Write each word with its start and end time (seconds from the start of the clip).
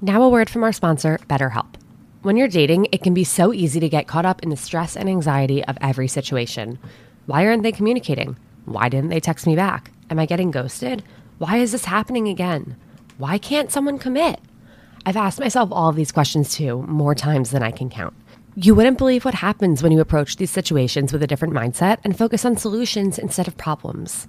Now, 0.00 0.22
a 0.22 0.28
word 0.28 0.48
from 0.48 0.62
our 0.62 0.72
sponsor, 0.72 1.18
BetterHelp. 1.28 1.74
When 2.22 2.36
you're 2.36 2.46
dating, 2.46 2.86
it 2.92 3.02
can 3.02 3.14
be 3.14 3.24
so 3.24 3.52
easy 3.52 3.80
to 3.80 3.88
get 3.88 4.06
caught 4.06 4.24
up 4.24 4.44
in 4.44 4.48
the 4.48 4.56
stress 4.56 4.96
and 4.96 5.08
anxiety 5.08 5.64
of 5.64 5.76
every 5.80 6.06
situation. 6.06 6.78
Why 7.26 7.44
aren't 7.44 7.64
they 7.64 7.72
communicating? 7.72 8.36
Why 8.64 8.88
didn't 8.88 9.10
they 9.10 9.18
text 9.18 9.44
me 9.44 9.56
back? 9.56 9.90
Am 10.08 10.20
I 10.20 10.26
getting 10.26 10.52
ghosted? 10.52 11.02
Why 11.38 11.56
is 11.56 11.72
this 11.72 11.86
happening 11.86 12.28
again? 12.28 12.76
Why 13.16 13.38
can't 13.38 13.72
someone 13.72 13.98
commit? 13.98 14.38
I've 15.04 15.16
asked 15.16 15.40
myself 15.40 15.70
all 15.72 15.88
of 15.88 15.96
these 15.96 16.12
questions 16.12 16.54
too, 16.54 16.82
more 16.82 17.16
times 17.16 17.50
than 17.50 17.64
I 17.64 17.72
can 17.72 17.90
count. 17.90 18.14
You 18.54 18.76
wouldn't 18.76 18.98
believe 18.98 19.24
what 19.24 19.34
happens 19.34 19.82
when 19.82 19.90
you 19.90 19.98
approach 20.00 20.36
these 20.36 20.52
situations 20.52 21.12
with 21.12 21.24
a 21.24 21.26
different 21.26 21.54
mindset 21.54 21.98
and 22.04 22.16
focus 22.16 22.44
on 22.44 22.56
solutions 22.56 23.18
instead 23.18 23.48
of 23.48 23.56
problems. 23.56 24.28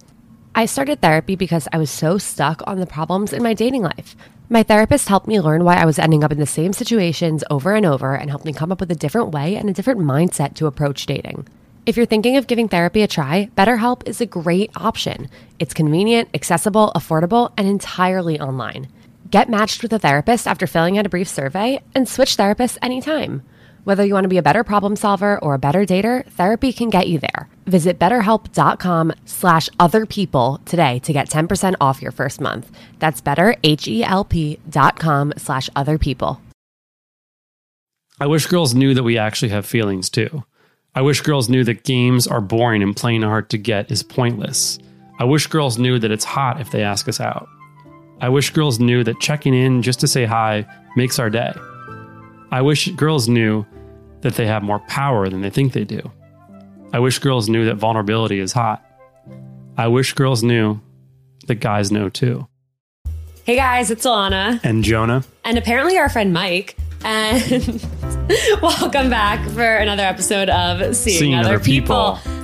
I 0.55 0.65
started 0.65 0.99
therapy 0.99 1.35
because 1.35 1.67
I 1.71 1.77
was 1.77 1.91
so 1.91 2.17
stuck 2.17 2.61
on 2.65 2.79
the 2.79 2.85
problems 2.85 3.33
in 3.33 3.43
my 3.43 3.53
dating 3.53 3.83
life. 3.83 4.15
My 4.49 4.63
therapist 4.63 5.07
helped 5.07 5.27
me 5.27 5.39
learn 5.39 5.63
why 5.63 5.75
I 5.75 5.85
was 5.85 5.99
ending 5.99 6.23
up 6.23 6.31
in 6.31 6.39
the 6.39 6.45
same 6.47 6.73
situations 6.73 7.43
over 7.51 7.75
and 7.75 7.85
over 7.85 8.15
and 8.15 8.29
helped 8.29 8.45
me 8.45 8.51
come 8.51 8.71
up 8.71 8.79
with 8.79 8.91
a 8.91 8.95
different 8.95 9.31
way 9.31 9.55
and 9.55 9.69
a 9.69 9.73
different 9.73 9.99
mindset 9.99 10.55
to 10.55 10.65
approach 10.65 11.05
dating. 11.05 11.47
If 11.85 11.95
you're 11.95 12.07
thinking 12.07 12.35
of 12.35 12.47
giving 12.47 12.67
therapy 12.67 13.03
a 13.03 13.07
try, 13.07 13.49
BetterHelp 13.55 14.07
is 14.07 14.21
a 14.21 14.25
great 14.25 14.71
option. 14.75 15.29
It's 15.59 15.73
convenient, 15.73 16.29
accessible, 16.33 16.91
affordable, 16.95 17.53
and 17.55 17.67
entirely 17.67 18.39
online. 18.39 18.89
Get 19.29 19.49
matched 19.49 19.83
with 19.83 19.93
a 19.93 19.99
therapist 19.99 20.47
after 20.47 20.65
filling 20.65 20.97
out 20.97 21.05
a 21.05 21.09
brief 21.09 21.27
survey 21.27 21.79
and 21.93 22.09
switch 22.09 22.35
therapists 22.35 22.79
anytime. 22.81 23.43
Whether 23.83 24.05
you 24.05 24.13
want 24.13 24.25
to 24.25 24.29
be 24.29 24.37
a 24.37 24.43
better 24.43 24.63
problem 24.63 24.95
solver 24.95 25.39
or 25.39 25.53
a 25.53 25.59
better 25.59 25.85
dater, 25.85 26.25
therapy 26.31 26.71
can 26.71 26.89
get 26.89 27.07
you 27.07 27.19
there. 27.19 27.49
Visit 27.65 27.97
betterhelp.com 27.97 29.13
slash 29.25 29.69
other 29.79 30.05
people 30.05 30.61
today 30.65 30.99
to 30.99 31.13
get 31.13 31.29
10% 31.29 31.75
off 31.81 32.01
your 32.01 32.11
first 32.11 32.41
month. 32.41 32.71
That's 32.99 33.21
betterhelp.com 33.21 35.33
slash 35.37 35.69
other 35.75 35.97
people. 35.97 36.41
I 38.21 38.27
wish 38.27 38.47
girls 38.47 38.75
knew 38.75 38.93
that 38.93 39.03
we 39.03 39.17
actually 39.17 39.49
have 39.49 39.65
feelings 39.65 40.09
too. 40.09 40.43
I 40.93 41.01
wish 41.01 41.21
girls 41.21 41.47
knew 41.47 41.63
that 41.63 41.85
games 41.85 42.27
are 42.27 42.41
boring 42.41 42.83
and 42.83 42.95
playing 42.95 43.21
hard 43.21 43.49
to 43.51 43.57
get 43.57 43.91
is 43.91 44.03
pointless. 44.03 44.77
I 45.19 45.23
wish 45.23 45.47
girls 45.47 45.77
knew 45.77 45.99
that 45.99 46.11
it's 46.11 46.25
hot 46.25 46.59
if 46.59 46.71
they 46.71 46.83
ask 46.83 47.07
us 47.07 47.21
out. 47.21 47.47
I 48.19 48.27
wish 48.27 48.51
girls 48.51 48.79
knew 48.79 49.05
that 49.05 49.21
checking 49.21 49.53
in 49.53 49.81
just 49.81 50.01
to 50.01 50.07
say 50.07 50.25
hi 50.25 50.65
makes 50.97 51.19
our 51.19 51.29
day. 51.29 51.53
I 52.51 52.61
wish 52.61 52.89
girls 52.89 53.29
knew 53.29 53.65
that 54.21 54.35
they 54.35 54.45
have 54.45 54.63
more 54.63 54.79
power 54.79 55.29
than 55.29 55.41
they 55.41 55.49
think 55.49 55.73
they 55.73 55.83
do. 55.83 56.11
I 56.91 56.99
wish 56.99 57.19
girls 57.19 57.47
knew 57.47 57.65
that 57.65 57.75
vulnerability 57.75 58.39
is 58.39 58.51
hot. 58.51 58.85
I 59.77 59.87
wish 59.87 60.13
girls 60.13 60.43
knew 60.43 60.79
that 61.47 61.55
guys 61.55 61.91
know 61.91 62.09
too. 62.09 62.47
Hey 63.43 63.55
guys, 63.55 63.89
it's 63.91 64.05
Alana. 64.05 64.59
And 64.63 64.83
Jonah. 64.83 65.23
And 65.45 65.57
apparently 65.57 65.97
our 65.97 66.09
friend 66.09 66.33
Mike. 66.33 66.75
And 67.03 67.87
welcome 68.61 69.09
back 69.09 69.47
for 69.49 69.63
another 69.63 70.03
episode 70.03 70.49
of 70.49 70.95
Seeing, 70.95 71.17
Seeing 71.17 71.35
Other, 71.35 71.55
Other 71.55 71.63
people. 71.63 72.19
People. 72.23 72.39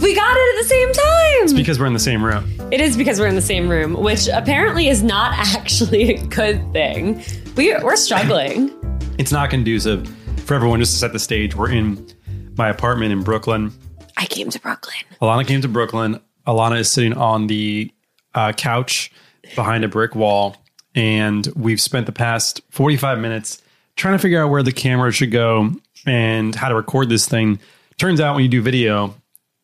We 0.00 0.14
got 0.14 0.36
it 0.36 0.56
at 0.56 0.62
the 0.62 0.68
same 0.68 0.92
time. 0.92 1.44
It's 1.44 1.52
because 1.52 1.78
we're 1.78 1.86
in 1.86 1.92
the 1.92 1.98
same 1.98 2.24
room. 2.24 2.52
It 2.70 2.80
is 2.80 2.96
because 2.96 3.18
we're 3.20 3.26
in 3.26 3.34
the 3.34 3.40
same 3.40 3.68
room, 3.68 3.94
which 3.94 4.28
apparently 4.28 4.88
is 4.88 5.02
not 5.02 5.32
actually 5.56 6.14
a 6.14 6.26
good 6.26 6.72
thing. 6.72 7.22
We, 7.56 7.74
we're 7.82 7.96
struggling. 7.96 8.72
It's 9.18 9.32
not 9.32 9.50
conducive 9.50 10.14
for 10.48 10.54
everyone 10.54 10.80
just 10.80 10.92
to 10.94 10.98
set 10.98 11.12
the 11.12 11.18
stage. 11.18 11.54
We're 11.54 11.70
in 11.70 12.08
my 12.56 12.70
apartment 12.70 13.12
in 13.12 13.22
Brooklyn. 13.22 13.70
I 14.16 14.24
came 14.24 14.48
to 14.48 14.58
Brooklyn. 14.58 14.96
Alana 15.20 15.46
came 15.46 15.60
to 15.60 15.68
Brooklyn. 15.68 16.20
Alana 16.46 16.78
is 16.78 16.90
sitting 16.90 17.12
on 17.12 17.48
the 17.48 17.92
uh, 18.34 18.52
couch 18.52 19.12
behind 19.54 19.84
a 19.84 19.88
brick 19.88 20.14
wall. 20.14 20.56
And 20.94 21.46
we've 21.54 21.82
spent 21.82 22.06
the 22.06 22.12
past 22.12 22.62
45 22.70 23.18
minutes 23.18 23.60
trying 23.96 24.14
to 24.14 24.18
figure 24.18 24.42
out 24.42 24.48
where 24.48 24.62
the 24.62 24.72
camera 24.72 25.12
should 25.12 25.30
go 25.30 25.70
and 26.06 26.54
how 26.54 26.70
to 26.70 26.74
record 26.74 27.10
this 27.10 27.28
thing. 27.28 27.60
Turns 27.98 28.18
out 28.18 28.34
when 28.34 28.42
you 28.42 28.48
do 28.48 28.62
video, 28.62 29.14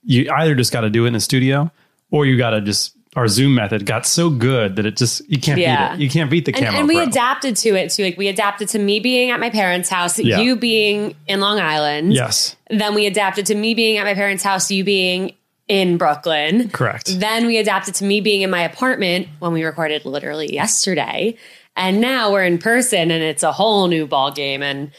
you 0.03 0.31
either 0.31 0.55
just 0.55 0.71
got 0.71 0.83
to 0.83 0.91
do 0.91 1.07
it 1.07 1.09
in 1.09 1.15
a 1.15 1.21
studio 1.21 1.73
or 2.11 2.27
you 2.27 2.37
got 2.37 2.51
to 2.51 2.61
just 2.61 2.95
our 3.17 3.29
Zoom 3.29 3.55
method 3.55 3.87
got 3.87 4.07
so 4.07 4.29
good 4.31 4.77
that 4.77 4.87
it 4.87 4.97
just 4.97 5.29
you 5.31 5.39
can't 5.41 5.59
Yeah. 5.61 5.91
beat 5.91 5.95
it. 5.95 6.03
You 6.05 6.11
can't 6.11 6.31
beat 6.31 6.45
the 6.47 6.53
And, 6.55 6.65
camera. 6.65 6.79
and 6.81 6.89
we 6.89 6.95
Pro. 6.97 7.05
adapted 7.05 7.57
to 7.57 7.75
it 7.77 7.91
too. 7.91 8.03
Like 8.05 8.19
we 8.19 8.29
adapted 8.29 8.69
to 8.71 8.79
me 8.79 9.01
being 9.01 9.31
at 9.31 9.39
my 9.41 9.51
parents' 9.51 9.89
house, 9.89 10.19
Yeah. 10.19 10.41
you 10.41 10.57
being 10.57 11.15
in 11.29 11.41
Long 11.41 11.61
Island. 11.61 12.13
Yes, 12.13 12.57
Then 12.71 12.95
we 12.95 13.07
adapted 13.07 13.47
to 13.47 13.55
me 13.55 13.75
being 13.75 13.99
at 13.99 14.05
my 14.05 14.15
parents' 14.15 14.43
house, 14.43 14.71
you 14.71 14.83
being 14.85 15.33
in 15.69 15.97
Brooklyn. 15.97 16.69
correct. 16.71 17.19
Then 17.21 17.47
we 17.47 17.57
adapted 17.59 17.95
to 17.97 18.05
me 18.05 18.21
being 18.21 18.43
in 18.43 18.51
my 18.51 18.63
apartment 18.63 19.29
when 19.39 19.53
we 19.53 19.65
recorded 19.65 20.05
literally 20.05 20.53
yesterday. 20.53 21.37
And 21.77 22.01
now 22.01 22.31
we're 22.33 22.45
in 22.45 22.59
person 22.59 23.11
and 23.11 23.23
it's 23.23 23.43
a 23.43 23.53
whole 23.53 23.89
new 23.89 24.07
ball 24.07 24.31
game. 24.31 24.63
And 24.63 24.91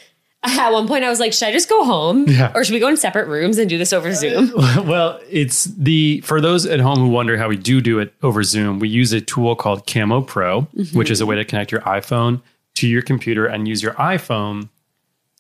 at 0.60 0.70
one 0.72 0.88
point 0.88 1.04
I 1.04 1.10
was 1.10 1.20
like, 1.20 1.34
should 1.34 1.48
I 1.48 1.52
just 1.52 1.70
go 1.70 1.84
home? 1.84 2.28
Yeah. 2.28 2.52
Or 2.54 2.64
should 2.64 2.74
we 2.74 2.80
go 2.80 2.88
in 2.88 2.98
separate 2.98 3.28
rooms 3.28 3.58
and 3.58 3.70
do 3.70 3.78
this 3.78 3.92
over 3.94 4.14
Zoom? 4.14 4.52
well, 4.56 5.20
it's 5.30 5.66
the 5.66 6.22
for 6.22 6.40
those 6.40 6.66
at 6.66 6.80
home 6.80 7.00
who 7.00 7.08
wonder 7.08 7.38
how 7.38 7.48
we 7.48 7.58
do 7.58 7.82
do 7.82 8.00
it 8.00 8.14
over 8.22 8.44
Zoom. 8.44 8.80
We 8.80 8.90
use 8.90 9.12
a 9.14 9.22
tool 9.22 9.56
called 9.56 9.88
Camo 9.88 10.22
Pro, 10.22 10.62
mm-hmm. 10.62 10.98
which 10.98 11.10
is 11.10 11.22
a 11.22 11.26
way 11.26 11.36
to 11.36 11.46
connect 11.46 11.72
your 11.72 11.82
iPhone 11.82 12.42
to 12.76 12.88
your 12.88 13.02
computer 13.02 13.46
and 13.46 13.68
use 13.68 13.82
your 13.82 13.94
iPhone 13.94 14.70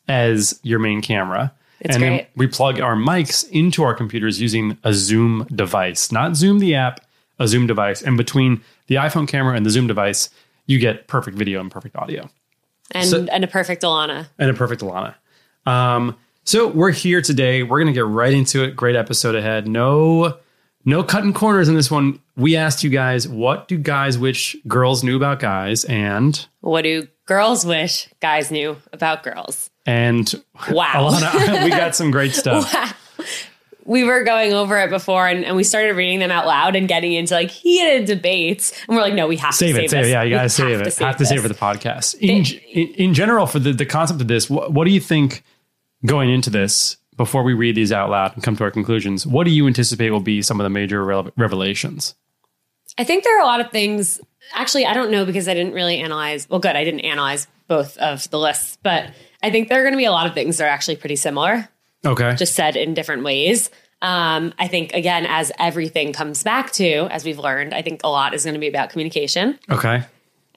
as 0.07 0.59
your 0.63 0.79
main 0.79 1.01
camera. 1.01 1.53
It's 1.81 1.93
and 1.93 2.03
then 2.03 2.11
great. 2.17 2.29
we 2.35 2.47
plug 2.47 2.79
our 2.79 2.95
mics 2.95 3.47
into 3.49 3.83
our 3.83 3.93
computers 3.93 4.41
using 4.41 4.77
a 4.83 4.93
Zoom 4.93 5.45
device, 5.53 6.11
not 6.11 6.35
Zoom 6.35 6.59
the 6.59 6.73
app, 6.73 7.01
a 7.37 7.47
Zoom 7.47 7.67
device. 7.67 8.01
And 8.01 8.17
between 8.17 8.61
the 8.87 8.95
iPhone 8.95 9.27
camera 9.27 9.55
and 9.55 9.65
the 9.65 9.69
Zoom 9.69 9.85
device, 9.85 10.29
you 10.67 10.79
get 10.79 11.07
perfect 11.07 11.37
video 11.37 11.59
and 11.59 11.69
perfect 11.69 11.95
audio 11.95 12.29
And, 12.91 13.07
So- 13.09 13.25
and 13.31 13.43
a 13.43 13.47
perfect 13.47 13.83
Alana. 13.83 14.27
and 14.39 14.49
a 14.49 14.53
perfect 14.53 14.81
Alana. 14.81 15.15
Um, 15.65 16.15
so 16.43 16.67
we're 16.67 16.91
here 16.91 17.21
today. 17.21 17.63
We're 17.63 17.79
gonna 17.79 17.91
get 17.93 18.05
right 18.05 18.31
into 18.33 18.63
it. 18.63 18.75
Great 18.75 18.95
episode 18.95 19.35
ahead. 19.35 19.67
No, 19.67 20.37
no 20.85 21.03
cutting 21.03 21.33
corners 21.33 21.67
in 21.67 21.73
this 21.75 21.89
one. 21.89 22.19
We 22.37 22.55
asked 22.55 22.83
you 22.83 22.89
guys, 22.91 23.27
what 23.27 23.67
do 23.67 23.77
guys 23.77 24.17
wish 24.17 24.55
girls 24.67 25.03
knew 25.03 25.15
about 25.15 25.39
guys, 25.39 25.83
and 25.85 26.45
What 26.61 26.83
do 26.83 27.07
girls 27.25 27.65
wish 27.65 28.07
guys 28.21 28.51
knew 28.51 28.77
about 28.93 29.23
girls? 29.23 29.69
and 29.87 30.31
Wow. 30.69 31.09
Alana, 31.11 31.63
we 31.63 31.69
got 31.71 31.95
some 31.95 32.11
great 32.11 32.33
stuff. 32.35 32.71
We 33.85 34.03
were 34.03 34.23
going 34.23 34.51
over 34.51 34.77
it 34.79 34.89
before 34.89 35.27
and, 35.27 35.45
and 35.45 35.55
we 35.55 35.63
started 35.63 35.95
reading 35.95 36.19
them 36.19 36.31
out 36.31 36.47
loud 36.47 36.75
and 36.75 36.87
getting 36.87 37.13
into 37.13 37.35
like 37.35 37.51
heated 37.51 38.05
debates. 38.05 38.73
And 38.87 38.97
we're 38.97 39.03
like, 39.03 39.13
no, 39.13 39.27
we 39.27 39.37
have 39.37 39.53
Save 39.53 39.75
to 39.75 39.83
it, 39.83 39.89
save 39.89 39.89
save 39.91 39.99
this. 40.01 40.07
it. 40.07 40.11
Yeah, 40.11 40.23
you 40.23 40.35
gotta 40.35 40.49
save 40.49 40.77
have 40.79 40.87
it. 40.87 40.91
to 40.91 41.05
have 41.05 41.17
to 41.17 41.25
save 41.25 41.39
it 41.39 41.41
for 41.43 41.47
the 41.47 41.53
podcast. 41.53 42.15
In, 42.19 42.43
in, 42.71 42.93
in 42.95 43.13
general, 43.13 43.45
for 43.45 43.59
the, 43.59 43.71
the 43.73 43.85
concept 43.85 44.19
of 44.21 44.27
this, 44.27 44.49
what, 44.49 44.73
what 44.73 44.85
do 44.85 44.91
you 44.91 44.99
think 44.99 45.43
going 46.05 46.29
into 46.31 46.49
this? 46.49 46.97
Before 47.17 47.43
we 47.43 47.53
read 47.53 47.75
these 47.75 47.93
out 47.93 48.09
loud 48.09 48.33
and 48.33 48.43
come 48.43 48.57
to 48.57 48.63
our 48.65 48.71
conclusions, 48.71 49.25
what 49.25 49.45
do 49.45 49.51
you 49.51 49.67
anticipate 49.67 50.09
will 50.09 50.19
be 50.19 50.41
some 50.41 50.59
of 50.59 50.65
the 50.65 50.69
major 50.69 51.01
revelations? 51.37 52.13
I 52.97 53.05
think 53.05 53.23
there 53.23 53.37
are 53.37 53.41
a 53.41 53.45
lot 53.45 53.61
of 53.61 53.71
things. 53.71 54.19
Actually, 54.53 54.85
I 54.85 54.93
don't 54.93 55.11
know 55.11 55.23
because 55.25 55.47
I 55.47 55.53
didn't 55.53 55.71
really 55.71 55.99
analyze. 55.99 56.49
Well, 56.49 56.59
good, 56.59 56.75
I 56.75 56.83
didn't 56.83 57.01
analyze 57.01 57.47
both 57.69 57.97
of 57.99 58.29
the 58.31 58.37
lists, 58.37 58.77
but 58.83 59.13
I 59.41 59.49
think 59.49 59.69
there 59.69 59.79
are 59.79 59.83
going 59.83 59.93
to 59.93 59.97
be 59.97 60.03
a 60.03 60.11
lot 60.11 60.27
of 60.27 60.33
things 60.33 60.57
that 60.57 60.65
are 60.65 60.69
actually 60.69 60.97
pretty 60.97 61.15
similar, 61.15 61.69
Okay. 62.05 62.35
just 62.35 62.55
said 62.55 62.75
in 62.75 62.93
different 62.93 63.23
ways. 63.23 63.69
Um, 64.01 64.53
I 64.59 64.67
think 64.67 64.93
again, 64.93 65.25
as 65.25 65.51
everything 65.57 66.13
comes 66.13 66.43
back 66.43 66.71
to, 66.73 67.07
as 67.11 67.25
we've 67.25 67.39
learned, 67.39 67.73
I 67.73 67.81
think 67.81 68.01
a 68.03 68.09
lot 68.09 68.33
is 68.33 68.43
going 68.43 68.53
to 68.53 68.59
be 68.59 68.67
about 68.67 68.89
communication, 68.89 69.57
okay. 69.69 70.03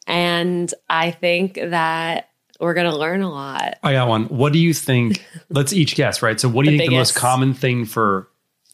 and 0.06 0.72
I 0.91 1.12
think 1.12 1.54
that 1.54 2.31
we're 2.60 2.75
going 2.75 2.91
to 2.91 2.97
learn 2.97 3.22
a 3.22 3.31
lot. 3.31 3.78
I 3.82 3.92
got 3.92 4.08
one. 4.08 4.25
What 4.25 4.53
do 4.53 4.58
you 4.58 4.75
think? 4.75 5.25
let's 5.48 5.72
each 5.72 5.94
guess, 5.94 6.20
right? 6.20 6.38
So, 6.38 6.48
what 6.48 6.64
do 6.64 6.72
you 6.72 6.76
The 6.76 6.82
think 6.82 6.91
the 6.91 6.98
most 6.98 7.14
common 7.14 7.54
thing 7.54 7.84
for 7.84 8.28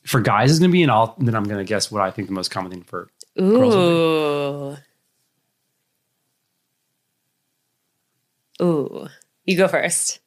for 0.05 0.21
guys 0.21 0.51
is 0.51 0.59
going 0.59 0.71
to 0.71 0.73
be, 0.73 0.83
and 0.83 0.91
I'll 0.91 1.15
and 1.19 1.29
then 1.29 1.35
I'm 1.35 1.45
going 1.45 1.59
to 1.59 1.65
guess 1.65 1.93
what 1.93 2.03
I 2.03 2.11
think 2.11 2.29
the 2.29 2.35
most 2.35 2.51
common 2.51 2.73
thing 2.73 2.83
for 2.83 3.09
girls 3.39 3.75
Ooh, 3.75 4.77
ooh, 8.63 9.09
you 9.45 9.57
go 9.57 9.69
first. 9.69 10.21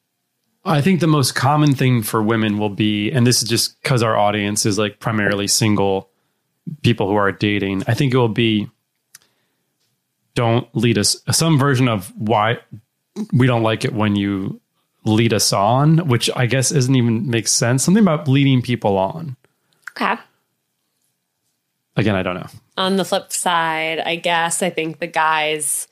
I 0.64 0.80
think 0.80 1.00
the 1.00 1.06
most 1.06 1.34
common 1.34 1.74
thing 1.74 2.02
for 2.02 2.22
women 2.22 2.58
will 2.58 2.68
be, 2.68 3.10
and 3.10 3.26
this 3.26 3.42
is 3.42 3.48
just 3.48 3.80
because 3.82 4.02
our 4.02 4.16
audience 4.16 4.66
is 4.66 4.78
like 4.78 5.00
primarily 5.00 5.46
single 5.46 6.10
people 6.82 7.08
who 7.08 7.14
are 7.14 7.32
dating. 7.32 7.84
I 7.86 7.94
think 7.94 8.12
it 8.12 8.18
will 8.18 8.28
be 8.28 8.70
don't 10.34 10.68
lead 10.74 10.98
us 10.98 11.20
some 11.32 11.58
version 11.58 11.88
of 11.88 12.12
why 12.16 12.58
we 13.32 13.46
don't 13.46 13.62
like 13.62 13.84
it 13.84 13.92
when 13.92 14.14
you 14.14 14.60
lead 15.04 15.32
us 15.32 15.52
on, 15.52 16.08
which 16.08 16.30
I 16.36 16.46
guess 16.46 16.70
isn't 16.70 16.94
even 16.94 17.28
makes 17.28 17.50
sense. 17.50 17.82
Something 17.82 18.02
about 18.02 18.28
leading 18.28 18.62
people 18.62 18.98
on. 18.98 19.36
Okay. 19.92 20.14
Again, 21.96 22.14
I 22.14 22.22
don't 22.22 22.34
know. 22.34 22.46
On 22.76 22.96
the 22.96 23.04
flip 23.04 23.32
side, 23.32 23.98
I 23.98 24.16
guess 24.16 24.62
I 24.62 24.70
think 24.70 25.00
the 25.00 25.08
guys 25.08 25.88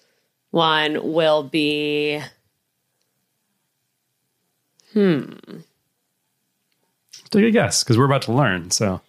one 0.50 1.12
will 1.12 1.42
be 1.42 2.20
Take 7.30 7.44
a 7.44 7.50
guess 7.50 7.82
because 7.84 7.98
we're 7.98 8.04
about 8.06 8.22
to 8.22 8.32
learn. 8.32 8.70
So 8.70 9.00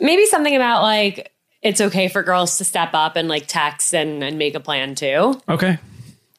maybe 0.00 0.26
something 0.26 0.54
about 0.54 0.82
like 0.82 1.32
it's 1.62 1.80
okay 1.80 2.08
for 2.08 2.22
girls 2.22 2.58
to 2.58 2.64
step 2.64 2.90
up 2.94 3.16
and 3.16 3.28
like 3.28 3.46
text 3.46 3.94
and, 3.94 4.22
and 4.22 4.38
make 4.38 4.54
a 4.54 4.60
plan 4.60 4.94
too. 4.94 5.40
okay, 5.48 5.78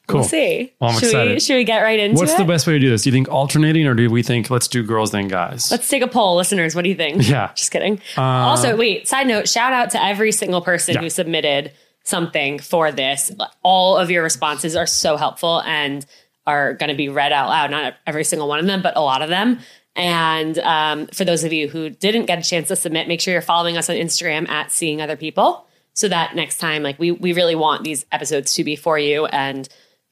Cool. 0.08 0.22
We'll 0.22 0.28
see. 0.30 0.74
Well, 0.80 0.90
I'm 0.90 0.96
should 0.96 1.04
we 1.04 1.08
excited. 1.10 1.42
should 1.44 1.56
we 1.58 1.64
get 1.66 1.82
right 1.82 2.00
into 2.00 2.16
What's 2.18 2.32
it? 2.32 2.34
What's 2.34 2.42
the 2.42 2.48
best 2.48 2.68
way 2.68 2.74
to 2.74 2.80
do 2.80 2.90
this? 2.90 3.04
Do 3.04 3.10
you 3.10 3.14
think 3.14 3.30
alternating 3.30 3.86
or 3.86 3.94
do 3.94 4.10
we 4.10 4.24
think 4.24 4.50
let's 4.50 4.68
do 4.68 4.82
girls 4.82 5.12
then 5.12 5.28
guys? 5.28 5.70
Let's 5.70 5.88
take 5.88 6.02
a 6.02 6.08
poll, 6.08 6.36
listeners. 6.36 6.74
What 6.74 6.82
do 6.84 6.90
you 6.90 6.96
think? 6.96 7.22
Yeah. 7.30 7.44
Uh, 7.46 7.54
Just 7.54 7.70
kidding. 7.72 8.02
also, 8.18 8.76
wait, 8.76 9.08
side 9.08 9.28
note, 9.28 9.48
shout 9.48 9.72
out 9.74 9.92
to 9.92 10.04
every 10.04 10.32
single 10.32 10.62
person 10.62 10.96
Yeah. 10.96 11.02
who 11.02 11.10
submitted 11.12 11.74
something 12.06 12.58
for 12.58 12.92
this. 12.92 13.32
All 13.62 13.98
of 13.98 14.10
your 14.10 14.24
responses 14.24 14.76
are 14.76 14.88
so 14.88 15.16
helpful 15.16 15.62
and 15.64 16.04
are 16.50 16.74
going 16.74 16.90
to 16.90 16.96
be 16.96 17.10
read 17.10 17.32
out 17.32 17.50
loud. 17.50 17.72
Not 17.72 17.94
every 18.08 18.24
single 18.24 18.48
one 18.48 18.60
of 18.60 18.66
them, 18.66 18.82
but 18.82 18.98
a 18.98 19.02
lot 19.02 19.22
of 19.22 19.30
them. 19.30 19.60
And 19.96 20.58
um, 20.60 21.08
for 21.08 21.26
those 21.26 21.44
of 21.44 21.54
you 21.54 21.68
who 21.68 21.90
didn't 21.90 22.26
get 22.26 22.40
a 22.40 22.44
chance 22.44 22.68
to 22.70 22.76
submit, 22.76 23.08
make 23.08 23.22
sure 23.22 23.34
you're 23.34 23.42
following 23.42 23.78
us 23.78 23.90
on 23.90 23.96
Instagram 23.96 24.48
at 24.50 24.72
Seeing 24.72 25.02
Other 25.02 25.16
People 25.16 25.68
so 25.94 26.08
that 26.08 26.36
next 26.36 26.58
time, 26.58 26.84
like 26.84 26.98
we 27.00 27.12
we 27.12 27.34
really 27.34 27.56
want 27.56 27.84
these 27.84 28.06
episodes 28.12 28.54
to 28.54 28.64
be 28.64 28.76
for 28.76 28.98
you 28.98 29.26
and 29.26 29.68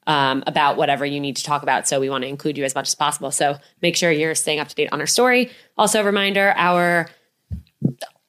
um, 0.07 0.44
about 0.48 0.78
whatever 0.78 1.06
you 1.06 1.19
need 1.19 1.36
to 1.38 1.44
talk 1.44 1.63
about. 1.63 1.88
So 1.88 2.00
we 2.00 2.10
want 2.10 2.24
to 2.24 2.28
include 2.28 2.57
you 2.57 2.63
as 2.63 2.75
much 2.75 2.88
as 2.88 2.95
possible. 2.95 3.31
So 3.31 3.57
make 3.81 3.95
sure 3.95 4.12
you're 4.12 4.36
staying 4.36 4.60
up 4.60 4.68
to 4.69 4.75
date 4.75 4.89
on 4.92 5.00
our 5.01 5.07
story. 5.07 5.51
Also, 5.78 6.01
a 6.01 6.04
reminder 6.04 6.54
our 6.57 7.10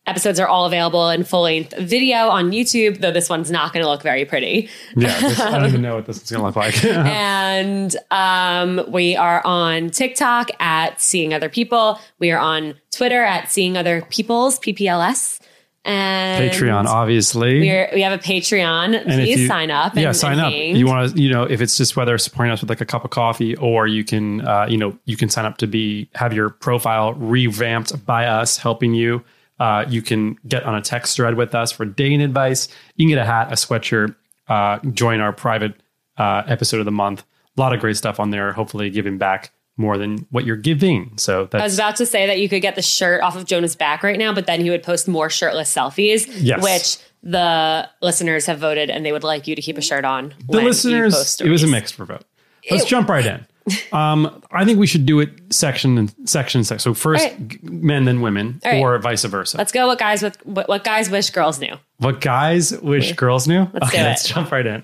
episodes 0.08 0.40
are 0.40 0.48
all 0.48 0.66
available 0.66 1.08
in 1.10 1.24
full 1.24 1.42
length 1.42 1.76
video 1.78 2.28
on 2.28 2.50
YouTube, 2.50 3.00
though 3.00 3.12
this 3.12 3.28
one's 3.28 3.50
not 3.50 3.72
going 3.72 3.82
to 3.84 3.88
look 3.88 4.02
very 4.02 4.24
pretty. 4.24 4.68
yeah, 4.96 5.18
this, 5.20 5.38
I 5.40 5.58
don't 5.58 5.68
even 5.68 5.82
know 5.82 5.96
what 5.96 6.06
this 6.06 6.22
is 6.22 6.30
going 6.30 6.40
to 6.40 6.46
look 6.46 6.56
like. 6.56 6.74
And 7.28 7.94
um, 8.10 8.84
we 8.88 9.16
are 9.16 9.42
on 9.44 9.90
TikTok 9.90 10.50
at 10.60 11.00
Seeing 11.00 11.34
Other 11.34 11.48
People. 11.48 11.98
We 12.18 12.30
are 12.30 12.38
on 12.38 12.74
Twitter 12.90 13.22
at 13.22 13.50
Seeing 13.50 13.76
Other 13.76 14.02
Peoples, 14.10 14.58
PPLS. 14.60 15.40
And 15.84 16.50
Patreon, 16.50 16.84
obviously. 16.84 17.60
We're, 17.60 17.88
we 17.94 18.02
have 18.02 18.12
a 18.12 18.22
Patreon. 18.22 18.94
And 18.94 19.04
Please 19.06 19.40
you- 19.40 19.46
sign 19.46 19.70
up. 19.70 19.94
Yeah, 19.96 20.08
and- 20.08 20.16
sign 20.16 20.32
and 20.32 20.40
up. 20.42 20.52
hang. 20.52 20.76
You 20.76 20.86
want 20.86 21.14
to, 21.14 21.22
you 21.22 21.30
know, 21.30 21.44
if 21.44 21.60
it's 21.62 21.76
just 21.78 21.96
whether 21.96 22.18
supporting 22.18 22.52
us 22.52 22.60
with 22.60 22.68
like 22.68 22.80
a 22.82 22.86
cup 22.86 23.04
of 23.04 23.10
coffee, 23.10 23.56
or 23.56 23.86
you 23.86 24.04
can, 24.04 24.46
uh, 24.46 24.66
you 24.68 24.76
know, 24.76 24.98
you 25.06 25.16
can 25.16 25.28
sign 25.30 25.46
up 25.46 25.56
to 25.58 25.66
be 25.66 26.10
have 26.14 26.32
your 26.34 26.50
profile 26.50 27.14
revamped 27.14 28.04
by 28.04 28.26
us, 28.26 28.58
helping 28.58 28.92
you. 28.94 29.22
Uh, 29.58 29.84
you 29.88 30.02
can 30.02 30.36
get 30.46 30.62
on 30.64 30.74
a 30.74 30.80
text 30.80 31.16
thread 31.16 31.34
with 31.34 31.54
us 31.54 31.72
for 31.72 31.84
dating 31.84 32.22
advice. 32.22 32.68
You 32.96 33.04
can 33.06 33.16
get 33.16 33.18
a 33.22 33.24
hat, 33.26 33.48
a 33.50 33.54
sweatshirt. 33.56 34.14
Uh, 34.48 34.78
join 34.92 35.20
our 35.20 35.32
private 35.32 35.74
uh, 36.16 36.42
episode 36.46 36.78
of 36.78 36.84
the 36.84 36.90
month. 36.92 37.24
A 37.56 37.60
lot 37.60 37.74
of 37.74 37.80
great 37.80 37.96
stuff 37.96 38.20
on 38.20 38.30
there. 38.30 38.52
Hopefully, 38.52 38.88
giving 38.90 39.18
back 39.18 39.50
more 39.76 39.96
than 39.98 40.26
what 40.30 40.44
you're 40.44 40.56
giving. 40.56 41.16
So 41.18 41.44
that's 41.46 41.60
I 41.62 41.64
was 41.64 41.74
about 41.78 41.96
to 41.96 42.06
say 42.06 42.26
that 42.26 42.40
you 42.40 42.48
could 42.48 42.62
get 42.62 42.74
the 42.74 42.82
shirt 42.82 43.20
off 43.22 43.36
of 43.36 43.44
Jonah's 43.46 43.76
back 43.76 44.02
right 44.02 44.18
now, 44.18 44.32
but 44.34 44.46
then 44.46 44.60
he 44.60 44.70
would 44.70 44.82
post 44.82 45.06
more 45.06 45.30
shirtless 45.30 45.72
selfies, 45.74 46.26
Yes. 46.40 46.62
which 46.62 46.98
the 47.22 47.88
listeners 48.02 48.46
have 48.46 48.58
voted 48.58 48.90
and 48.90 49.04
they 49.06 49.12
would 49.12 49.22
like 49.24 49.46
you 49.46 49.54
to 49.54 49.62
keep 49.62 49.78
a 49.78 49.80
shirt 49.80 50.04
on. 50.04 50.34
the 50.48 50.60
listeners. 50.60 51.40
It 51.40 51.48
was 51.48 51.62
a 51.62 51.68
mixed 51.68 51.94
vote. 51.96 52.24
Let's 52.70 52.84
jump 52.86 53.08
right 53.08 53.24
in. 53.24 53.46
Um, 53.92 54.42
I 54.50 54.64
think 54.64 54.78
we 54.78 54.86
should 54.86 55.06
do 55.06 55.20
it 55.20 55.30
section 55.50 55.98
and 55.98 56.14
section 56.24 56.64
section. 56.64 56.80
So 56.80 56.94
first, 56.94 57.24
right. 57.24 57.62
men 57.62 58.04
then 58.04 58.20
women, 58.20 58.60
right. 58.64 58.80
or 58.80 58.98
vice 58.98 59.24
versa. 59.24 59.56
Let's 59.56 59.72
go. 59.72 59.86
What 59.86 59.98
guys 59.98 60.22
with 60.22 60.44
what, 60.46 60.68
what 60.68 60.84
guys 60.84 61.10
wish 61.10 61.30
girls 61.30 61.60
knew? 61.60 61.76
what 61.98 62.20
guys 62.20 62.72
wish 62.80 63.12
girls 63.12 63.46
knew. 63.46 63.68
Let's 63.72 63.88
okay, 63.88 64.02
let's 64.02 64.28
jump 64.28 64.50
right 64.50 64.66
in. 64.66 64.82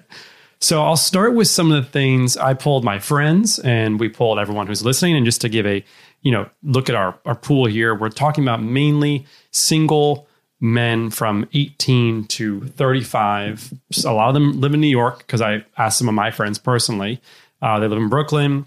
So 0.61 0.83
I'll 0.83 0.97
start 0.97 1.35
with 1.35 1.49
some 1.49 1.71
of 1.71 1.85
the 1.85 1.91
things 1.91 2.37
I 2.37 2.55
pulled 2.55 2.85
my 2.85 2.99
friends 2.99 3.59
and 3.59 4.01
we 4.01 4.09
pulled 4.09 4.39
everyone 4.39 4.67
who's 4.67 4.85
listening, 4.85 5.17
and 5.17 5.25
just 5.25 5.41
to 5.43 5.49
give 5.49 5.67
a 5.67 5.85
you 6.23 6.33
know 6.33 6.49
look 6.63 6.89
at 6.89 6.95
our 6.95 7.19
our 7.25 7.35
pool 7.35 7.67
here, 7.67 7.95
we're 7.95 8.09
talking 8.09 8.45
about 8.45 8.63
mainly 8.63 9.27
single 9.51 10.27
men 10.61 11.11
from 11.11 11.47
18 11.53 12.25
to 12.25 12.63
35. 12.69 13.75
A 14.05 14.13
lot 14.13 14.29
of 14.29 14.35
them 14.35 14.61
live 14.61 14.73
in 14.73 14.81
New 14.81 14.87
York 14.87 15.19
because 15.19 15.43
I 15.43 15.65
asked 15.77 15.99
some 15.99 16.09
of 16.09 16.15
my 16.15 16.31
friends 16.31 16.59
personally. 16.59 17.21
Uh, 17.63 17.79
they 17.79 17.89
live 17.89 17.99
in 17.99 18.09
Brooklyn. 18.09 18.67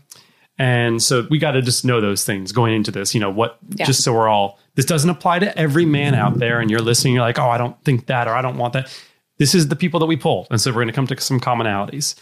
And 0.60 1.02
so 1.04 1.28
we 1.30 1.38
got 1.38 1.52
to 1.52 1.62
just 1.62 1.86
know 1.86 2.02
those 2.02 2.24
things 2.26 2.52
going 2.52 2.74
into 2.74 2.90
this, 2.90 3.14
you 3.14 3.20
know, 3.22 3.30
what, 3.30 3.58
Yeah. 3.76 3.86
just 3.86 4.04
so 4.04 4.12
we're 4.14 4.28
all, 4.28 4.58
this 4.76 4.86
doesn't 4.86 5.10
apply 5.10 5.40
to 5.40 5.56
every 5.58 5.86
man 5.86 6.16
out 6.16 6.40
there. 6.40 6.60
And 6.60 6.72
you're 6.72 6.82
listening, 6.82 7.14
you're 7.14 7.22
like, 7.22 7.38
oh, 7.38 7.48
I 7.50 7.60
don't 7.60 7.82
think 7.84 8.08
that, 8.08 8.28
or 8.28 8.34
I 8.34 8.42
don't 8.42 8.58
want 8.58 8.74
that. 8.74 8.90
This 9.38 9.54
is 9.54 9.68
the 9.68 9.76
people 9.76 10.00
that 10.00 10.08
we 10.08 10.18
pull. 10.18 10.48
And 10.50 10.60
so 10.60 10.72
we're 10.72 10.78
going 10.78 10.88
to 10.88 10.94
come 10.94 11.06
to 11.08 11.20
some 11.22 11.40
commonalities. 11.40 12.16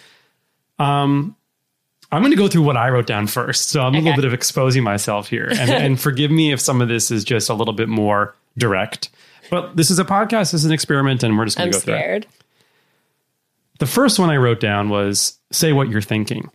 Um, 0.79 1.35
I'm 2.11 2.21
going 2.21 2.31
to 2.31 2.37
go 2.37 2.47
through 2.49 2.63
what 2.63 2.75
I 2.77 2.89
wrote 2.89 3.07
down 3.07 3.27
first. 3.27 3.69
So 3.69 3.81
I'm 3.81 3.95
a 3.95 3.99
little 3.99 4.15
bit 4.15 4.25
of 4.25 4.33
exposing 4.33 4.83
myself 4.83 5.29
here. 5.29 5.47
And, 5.49 5.69
and 5.71 5.99
forgive 5.99 6.29
me 6.29 6.51
if 6.51 6.59
some 6.59 6.81
of 6.81 6.89
this 6.89 7.11
is 7.11 7.23
just 7.23 7.49
a 7.49 7.53
little 7.53 7.73
bit 7.73 7.87
more 7.87 8.35
direct. 8.57 9.09
But 9.49 9.77
this 9.77 9.89
is 9.89 9.97
a 9.99 10.05
podcast, 10.05 10.51
this 10.51 10.55
is 10.55 10.65
an 10.65 10.71
experiment, 10.71 11.23
and 11.23 11.37
we're 11.37 11.45
just 11.45 11.57
going 11.57 11.71
to 11.71 11.77
go 11.77 11.79
through 11.81 11.93
it. 11.95 12.27
The 13.79 13.85
first 13.85 14.19
one 14.19 14.29
I 14.29 14.37
wrote 14.37 14.59
down 14.59 14.89
was 14.89 15.39
say 15.51 15.73
what 15.73 15.89
you're 15.89 16.01
thinking. 16.01 16.49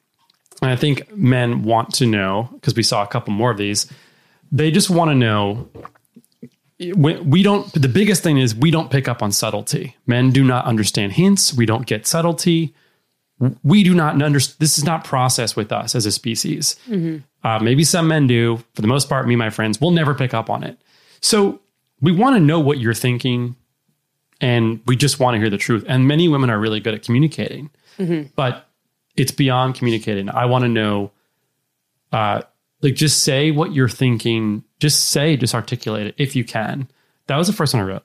And 0.62 0.70
I 0.70 0.76
think 0.76 1.14
men 1.14 1.62
want 1.62 1.94
to 1.94 2.06
know, 2.06 2.49
because 2.55 2.75
we 2.75 2.82
saw 2.82 3.02
a 3.02 3.06
couple 3.06 3.32
more 3.32 3.50
of 3.50 3.56
these, 3.56 3.90
they 4.52 4.70
just 4.70 4.90
want 4.90 5.11
to 5.11 5.14
know. 5.14 5.69
We, 6.78 7.43
don't, 7.43 7.70
the 7.75 7.88
biggest 7.88 8.22
thing 8.22 8.38
is 8.38 8.55
we 8.55 8.70
don't 8.70 8.90
pick 8.90 9.06
up 9.06 9.22
on 9.22 9.32
subtlety. 9.32 9.96
Men 10.06 10.31
do 10.31 10.43
not 10.43 10.64
understand 10.64 11.12
hints. 11.12 11.52
We 11.52 11.67
don't 11.67 11.87
get 11.87 12.06
subtlety. 12.06 12.75
We 13.62 13.82
do 13.84 13.94
not 13.94 14.20
understand, 14.22 14.61
this 14.61 14.78
is 14.78 14.84
not 14.84 15.05
processed 15.05 15.56
with 15.56 15.72
us 15.72 15.94
as 15.94 16.06
a 16.06 16.12
species. 16.12 16.76
Uh, 17.44 17.58
maybe 17.58 17.84
some 17.84 18.08
men 18.08 18.26
do. 18.26 18.62
For 18.75 18.82
the 18.82 18.88
most 18.88 19.08
part, 19.11 19.26
me 19.26 19.34
and 19.34 19.38
my 19.38 19.50
friends 19.50 19.81
we'll 19.81 19.90
never 19.90 20.14
pick 20.14 20.32
up 20.34 20.49
on 20.49 20.62
it. 20.62 20.78
So 21.20 21.61
we 22.00 22.12
want 22.12 22.37
to 22.37 22.40
know 22.40 22.61
what 22.61 22.78
you're 22.78 22.94
thinking 22.94 23.56
and 24.40 24.81
we 24.87 24.96
just 24.96 25.20
want 25.20 25.34
to 25.34 25.38
hear 25.38 25.50
the 25.50 25.58
truth. 25.58 25.84
And 25.88 26.06
many 26.08 26.28
women 26.28 26.50
are 26.50 26.58
really 26.58 26.81
good 26.81 26.94
at 26.94 27.02
communicating, 27.02 27.70
but 28.34 28.66
it's 29.16 29.32
beyond 29.32 29.75
communicating. 29.75 30.28
I 30.31 30.46
want 30.46 30.62
to 30.62 30.69
know, 30.69 31.10
uh, 32.12 32.42
like, 32.82 32.94
just 32.94 33.22
say 33.22 33.50
what 33.50 33.75
you're 33.75 33.88
thinking. 33.88 34.64
Just 34.78 35.08
say, 35.10 35.37
just 35.37 35.54
articulate 35.54 36.06
it 36.06 36.14
if 36.16 36.34
you 36.34 36.44
can. 36.44 36.88
That 37.26 37.37
was 37.37 37.46
the 37.46 37.52
first 37.52 37.75
one 37.75 37.82
I 37.82 37.87
wrote. 37.87 38.04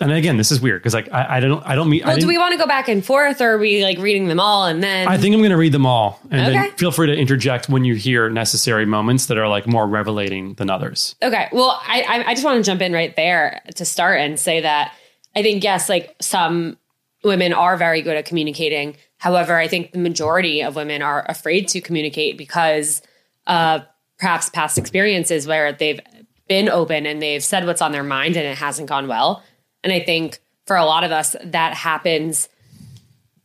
And 0.00 0.10
again, 0.10 0.36
this 0.36 0.50
is 0.50 0.60
weird 0.60 0.82
because 0.82 0.92
like 0.92 1.12
I, 1.12 1.36
I 1.36 1.40
don't 1.40 1.64
I 1.64 1.76
don't 1.76 1.88
mean 1.88 2.02
Well, 2.04 2.16
do 2.18 2.26
we 2.26 2.36
want 2.36 2.50
to 2.52 2.58
go 2.58 2.66
back 2.66 2.88
and 2.88 3.04
forth, 3.04 3.40
or 3.40 3.52
are 3.52 3.58
we 3.58 3.84
like 3.84 3.98
reading 3.98 4.26
them 4.26 4.40
all 4.40 4.66
and 4.66 4.82
then? 4.82 5.06
I 5.06 5.16
think 5.16 5.34
I'm 5.34 5.40
going 5.40 5.50
to 5.52 5.56
read 5.56 5.70
them 5.72 5.86
all, 5.86 6.20
and 6.32 6.40
Okay. 6.48 6.52
then 6.68 6.70
feel 6.72 6.90
free 6.90 7.06
to 7.06 7.14
interject 7.16 7.68
when 7.68 7.84
you 7.84 7.94
hear 7.94 8.28
necessary 8.28 8.86
moments 8.86 9.26
that 9.26 9.38
are 9.38 9.46
like 9.46 9.68
more 9.68 9.86
revelating 9.86 10.54
than 10.54 10.68
others. 10.68 11.14
Okay. 11.22 11.48
Well, 11.52 11.80
I 11.86 12.02
I- 12.02 12.24
I 12.30 12.34
just 12.34 12.44
want 12.44 12.56
to 12.62 12.68
jump 12.68 12.82
in 12.82 12.92
right 12.92 13.14
there 13.14 13.62
to 13.76 13.84
start 13.84 14.18
and 14.20 14.38
say 14.38 14.60
that 14.62 14.92
I 15.36 15.42
think 15.42 15.62
yes, 15.62 15.88
like 15.88 16.14
some 16.20 16.76
women 17.22 17.52
are 17.52 17.76
very 17.76 18.02
good 18.02 18.16
at 18.16 18.24
communicating. 18.26 18.96
However, 19.18 19.56
I 19.56 19.68
think 19.68 19.92
the 19.92 19.98
majority 19.98 20.60
of 20.60 20.74
women 20.76 21.02
are 21.02 21.24
afraid 21.28 21.68
to 21.68 21.80
communicate 21.80 22.36
because 22.36 23.00
of 23.46 23.82
perhaps 24.18 24.50
past 24.50 24.76
experiences 24.76 25.46
where 25.46 25.72
they've 25.72 26.00
been 26.48 26.68
open 26.68 27.06
and 27.06 27.22
they've 27.22 27.42
said 27.42 27.64
what's 27.64 27.80
on 27.80 27.92
their 27.92 28.02
mind 28.02 28.36
and 28.36 28.44
it 28.46 28.58
hasn't 28.58 28.88
gone 28.88 29.06
well. 29.08 29.42
And 29.84 29.92
I 29.92 30.00
think 30.00 30.40
for 30.66 30.74
a 30.76 30.84
lot 30.84 31.04
of 31.04 31.12
us, 31.12 31.36
that 31.44 31.74
happens 31.74 32.48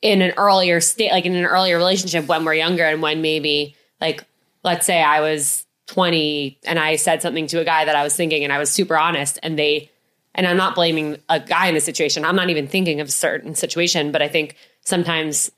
in 0.01 0.21
an 0.21 0.33
earlier 0.37 0.79
state, 0.81 1.11
like 1.11 1.25
in 1.25 1.35
an 1.35 1.45
earlier 1.45 1.77
relationship 1.77 2.25
when 2.27 2.45
we're 2.45 2.53
younger 2.55 2.85
and 2.85 3.01
when 3.01 3.21
maybe, 3.21 3.75
like, 4.01 4.23
let's 4.63 4.85
say 4.85 5.01
I 5.03 5.19
was 5.21 5.65
20 5.87 6.59
and 6.65 6.79
I 6.79 6.95
said 6.95 7.21
something 7.21 7.45
to 7.47 7.59
a 7.59 7.65
guy 7.65 7.85
that 7.85 7.95
I 7.95 8.03
was 8.03 8.15
thinking 8.15 8.43
and 8.43 8.51
I 8.53 8.57
was 8.57 8.69
super 8.71 8.97
honest 8.97 9.37
and 9.43 9.59
they, 9.59 9.91
and 10.33 10.47
I'm 10.47 10.55
not 10.57 10.75
blaming 10.75 11.17
a 11.27 11.39
guy 11.39 11.67
in 11.67 11.75
the 11.75 11.81
situation. 11.81 12.23
I'm 12.23 12.35
not 12.37 12.49
even 12.49 12.67
thinking 12.67 13.01
of 13.01 13.09
a 13.09 13.11
certain 13.11 13.53
situation, 13.55 14.11
but 14.13 14.21
I 14.21 14.29
think 14.29 14.55
sometimes 14.85 15.51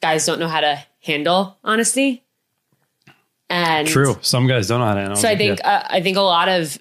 guys 0.00 0.24
don't 0.24 0.38
know 0.40 0.48
how 0.48 0.60
to 0.60 0.82
handle 1.02 1.58
honesty. 1.62 2.24
And 3.50 3.88
True. 3.88 4.16
Some 4.20 4.46
guys 4.46 4.68
don't 4.68 4.80
know 4.80 4.86
how 4.86 4.94
to 4.94 5.00
handle. 5.00 5.16
so 5.16 5.28
I 5.28 5.36
think 5.36 5.58
Yeah. 5.60 5.78
uh, 5.78 5.86
I 5.90 6.00
think 6.00 6.16
a 6.16 6.22
lot 6.22 6.48
of 6.48 6.78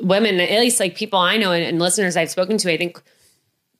women, 0.00 0.40
at 0.40 0.60
least 0.60 0.80
like 0.80 0.96
people 0.96 1.18
I 1.18 1.36
know 1.36 1.52
and, 1.52 1.64
and 1.64 1.78
listeners 1.78 2.16
I've 2.16 2.30
spoken 2.30 2.58
to, 2.58 2.72
I 2.72 2.76
think 2.76 3.00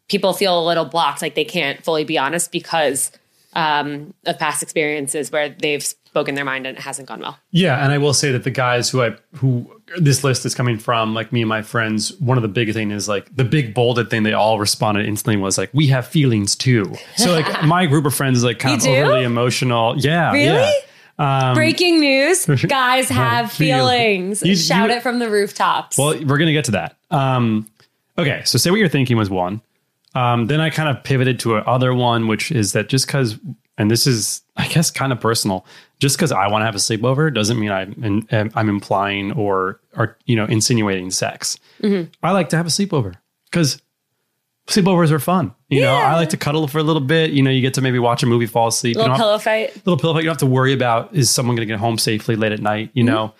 people 0.09 0.33
feel 0.33 0.59
a 0.59 0.64
little 0.66 0.85
blocked, 0.85 1.23
like 1.23 1.35
they 1.35 1.44
can't 1.44 1.83
fully 1.85 2.04
be 2.04 2.18
honest 2.18 2.52
because 2.52 3.11
um, 3.54 4.14
of 4.26 4.38
past 4.38 4.62
experiences 4.62 5.30
where 5.30 5.49
they've 5.49 5.83
spoken 5.85 6.35
their 6.35 6.44
mind 6.44 6.66
and 6.66 6.76
it 6.76 6.80
hasn't 6.80 7.09
gone 7.09 7.21
well. 7.21 7.38
Yeah, 7.50 7.83
and 7.83 7.92
I 7.92 7.99
will 7.99 8.14
say 8.14 8.30
that 8.33 8.44
the 8.44 8.50
guys 8.50 8.90
who 8.90 9.02
I 9.02 9.16
who 9.37 9.68
this 9.99 10.23
list 10.25 10.44
is 10.47 10.54
coming 10.54 10.78
from, 10.78 11.14
like 11.14 11.33
me 11.33 11.42
and 11.42 11.49
my 11.49 11.62
friends, 11.62 12.12
one 12.21 12.37
of 12.38 12.42
the 12.42 12.49
big 12.49 12.73
thing 12.73 12.90
is 12.90 13.09
like 13.09 13.35
the 13.35 13.44
big 13.44 13.75
bolded 13.75 14.11
thing 14.11 14.23
they 14.23 14.33
all 14.33 14.59
responded 14.59 15.06
instantly 15.06 15.40
was 15.40 15.59
like, 15.59 15.71
"We 15.73 15.88
have 15.88 16.06
feelings 16.06 16.54
too." 16.56 16.94
So 17.16 17.33
like 17.33 17.62
my 17.64 17.87
group 17.87 18.06
of 18.06 18.14
friends 18.14 18.38
is 18.38 18.44
like 18.44 18.59
kind 18.61 18.83
You 18.85 18.92
of 18.92 18.97
do? 18.97 19.02
overly 19.02 19.25
emotional. 19.25 19.97
Yeah, 19.99 20.30
Really? 20.33 20.44
yeah. 20.47 20.71
Breaking 21.16 22.00
news: 22.00 22.44
guys 22.68 23.09
have 23.09 23.52
feelings. 23.52 24.42
You- 24.42 24.56
Shout 24.56 24.90
you- 24.90 24.97
it 24.97 25.02
from 25.02 25.18
the 25.18 25.30
rooftops. 25.30 25.97
Well, 25.99 26.14
we're 26.25 26.38
gonna 26.38 26.52
get 26.52 26.64
to 26.66 26.73
that. 26.73 26.97
Um, 27.11 27.71
okay, 28.18 28.42
so 28.44 28.59
say 28.59 28.71
what 28.71 28.80
you're 28.80 28.88
thinking 28.88 29.16
was 29.16 29.30
one. 29.30 29.61
Um, 30.14 30.47
then 30.47 30.61
I 30.61 30.71
kind 30.71 30.88
of 30.97 31.02
pivoted 31.04 31.40
to 31.40 31.56
another 31.56 31.92
one, 31.92 32.28
which 32.28 32.52
is 32.52 32.73
that 32.73 32.88
just 32.88 33.06
because, 33.06 33.37
and 33.76 33.90
this 33.90 34.06
is, 34.06 34.42
I 34.56 34.68
guess, 34.68 34.90
kind 34.90 35.12
of 35.12 35.21
personal. 35.21 35.66
Just 35.99 36.16
because 36.16 36.30
I 36.30 36.47
want 36.49 36.62
to 36.62 36.66
have 36.66 36.75
a 36.76 36.78
sleepover 36.78 37.33
doesn't 37.35 37.59
mean 37.59 37.73
I'm 37.73 37.92
in, 38.30 38.50
I'm 38.54 38.68
implying 38.68 39.33
or 39.33 39.80
or 39.97 40.16
you 40.26 40.37
know 40.37 40.44
insinuating 40.44 41.11
sex. 41.11 41.59
I 41.83 42.30
like 42.30 42.49
to 42.50 42.56
have 42.56 42.66
a 42.66 42.71
sleepover 42.71 43.14
because 43.50 43.80
sleepovers 44.66 45.11
are 45.11 45.18
fun. 45.18 45.54
You 45.68 45.80
know, 45.83 45.94
I 45.94 46.14
like 46.14 46.30
to 46.30 46.37
cuddle 46.37 46.66
for 46.68 46.78
a 46.78 46.83
little 46.83 47.02
bit. 47.02 47.30
You 47.33 47.42
know, 47.42 47.50
you 47.50 47.61
get 47.61 47.75
to 47.75 47.80
maybe 47.80 47.99
watch 47.99 48.23
a 48.23 48.26
movie, 48.26 48.47
fall 48.47 48.68
asleep. 48.68 48.97
Little 48.97 49.16
pillow 49.16 49.33
have, 49.33 49.42
fight. 49.42 49.75
little 49.85 49.99
pillow 49.99 50.14
fight. 50.14 50.21
You 50.21 50.26
don't 50.26 50.33
have 50.35 50.38
to 50.38 50.47
worry 50.47 50.73
about 50.73 51.14
is 51.14 51.30
someone 51.30 51.56
going 51.56 51.66
to 51.68 51.73
get 51.73 51.80
home 51.80 51.99
safely 51.99 52.37
late 52.37 52.52
at 52.52 52.61
night. 52.61 52.90
You 52.94 53.04
Mm-hmm. 53.04 53.14
know, 53.14 53.35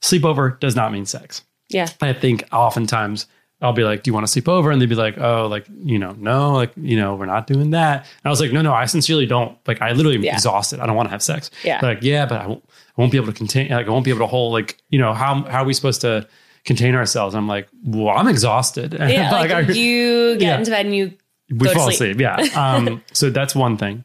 sleepover 0.00 0.58
does 0.60 0.74
not 0.76 0.92
mean 0.92 1.06
sex. 1.06 1.42
Yeah. 1.68 1.88
I 2.00 2.12
think 2.12 2.44
oftentimes 2.52 3.26
I'll 3.60 3.72
be 3.72 3.84
like, 3.84 4.02
"Do 4.02 4.10
you 4.10 4.12
want 4.14 4.26
to 4.26 4.32
sleep 4.32 4.48
over?" 4.48 4.70
And 4.70 4.80
they'd 4.82 4.88
be 4.88 4.94
like, 4.94 5.16
"Oh, 5.18 5.46
like 5.46 5.66
you 5.84 5.98
know, 5.98 6.14
no, 6.18 6.52
like 6.54 6.72
you 6.76 6.96
know, 6.96 7.14
we're 7.14 7.26
not 7.26 7.46
doing 7.46 7.70
that." 7.70 8.00
And 8.00 8.24
I 8.24 8.28
was 8.30 8.40
like, 8.40 8.52
"No, 8.52 8.60
no, 8.60 8.72
I 8.74 8.86
sincerely 8.86 9.24
don't. 9.26 9.56
Like, 9.66 9.80
I 9.80 9.92
literally 9.92 10.16
am 10.16 10.24
Yeah. 10.24 10.34
exhausted. 10.34 10.80
I 10.80 10.86
don't 10.86 10.96
want 10.96 11.06
to 11.08 11.10
have 11.12 11.22
sex." 11.22 11.50
Yeah. 11.64 11.80
They're 11.80 11.94
like, 11.94 12.02
yeah, 12.02 12.26
but 12.26 12.40
I 12.40 12.46
won't, 12.48 12.64
I 12.96 13.00
won't 13.00 13.12
be 13.12 13.18
able 13.18 13.28
to 13.28 13.32
contain. 13.32 13.70
Like, 13.70 13.86
I 13.86 13.90
won't 13.90 14.04
be 14.04 14.10
able 14.10 14.20
to 14.20 14.26
hold. 14.26 14.52
Like, 14.52 14.78
you 14.90 14.98
know, 14.98 15.14
how 15.14 15.44
how 15.44 15.62
are 15.62 15.64
we 15.64 15.74
supposed 15.74 16.00
to 16.02 16.26
contain 16.64 16.94
ourselves? 16.94 17.34
I'm 17.34 17.48
like, 17.48 17.68
well, 17.84 18.10
I'm 18.16 18.28
exhausted. 18.28 18.94
Yeah. 18.98 19.30
But, 19.30 19.40
like, 19.40 19.50
I- 19.50 19.72
you 19.72 20.36
get 20.38 20.42
Yeah. 20.42 20.58
into 20.58 20.70
bed 20.70 20.86
and 20.86 20.94
you 20.94 21.12
we 21.50 21.68
fall 21.68 21.90
sleep. 21.90 22.16
asleep. 22.16 22.20
Yeah. 22.20 22.36
Um, 22.56 23.02
so 23.12 23.30
that's 23.30 23.54
one 23.54 23.76
thing. 23.76 24.04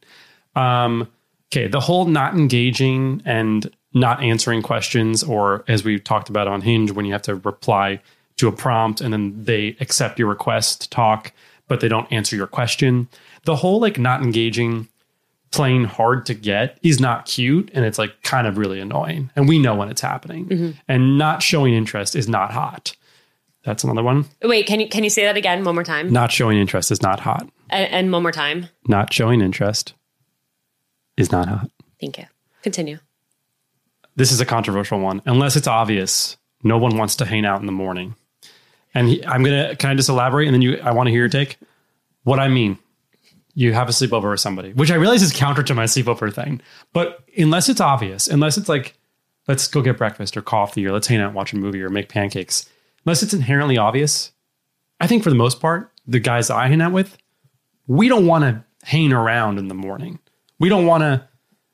Um, 0.55 1.07
okay. 1.53 1.67
The 1.67 1.79
whole 1.79 2.05
not 2.05 2.33
engaging 2.33 3.21
and 3.25 3.69
not 3.93 4.21
answering 4.21 4.61
questions, 4.61 5.23
or 5.23 5.63
as 5.67 5.83
we 5.83 5.99
talked 5.99 6.29
about 6.29 6.47
on 6.47 6.61
Hinge, 6.61 6.91
when 6.91 7.05
you 7.05 7.13
have 7.13 7.21
to 7.23 7.35
reply 7.35 8.01
to 8.37 8.47
a 8.47 8.51
prompt 8.51 9.01
and 9.01 9.11
then 9.13 9.43
they 9.43 9.75
accept 9.79 10.19
your 10.19 10.27
request 10.27 10.81
to 10.81 10.89
talk, 10.89 11.31
but 11.67 11.79
they 11.79 11.87
don't 11.87 12.11
answer 12.11 12.35
your 12.35 12.45
question. 12.47 13.07
The 13.45 13.55
whole 13.55 13.79
like 13.79 13.97
not 13.97 14.21
engaging, 14.21 14.87
playing 15.51 15.85
hard 15.85 16.25
to 16.27 16.33
get 16.33 16.77
is 16.83 16.99
not 16.99 17.25
cute. 17.25 17.69
And 17.73 17.85
it's 17.85 17.97
like 17.97 18.21
kind 18.23 18.47
of 18.47 18.57
really 18.57 18.79
annoying. 18.79 19.31
And 19.35 19.47
we 19.47 19.59
know 19.59 19.75
when 19.75 19.89
it's 19.89 20.01
happening. 20.01 20.47
Mm-hmm. 20.47 20.71
And 20.87 21.17
not 21.17 21.41
showing 21.41 21.73
interest 21.73 22.15
is 22.15 22.27
not 22.27 22.51
hot. 22.51 22.95
That's 23.63 23.83
another 23.83 24.03
one. 24.03 24.25
wait. 24.41 24.65
Can 24.65 24.79
you 24.79 24.87
can 24.87 25.03
you 25.03 25.09
say 25.09 25.23
that 25.25 25.35
again 25.35 25.65
one 25.65 25.75
more 25.75 25.83
time? 25.83 26.11
Not 26.11 26.31
showing 26.31 26.57
interest 26.57 26.89
is 26.89 27.01
not 27.01 27.19
hot. 27.19 27.49
And, 27.69 27.91
and 27.91 28.11
one 28.11 28.21
more 28.23 28.31
time. 28.31 28.67
not 28.87 29.11
showing 29.11 29.41
interest 29.41 29.93
is 31.17 31.31
not 31.31 31.49
hot. 31.49 31.69
Thank 31.99 32.17
you. 32.17 32.25
Continue. 32.63 32.99
This 34.15 34.31
is 34.31 34.39
a 34.39 34.45
controversial 34.45 34.99
one. 34.99 35.21
Unless 35.25 35.57
it's 35.57 35.67
obvious, 35.67 36.37
no 36.63 36.77
one 36.77 36.97
wants 36.97 37.17
to 37.17 37.25
hang 37.25 37.45
out 37.45 37.59
in 37.59 37.65
the 37.65 37.71
morning. 37.73 38.15
And 38.93 39.09
he, 39.09 39.25
I'm 39.25 39.43
gonna 39.43 39.75
can 39.75 39.89
I 39.89 39.95
just 39.95 40.09
elaborate 40.09 40.47
and 40.47 40.53
then 40.53 40.61
you 40.61 40.77
I 40.77 40.91
want 40.91 41.07
to 41.07 41.11
hear 41.11 41.21
your 41.21 41.29
take. 41.29 41.57
What 42.23 42.39
I 42.39 42.47
mean, 42.47 42.77
you 43.57 43.73
have 43.73 43.89
a 43.89 43.91
sleepover 43.91 44.29
with 44.29 44.39
somebody, 44.39 44.71
which 44.73 44.91
I 44.91 44.95
realize 44.95 45.23
is 45.23 45.33
counter 45.33 45.63
to 45.63 45.73
my 45.73 45.85
sleepover 45.85 46.31
thing. 46.31 46.61
But 46.93 47.23
unless 47.35 47.69
it's 47.69 47.81
obvious, 47.81 48.27
unless 48.27 48.55
it's 48.55 48.69
like, 48.69 48.93
let's 49.47 49.67
go 49.67 49.81
get 49.81 49.97
breakfast 49.97 50.37
or 50.37 50.43
coffee 50.43 50.85
or 50.85 50.91
let's 50.91 51.07
hang 51.07 51.21
out 51.21 51.29
and 51.29 51.35
watch 51.35 51.53
a 51.53 51.57
movie 51.57 51.81
or 51.81 51.89
make 51.89 52.07
pancakes, 52.07 52.69
unless 53.03 53.23
it's 53.23 53.33
inherently 53.33 53.75
obvious, 53.75 54.31
I 54.99 55.07
think 55.07 55.23
for 55.23 55.31
the 55.31 55.35
most 55.35 55.59
part, 55.59 55.91
the 56.05 56.19
guys 56.19 56.51
I 56.51 56.67
hang 56.67 56.81
out 56.81 56.91
with, 56.91 57.17
we 57.87 58.07
don't 58.07 58.27
want 58.27 58.43
to 58.43 58.63
hang 58.85 59.11
around 59.11 59.57
in 59.57 59.69
the 59.69 59.73
morning. 59.73 60.19
We 60.59 60.69
don't 60.69 60.85
want 60.85 61.01
to. 61.01 61.27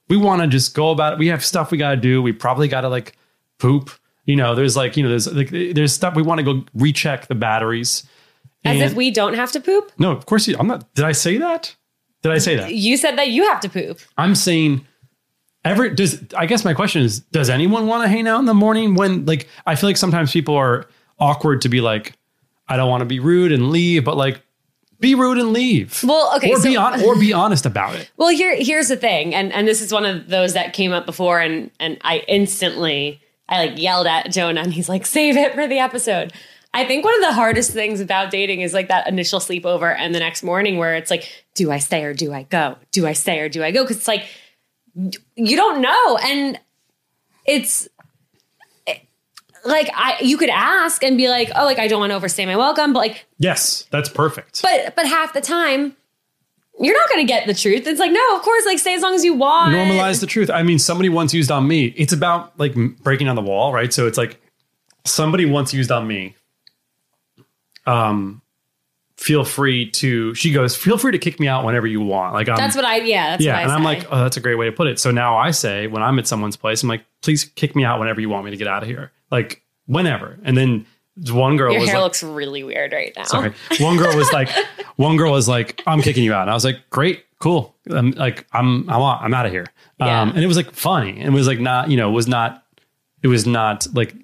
We 0.08 0.16
want 0.16 0.42
to 0.42 0.48
just 0.48 0.74
go 0.74 0.92
about 0.92 1.14
it. 1.14 1.20
We 1.20 1.28
have 1.28 1.44
stuff 1.44 1.70
we 1.70 1.78
got 1.78 1.92
to 1.92 1.98
do. 1.98 2.22
We 2.22 2.32
probably 2.32 2.70
got 2.70 2.82
to 2.82 2.90
like 2.90 3.18
poop. 3.58 3.90
You 4.24 4.38
know, 4.38 4.56
there's 4.56 4.78
like 4.78 4.96
you 4.96 5.04
know, 5.04 5.10
there's 5.10 5.30
like 5.30 5.50
there's 5.50 5.92
stuff 5.92 6.16
we 6.16 6.22
want 6.22 6.40
to 6.40 6.46
go 6.46 6.64
recheck 6.74 7.28
the 7.28 7.36
batteries. 7.36 8.04
As 8.66 8.76
And- 8.76 8.84
if 8.84 8.94
we 8.94 9.12
don't 9.12 9.34
have 9.34 9.52
to 9.54 9.60
poop. 9.60 9.92
no, 9.98 10.12
of 10.12 10.26
course 10.26 10.48
you. 10.48 10.56
I'm 10.60 10.68
not. 10.68 10.94
Did 10.96 11.06
I 11.06 11.12
say 11.12 11.38
that? 11.38 11.76
Did 12.22 12.32
I 12.32 12.38
say 12.38 12.56
that? 12.56 12.74
You 12.74 12.96
said 12.98 13.18
that 13.18 13.30
you 13.30 13.48
have 13.50 13.60
to 13.62 13.70
poop. 13.70 14.00
I'm 14.18 14.36
saying. 14.36 14.86
Ever 15.66 15.88
does 15.90 16.22
I 16.38 16.46
guess 16.46 16.66
my 16.66 16.74
question 16.74 17.02
is 17.04 17.20
does 17.32 17.50
anyone 17.50 17.88
want 17.88 18.04
to 18.04 18.10
hang 18.10 18.28
out 18.28 18.40
in 18.40 18.46
the 18.46 18.54
morning 18.54 18.96
when 18.96 19.26
like 19.26 19.48
I 19.66 19.76
feel 19.76 19.88
like 19.90 19.96
sometimes 19.96 20.30
people 20.34 20.56
are 20.56 20.88
awkward 21.20 21.62
to 21.62 21.70
be 21.70 21.80
like 21.80 22.14
I 22.68 22.76
don't 22.76 22.90
want 22.90 23.00
to 23.00 23.06
be 23.06 23.22
rude 23.22 23.54
and 23.54 23.70
leave 23.70 24.04
but 24.04 24.18
like 24.18 24.42
be 25.00 25.16
rude 25.16 25.38
and 25.38 25.54
leave. 25.54 26.02
Well, 26.04 26.34
okay, 26.36 26.52
Or 26.52 26.62
be 26.62 26.76
on 26.76 27.02
or 27.04 27.18
be 27.18 27.32
honest 27.32 27.66
about 27.66 27.96
it. 27.96 28.10
Well, 28.18 28.30
here 28.30 28.56
here's 28.58 28.90
the 28.90 28.98
thing, 28.98 29.34
and 29.36 29.54
and 29.54 29.66
this 29.68 29.82
is 29.82 29.92
one 29.94 30.06
of 30.06 30.28
those 30.30 30.54
that 30.54 30.74
came 30.74 30.92
up 30.92 31.06
before, 31.06 31.40
and 31.40 31.72
and 31.80 31.98
I 32.02 32.24
instantly 32.28 33.22
I 33.50 33.66
like 33.66 33.80
yelled 33.82 34.08
at 34.08 34.32
Jonah, 34.34 34.62
and 34.62 34.74
he's 34.74 34.88
like, 34.90 35.06
"Save 35.06 35.36
it 35.38 35.54
for 35.56 35.68
the 35.68 35.80
episode." 35.80 36.32
I 36.76 36.86
think 36.86 37.06
one 37.06 37.14
of 37.16 37.22
the 37.22 37.34
hardest 37.34 37.72
things 37.72 38.00
about 38.02 38.32
dating 38.32 38.62
is 38.62 38.74
like 38.74 38.88
that 38.88 39.08
initial 39.08 39.40
sleepover 39.40 39.96
and 39.98 40.14
the 40.14 40.20
next 40.20 40.42
morning 40.42 40.78
where 40.78 40.96
it's 40.96 41.12
like, 41.12 41.46
do 41.54 41.72
I 41.72 41.78
stay 41.78 42.04
or 42.04 42.14
do 42.14 42.34
I 42.34 42.44
go? 42.44 42.78
Do 42.92 43.06
I 43.06 43.14
stay 43.14 43.40
or 43.42 43.50
do 43.50 43.64
I 43.64 43.72
go? 43.72 43.84
Because 43.84 43.98
it's 43.98 44.08
like 44.08 44.26
you 45.36 45.56
don't 45.58 45.82
know, 45.82 46.18
and 46.18 46.60
it's 47.46 47.88
like 49.66 49.90
I 49.94 50.18
you 50.22 50.38
could 50.38 50.50
ask 50.50 51.04
and 51.04 51.18
be 51.18 51.30
like, 51.30 51.50
oh, 51.56 51.66
like 51.66 51.80
I 51.80 51.88
don't 51.88 52.00
want 52.00 52.12
to 52.12 52.16
overstay 52.16 52.46
my 52.46 52.56
welcome, 52.56 52.94
but 52.94 53.00
like 53.00 53.26
Yes, 53.38 53.86
that's 53.92 54.10
perfect. 54.10 54.62
but 54.62 54.96
but 54.96 55.08
half 55.08 55.34
the 55.34 55.42
time 55.42 55.96
you're 56.80 56.98
not 56.98 57.08
going 57.10 57.26
to 57.26 57.32
get 57.32 57.46
the 57.46 57.54
truth. 57.54 57.86
It's 57.86 58.00
like 58.00 58.12
no, 58.12 58.36
of 58.36 58.42
course, 58.42 58.66
like 58.66 58.80
stay 58.80 58.96
as 58.96 59.02
long 59.02 59.14
as 59.14 59.24
you 59.24 59.36
want. 59.36 59.76
normalize 59.76 60.20
the 60.22 60.28
truth. 60.28 60.50
I 60.50 60.64
mean, 60.64 60.80
somebody 60.80 61.10
once 61.10 61.34
used 61.34 61.52
on 61.52 61.68
me. 61.68 61.86
It's 61.96 62.14
about 62.14 62.58
like 62.60 62.74
breaking 63.04 63.28
on 63.30 63.36
the 63.36 63.44
wall, 63.44 63.72
right? 63.72 63.94
So 63.94 64.08
it's 64.08 64.18
like 64.18 64.42
somebody 65.06 65.46
once 65.46 65.74
used 65.74 65.92
on 65.92 66.08
me. 66.08 66.36
Um, 67.86 68.42
feel 69.18 69.44
free 69.46 69.90
to. 69.92 70.34
She 70.36 70.52
goes, 70.52 70.76
feel 70.76 70.98
free 70.98 71.12
to 71.12 71.20
kick 71.20 71.40
me 71.40 71.48
out 71.48 71.66
whenever 71.66 71.88
you 71.88 72.02
want. 72.02 72.34
Like 72.34 72.50
I'm, 72.50 72.58
That's 72.58 72.76
what 72.76 72.86
I 72.86 72.98
yeah. 72.98 73.32
That's 73.32 73.44
yeah, 73.44 73.54
what 73.54 73.60
I 73.60 73.64
and 73.64 73.72
I'm 73.72 73.84
like, 73.84 74.06
oh, 74.12 74.24
that's 74.24 74.38
a 74.38 74.42
great 74.42 74.56
way 74.56 74.66
to 74.66 74.72
put 74.72 74.88
it. 74.88 75.00
So 75.00 75.12
now 75.12 75.38
I 75.38 75.52
say 75.52 75.88
when 75.88 76.04
I'm 76.04 76.20
at 76.20 76.28
someone's 76.28 76.58
place, 76.58 76.84
I'm 76.84 76.90
like, 76.90 77.04
please 77.22 77.46
kick 77.46 77.76
me 77.76 77.86
out 77.86 78.00
whenever 78.00 78.22
you 78.22 78.30
want 78.30 78.46
me 78.46 78.52
to 78.52 78.58
get 78.58 78.68
out 78.68 78.84
of 78.84 78.90
here, 78.90 79.12
like 79.32 79.62
whenever. 79.86 80.38
And 80.44 80.58
then 80.58 80.86
one 81.30 81.58
girl 81.58 81.72
your 81.72 81.82
was 81.82 81.90
hair 81.90 82.00
like, 82.00 82.06
looks 82.06 82.24
really 82.24 82.64
weird 82.64 82.92
right 82.92 83.14
now. 83.16 83.24
Sorry. 83.24 83.54
One 83.80 83.98
girl 83.98 84.16
was 84.16 84.32
like, 84.32 84.50
one 84.96 85.16
girl 85.18 85.32
was 85.32 85.48
like, 85.48 85.82
I'm 85.86 86.02
kicking 86.02 86.24
you 86.24 86.34
out. 86.34 86.44
And 86.44 86.52
I 86.52 86.54
was 86.54 86.66
like, 86.66 86.90
great, 86.90 87.24
cool. 87.40 87.76
I'm 87.90 88.12
like, 88.12 88.48
I'm, 88.52 88.90
I'm, 88.90 89.02
out- 89.02 89.22
I'm 89.22 89.34
out 89.34 89.46
of 89.46 89.52
here. 89.52 89.68
Yeah. 90.00 90.22
Um, 90.22 90.30
and 90.30 90.40
it 90.40 90.48
was 90.48 90.58
like 90.58 90.72
funny. 90.72 91.20
It 91.22 91.30
was 91.30 91.48
like 91.48 91.60
not, 91.60 91.90
you 91.90 91.98
know, 91.98 92.10
it 92.10 92.14
was 92.14 92.28
not, 92.28 92.66
it 93.22 93.28
was 93.28 93.46
not 93.46 93.88
like 93.94 94.16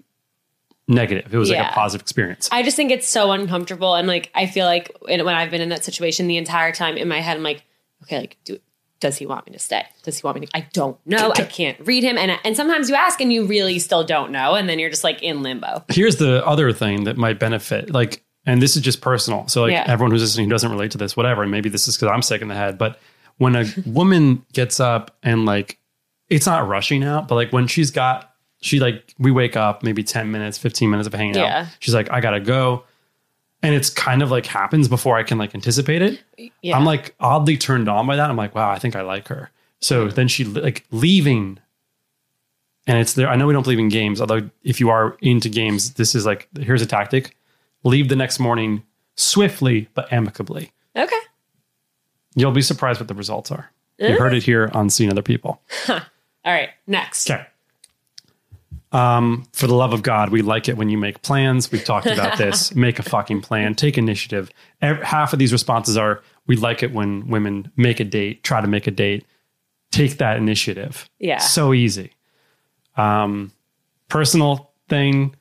negative. 0.89 1.34
It 1.34 1.38
was 1.38 1.50
like 1.50 1.60
a 1.60 1.72
positive 1.74 2.01
experience. 2.03 2.50
I 2.51 2.63
just 2.63 2.75
think 2.75 2.91
it's 2.91 3.08
so 3.08 3.31
uncomfortable, 3.31 3.96
and 3.96 4.08
like 4.08 4.29
I 4.36 4.46
feel 4.48 4.65
like 4.65 4.91
when 5.01 5.24
when 5.24 5.36
I've 5.36 5.51
been 5.51 5.62
in 5.62 5.69
that 5.69 5.86
situation, 5.86 6.27
the 6.27 6.36
entire 6.38 6.74
time 6.74 6.98
in 6.98 7.08
my 7.08 7.22
head, 7.22 7.38
I'm 7.38 7.43
like, 7.43 7.63
okay, 8.03 8.19
like 8.19 8.38
do. 8.43 8.60
Does 9.00 9.15
he 9.15 9.25
want 9.25 9.46
me 9.48 9.53
to 9.53 9.60
stay? 9.60 9.84
Does 10.03 10.19
he 10.19 10.24
want 10.27 10.41
me 10.41 10.46
to? 10.46 10.51
I 10.58 10.67
don't 10.74 10.98
know. 11.05 11.31
I 11.34 11.43
can't 11.43 11.79
read 11.88 12.03
him, 12.03 12.17
and 12.17 12.38
and 12.43 12.58
sometimes 12.58 12.89
you 12.89 12.96
ask 12.96 13.22
and 13.22 13.31
you 13.31 13.46
really 13.46 13.79
still 13.79 14.03
don't 14.03 14.29
know, 14.31 14.55
and 14.55 14.67
then 14.67 14.77
you're 14.77 14.89
just 14.89 15.05
like 15.05 15.24
in 15.24 15.41
limbo. 15.41 15.86
Here's 15.88 16.17
the 16.17 16.46
other 16.46 16.74
thing 16.74 17.05
that 17.05 17.15
might 17.15 17.39
benefit, 17.39 17.91
like, 17.91 18.22
and 18.46 18.62
this 18.62 18.75
is 18.75 18.81
just 18.81 19.00
personal. 19.00 19.48
So 19.48 19.62
like 19.62 19.72
Yeah. 19.72 19.86
everyone 19.88 20.12
who's 20.12 20.22
listening 20.22 20.48
who 20.48 20.51
doesn't 20.51 20.69
relate 20.69 20.91
to 20.91 20.98
this, 20.98 21.15
whatever. 21.15 21.43
And 21.43 21.51
maybe 21.51 21.69
this 21.69 21.88
is 21.88 21.96
because 21.96 22.12
I'm 22.13 22.22
sick 22.22 22.41
in 22.41 22.50
the 22.50 22.55
head, 22.55 22.77
but 22.77 23.00
when 23.38 23.55
a 23.55 23.63
woman 23.86 24.43
gets 24.51 24.81
up 24.81 25.15
and 25.24 25.46
like, 25.46 25.79
it's 26.27 26.46
not 26.46 26.67
rushing 26.67 27.01
out, 27.05 27.29
but 27.29 27.36
like 27.36 27.53
when 27.53 27.67
she's 27.67 27.91
got, 27.91 28.28
she 28.61 28.79
like, 28.79 29.13
we 29.17 29.31
wake 29.31 29.55
up 29.55 29.83
maybe 29.83 30.03
10 30.03 30.31
minutes, 30.31 30.57
15 30.57 30.89
minutes 30.89 31.07
of 31.07 31.13
hanging 31.13 31.35
Yeah. 31.35 31.61
out. 31.61 31.67
She's 31.79 31.93
like, 31.93 32.11
I 32.11 32.19
gotta 32.21 32.39
go. 32.39 32.83
And 33.61 33.75
it's 33.75 33.89
kind 33.89 34.21
of 34.21 34.31
like 34.31 34.45
happens 34.45 34.87
before 34.87 35.17
I 35.17 35.23
can 35.23 35.37
like 35.37 35.53
anticipate 35.53 36.01
it. 36.01 36.21
Yeah. 36.61 36.77
I'm 36.77 36.85
like 36.85 37.15
oddly 37.19 37.57
turned 37.57 37.89
on 37.89 38.07
by 38.07 38.15
that. 38.15 38.29
I'm 38.29 38.37
like, 38.37 38.55
wow, 38.55 38.69
I 38.69 38.79
think 38.79 38.95
I 38.95 39.01
like 39.01 39.27
her. 39.29 39.51
So 39.81 40.07
then 40.07 40.27
she 40.27 40.43
like 40.45 40.85
leaving 40.91 41.59
and 42.87 42.97
it's 42.97 43.13
there. 43.13 43.27
I 43.27 43.35
know 43.35 43.47
we 43.47 43.53
don't 43.53 43.63
believe 43.63 43.79
in 43.79 43.89
games, 43.89 44.19
although 44.21 44.49
if 44.63 44.79
you 44.79 44.89
are 44.89 45.17
into 45.21 45.47
games, 45.49 45.93
this 45.93 46.15
is 46.15 46.25
like 46.25 46.47
here's 46.59 46.81
a 46.81 46.85
tactic: 46.85 47.35
leave 47.83 48.09
the 48.09 48.15
next 48.15 48.39
morning 48.39 48.83
swiftly 49.15 49.87
but 49.93 50.11
amicably. 50.11 50.71
Okay. 50.95 51.15
You'll 52.35 52.51
be 52.51 52.61
surprised 52.61 52.99
what 52.99 53.07
the 53.07 53.13
results 53.13 53.51
are. 53.51 53.69
You 53.99 54.17
heard 54.17 54.33
it 54.33 54.43
here 54.43 54.71
on 54.73 54.89
Seeing 54.89 55.11
Other 55.11 55.21
People. 55.21 55.61
All 55.89 55.99
right. 56.45 56.69
Next. 56.87 57.29
Okay. 57.29 57.45
Um, 58.91 59.46
for 59.53 59.67
the 59.67 59.75
love 59.75 59.93
of 59.93 60.01
God, 60.01 60.29
we 60.29 60.41
like 60.41 60.67
it 60.67 60.77
when 60.77 60.89
you 60.89 60.98
make 60.98 61.22
plans. 61.22 61.72
We've 61.72 61.84
talked 61.84 62.05
about 62.08 62.38
this. 62.38 62.74
make 62.74 63.00
a 63.00 63.03
fucking 63.03 63.41
plan. 63.41 63.75
Take 63.75 63.98
initiative. 63.98 64.50
Half 64.81 65.34
of 65.34 65.39
these 65.39 65.51
responses 65.51 65.98
are 65.98 66.24
we 66.48 66.55
like 66.55 66.81
it 66.81 66.93
when 66.93 67.27
women 67.27 67.72
make 67.75 68.00
a 68.00 68.03
date, 68.03 68.43
try 68.43 68.62
to 68.62 68.67
make 68.67 68.88
a 68.88 68.91
date, 68.91 69.25
take 69.91 70.17
that 70.17 70.38
initiative. 70.38 71.08
Yeah. 71.19 71.38
So 71.38 71.74
easy. 71.74 72.13
Um, 72.98 73.51
personal 74.08 74.72
thing. 74.88 75.36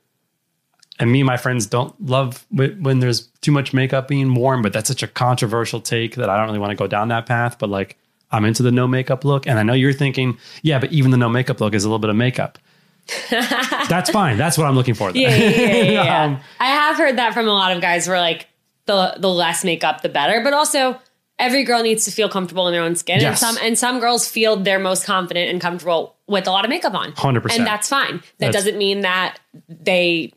And 1.01 1.13
me 1.13 1.21
and 1.21 1.27
my 1.27 1.37
friends 1.37 1.67
don't 1.67 1.95
love 2.05 2.45
when 2.51 2.99
there's 2.99 3.29
too 3.41 3.53
much 3.53 3.73
makeup 3.73 4.09
being 4.09 4.35
worn, 4.35 4.63
but 4.63 4.73
that's 4.73 4.89
such 4.89 5.03
a 5.03 5.07
controversial 5.07 5.81
take 5.81 6.17
that 6.17 6.29
I 6.29 6.37
don't 6.37 6.47
really 6.47 6.59
want 6.59 6.73
to 6.73 6.77
go 6.77 6.89
down 6.89 7.09
that 7.09 7.25
path. 7.25 7.57
But 7.59 7.71
like, 7.71 7.97
I'm 8.33 8.45
into 8.45 8.63
the 8.63 8.73
no 8.73 8.89
makeup 8.89 9.25
look. 9.25 9.47
And 9.47 9.59
I 9.59 9.63
know 9.63 9.75
you're 9.75 9.93
thinking, 9.93 10.37
yeah, 10.63 10.79
but 10.79 10.93
even 10.93 11.13
the 11.13 11.17
no 11.17 11.29
makeup 11.29 11.61
look 11.61 11.73
is 11.73 11.85
a 11.85 11.89
little 11.89 12.01
bit 12.01 12.11
of 12.11 12.17
makeup. 12.17 12.59
That's 13.31 14.11
fine. 14.11 14.37
That's 14.37 14.59
what 14.59 14.67
I'm 14.67 14.75
looking 14.75 14.95
for. 14.95 15.11
Yeah, 15.11 15.35
yeah, 15.35 15.49
yeah, 15.49 15.67
yeah, 15.67 15.83
yeah. 15.93 16.25
Um, 16.25 16.41
I 16.61 16.67
have 16.67 16.97
heard 16.97 17.17
that 17.19 17.35
from 17.35 17.47
a 17.49 17.53
lot 17.53 17.73
of 17.73 17.81
guys 17.81 18.07
where 18.09 18.21
like 18.21 18.47
the 18.87 19.15
the 19.19 19.29
less 19.29 19.65
makeup 19.65 20.03
the 20.03 20.09
better, 20.09 20.43
but 20.43 20.53
also 20.53 20.99
every 21.39 21.65
girl 21.65 21.83
needs 21.83 22.05
to 22.05 22.11
feel 22.11 22.29
comfortable 22.29 22.67
in 22.69 22.73
their 22.73 22.83
own 22.83 22.97
skin. 22.97 23.21
Yes. 23.21 23.43
And 23.43 23.55
some 23.57 23.65
and 23.67 23.79
some 23.79 24.01
girls 24.01 24.29
feel 24.29 24.57
they're 24.57 24.79
most 24.79 25.05
confident 25.05 25.51
and 25.51 25.61
comfortable 25.61 26.17
with 26.27 26.47
a 26.47 26.51
lot 26.51 26.65
of 26.65 26.69
makeup 26.69 26.95
on. 26.95 27.13
100%. 27.13 27.57
And 27.57 27.67
that's 27.67 27.89
fine. 27.89 28.17
That 28.39 28.39
That's- 28.39 28.55
doesn't 28.55 28.77
mean 28.79 29.01
that 29.01 29.39
they 29.69 30.33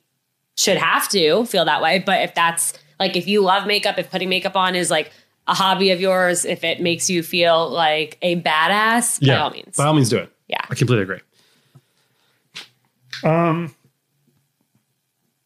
should 0.56 0.78
have 0.78 1.10
to 1.10 1.46
feel 1.46 1.66
that 1.66 1.82
way, 1.82 2.00
but 2.00 2.22
if 2.22 2.34
that's 2.36 2.74
Like 3.00 3.16
if 3.18 3.28
you 3.28 3.42
love 3.42 3.66
makeup, 3.66 3.98
if 3.98 4.12
putting 4.12 4.30
makeup 4.30 4.56
on 4.56 4.76
is 4.76 4.92
like 4.92 5.12
a 5.48 5.56
hobby 5.56 5.90
of 5.92 6.00
yours, 6.00 6.46
if 6.46 6.64
it 6.64 6.80
makes 6.82 7.10
you 7.10 7.24
feel 7.24 7.68
like 7.70 8.18
a 8.22 8.40
badass, 8.42 9.26
by 9.26 9.36
all 9.38 9.50
means. 9.50 9.76
By 9.76 9.86
all 9.86 9.94
means, 9.94 10.10
do 10.10 10.18
it. 10.18 10.32
Yeah. 10.48 10.60
I 10.70 10.76
completely 10.76 11.02
agree. 11.04 11.20
Um, 13.24 13.74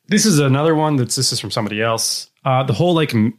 this 0.07 0.25
is 0.25 0.39
another 0.39 0.75
one 0.75 0.95
that's 0.97 1.15
this 1.15 1.31
is 1.31 1.39
from 1.39 1.51
somebody 1.51 1.81
else. 1.81 2.29
Uh, 2.43 2.63
the 2.63 2.73
whole 2.73 2.93
like 2.93 3.13
m- 3.15 3.37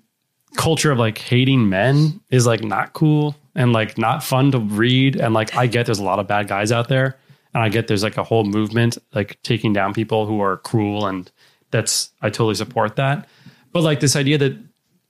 culture 0.57 0.91
of 0.91 0.99
like 0.99 1.19
hating 1.19 1.69
men 1.69 2.21
is 2.31 2.47
like 2.47 2.63
not 2.65 2.93
cool 2.93 3.37
and 3.55 3.73
like 3.73 3.97
not 3.99 4.23
fun 4.25 4.51
to 4.53 4.59
read. 4.59 5.17
And 5.17 5.33
like 5.35 5.55
I 5.57 5.67
get 5.67 5.87
there's 5.87 5.99
a 6.01 6.05
lot 6.05 6.19
of 6.19 6.27
bad 6.27 6.49
guys 6.49 6.73
out 6.73 6.89
there, 6.89 7.17
and 7.55 7.63
I 7.63 7.69
get 7.69 7.87
there's 7.89 8.03
like 8.03 8.17
a 8.17 8.25
whole 8.25 8.45
movement 8.45 8.99
like 9.15 9.41
taking 9.43 9.73
down 9.73 9.95
people 9.95 10.27
who 10.27 10.41
are 10.41 10.57
cruel, 10.59 11.07
and 11.07 11.31
that's 11.71 12.11
I 12.21 12.31
totally 12.31 12.55
support 12.57 12.97
that. 12.97 13.29
But 13.73 13.83
like 13.83 14.01
this 14.01 14.17
idea 14.17 14.39
that 14.39 14.59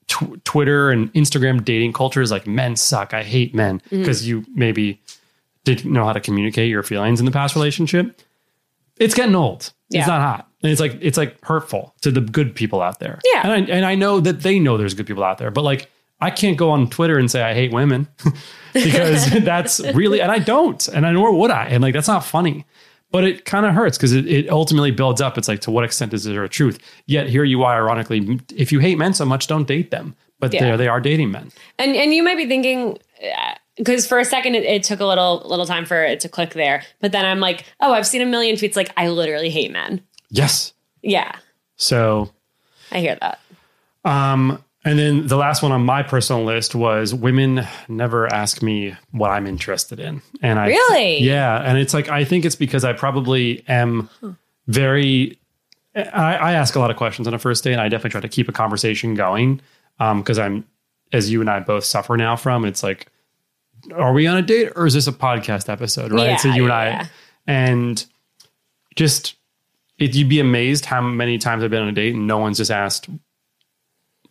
tw- 0.09 0.45
Twitter 0.45 0.91
and 0.91 1.13
Instagram 1.15 1.65
dating 1.65 1.95
culture 1.95 2.21
is 2.21 2.31
like 2.31 2.47
men 2.47 2.77
suck. 2.77 3.15
I 3.15 3.23
hate 3.23 3.55
men 3.55 3.81
because 3.91 4.29
you 4.29 4.45
maybe 4.55 5.01
didn't 5.65 5.91
know 5.91 6.05
how 6.05 6.13
to 6.13 6.21
communicate 6.21 6.69
your 6.69 6.83
feelings 6.83 7.19
in 7.19 7.27
the 7.27 7.33
past 7.33 7.55
relationship. 7.55 8.21
It's 8.99 9.15
getting 9.15 9.35
old. 9.35 9.73
Yeah. 9.91 10.01
It's 10.01 10.09
not 10.09 10.21
hot. 10.21 10.49
And 10.63 10.73
it's 10.73 10.81
like 10.81 10.99
it's 11.01 11.17
like 11.19 11.37
hurtful 11.45 11.95
to 12.01 12.11
the 12.11 12.21
good 12.21 12.55
people 12.55 12.81
out 12.83 12.99
there. 12.99 13.21
Yeah. 13.33 13.43
And 13.45 13.53
I, 13.53 13.77
and 13.77 13.85
I 13.87 13.95
know 13.95 14.21
that 14.21 14.41
they 14.43 14.59
know 14.59 14.77
there's 14.77 14.95
good 14.95 15.07
people 15.07 15.23
out 15.25 15.39
there, 15.39 15.51
but 15.51 15.63
like 15.63 15.91
I 16.21 16.31
can't 16.31 16.57
go 16.57 16.71
on 16.71 16.89
Twitter 16.89 17.19
and 17.19 17.31
say 17.31 17.43
I 17.43 17.55
hate 17.55 17.73
women 17.73 18.09
because 18.73 19.31
that's 19.45 19.81
really 19.95 20.21
and 20.21 20.33
I 20.33 20.39
don't. 20.39 20.87
And 20.89 21.07
I 21.07 21.13
nor 21.13 21.33
would 21.39 21.51
I. 21.51 21.67
And 21.67 21.83
like 21.83 21.95
that's 21.95 22.09
not 22.09 22.25
funny. 22.25 22.65
But 23.13 23.23
it 23.23 23.45
kind 23.45 23.65
of 23.65 23.73
hurts 23.73 23.97
because 23.97 24.13
it, 24.13 24.27
it 24.27 24.51
ultimately 24.51 24.91
builds 24.91 25.21
up. 25.21 25.39
It's 25.39 25.47
like 25.47 25.61
to 25.61 25.71
what 25.71 25.85
extent 25.85 26.13
is 26.13 26.25
there 26.25 26.43
a 26.43 26.49
truth? 26.49 26.81
Yet 27.07 27.29
here 27.29 27.45
you 27.45 27.63
are, 27.63 27.77
ironically, 27.85 28.41
if 28.55 28.73
you 28.73 28.81
hate 28.81 28.99
men 28.99 29.15
so 29.15 29.25
much, 29.25 29.47
don't 29.47 29.67
date 29.69 29.91
them. 29.93 30.17
But 30.41 30.53
Yeah. 30.53 30.61
there 30.65 30.77
they 30.77 30.89
are 30.89 31.01
dating 31.01 31.31
men. 31.31 31.51
And 31.79 31.95
and 31.95 32.13
you 32.13 32.23
might 32.25 32.37
be 32.37 32.47
thinking 32.47 32.99
uh, 33.23 33.55
because 33.77 34.07
for 34.07 34.19
a 34.19 34.25
second 34.25 34.55
it, 34.55 34.65
it 34.65 34.83
took 34.83 35.01
a 35.01 35.05
little 35.05 35.43
little 35.45 35.67
time 35.67 35.85
for 35.85 36.03
it 36.03 36.21
to 36.21 36.29
click 36.29 36.55
there, 36.55 36.83
but 37.01 37.13
then 37.13 37.25
I'm 37.25 37.41
like, 37.41 37.65
oh, 37.81 37.93
I've 37.93 38.07
seen 38.07 38.23
a 38.23 38.27
million 38.27 38.57
tweets 38.57 38.77
like 38.77 38.91
I 38.97 39.09
literally 39.09 39.51
hate 39.51 39.71
men. 39.71 40.03
Yes. 40.31 40.73
Yeah, 41.03 41.37
So 41.77 42.33
I 42.91 42.99
hear 42.99 43.17
that. 43.21 43.39
Um, 44.05 44.63
and 44.85 44.99
then 44.99 45.27
the 45.27 45.37
last 45.37 45.63
one 45.63 45.73
on 45.73 45.85
my 45.85 46.03
personal 46.03 46.45
list 46.45 46.75
was 46.75 47.15
women 47.15 47.67
never 47.89 48.33
ask 48.33 48.63
me 48.63 48.95
what 49.11 49.31
I'm 49.31 49.47
interested 49.47 50.01
in. 50.01 50.23
And 50.43 50.59
I 50.59 50.69
Really? 50.69 51.19
Yeah. 51.21 51.61
And 51.61 51.79
it's 51.79 51.95
like 51.95 52.09
I 52.09 52.25
think 52.25 52.45
it's 52.45 52.57
because 52.57 52.85
I 52.85 52.93
probably 52.93 53.65
am 53.69 54.09
very 54.67 55.39
I, 55.95 56.35
I 56.37 56.53
ask 56.53 56.77
a 56.77 56.79
lot 56.79 56.91
of 56.91 56.97
questions 56.97 57.27
on 57.27 57.35
a 57.35 57.39
first 57.39 57.65
date 57.65 57.73
and 57.73 57.81
I 57.81 57.89
definitely 57.89 58.11
try 58.11 58.21
to 58.21 58.29
keep 58.29 58.49
a 58.49 58.53
conversation 58.53 59.15
going. 59.15 59.61
Um, 59.99 60.21
because 60.21 60.39
I'm 60.39 60.65
as 61.13 61.31
you 61.31 61.41
and 61.41 61.49
I 61.49 61.61
both 61.61 61.85
suffer 61.85 62.17
now 62.17 62.37
from, 62.37 62.65
it's 62.65 62.83
like, 62.83 63.07
are 63.95 64.13
we 64.13 64.27
on 64.27 64.37
a 64.37 64.43
date 64.43 64.73
or 64.77 64.87
is 64.87 64.95
this 64.95 65.07
a 65.07 65.13
podcast 65.13 65.69
episode? 65.69 66.13
Right. 66.13 66.31
Yeah, 66.31 66.37
so 66.37 66.49
you 66.49 66.65
and 66.65 66.73
I 66.73 66.87
yeah. 66.87 67.07
and 67.47 68.07
just 68.95 69.37
it, 69.99 70.15
you'd 70.15 70.29
be 70.29 70.41
amazed 70.41 70.85
how 70.85 71.01
many 71.01 71.39
times 71.39 71.63
I've 71.63 71.71
been 71.71 71.83
on 71.83 71.89
a 71.89 71.93
date 71.93 72.15
and 72.15 72.27
no 72.27 72.39
one's 72.39 72.59
just 72.59 72.71
asked, 72.71 73.09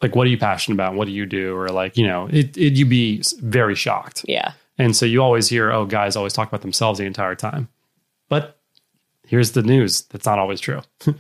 like, 0.02 0.16
what 0.16 0.28
are 0.28 0.30
you 0.30 0.38
passionate 0.38 0.76
about? 0.76 0.96
What 0.96 1.06
do 1.06 1.12
you 1.12 1.26
do? 1.26 1.56
Or 1.56 1.70
like, 1.70 1.98
you 1.98 2.06
know, 2.06 2.28
it, 2.28 2.58
it 2.58 2.74
you'd 2.74 2.90
be 2.90 3.24
very 3.40 3.76
shocked. 3.76 4.26
Yeah. 4.28 4.54
And 4.78 4.96
so 4.96 5.06
you 5.06 5.24
always 5.24 5.48
hear, 5.48 5.72
oh, 5.72 5.86
guys 5.86 6.16
always 6.16 6.34
talk 6.34 6.48
about 6.48 6.62
themselves 6.62 7.00
the 7.00 7.06
entire 7.06 7.36
time. 7.36 7.70
But 8.30 8.60
here's 9.26 9.54
the 9.54 9.64
news 9.64 10.02
that's 10.04 10.26
not 10.26 10.38
always 10.38 10.60
true. 10.60 10.82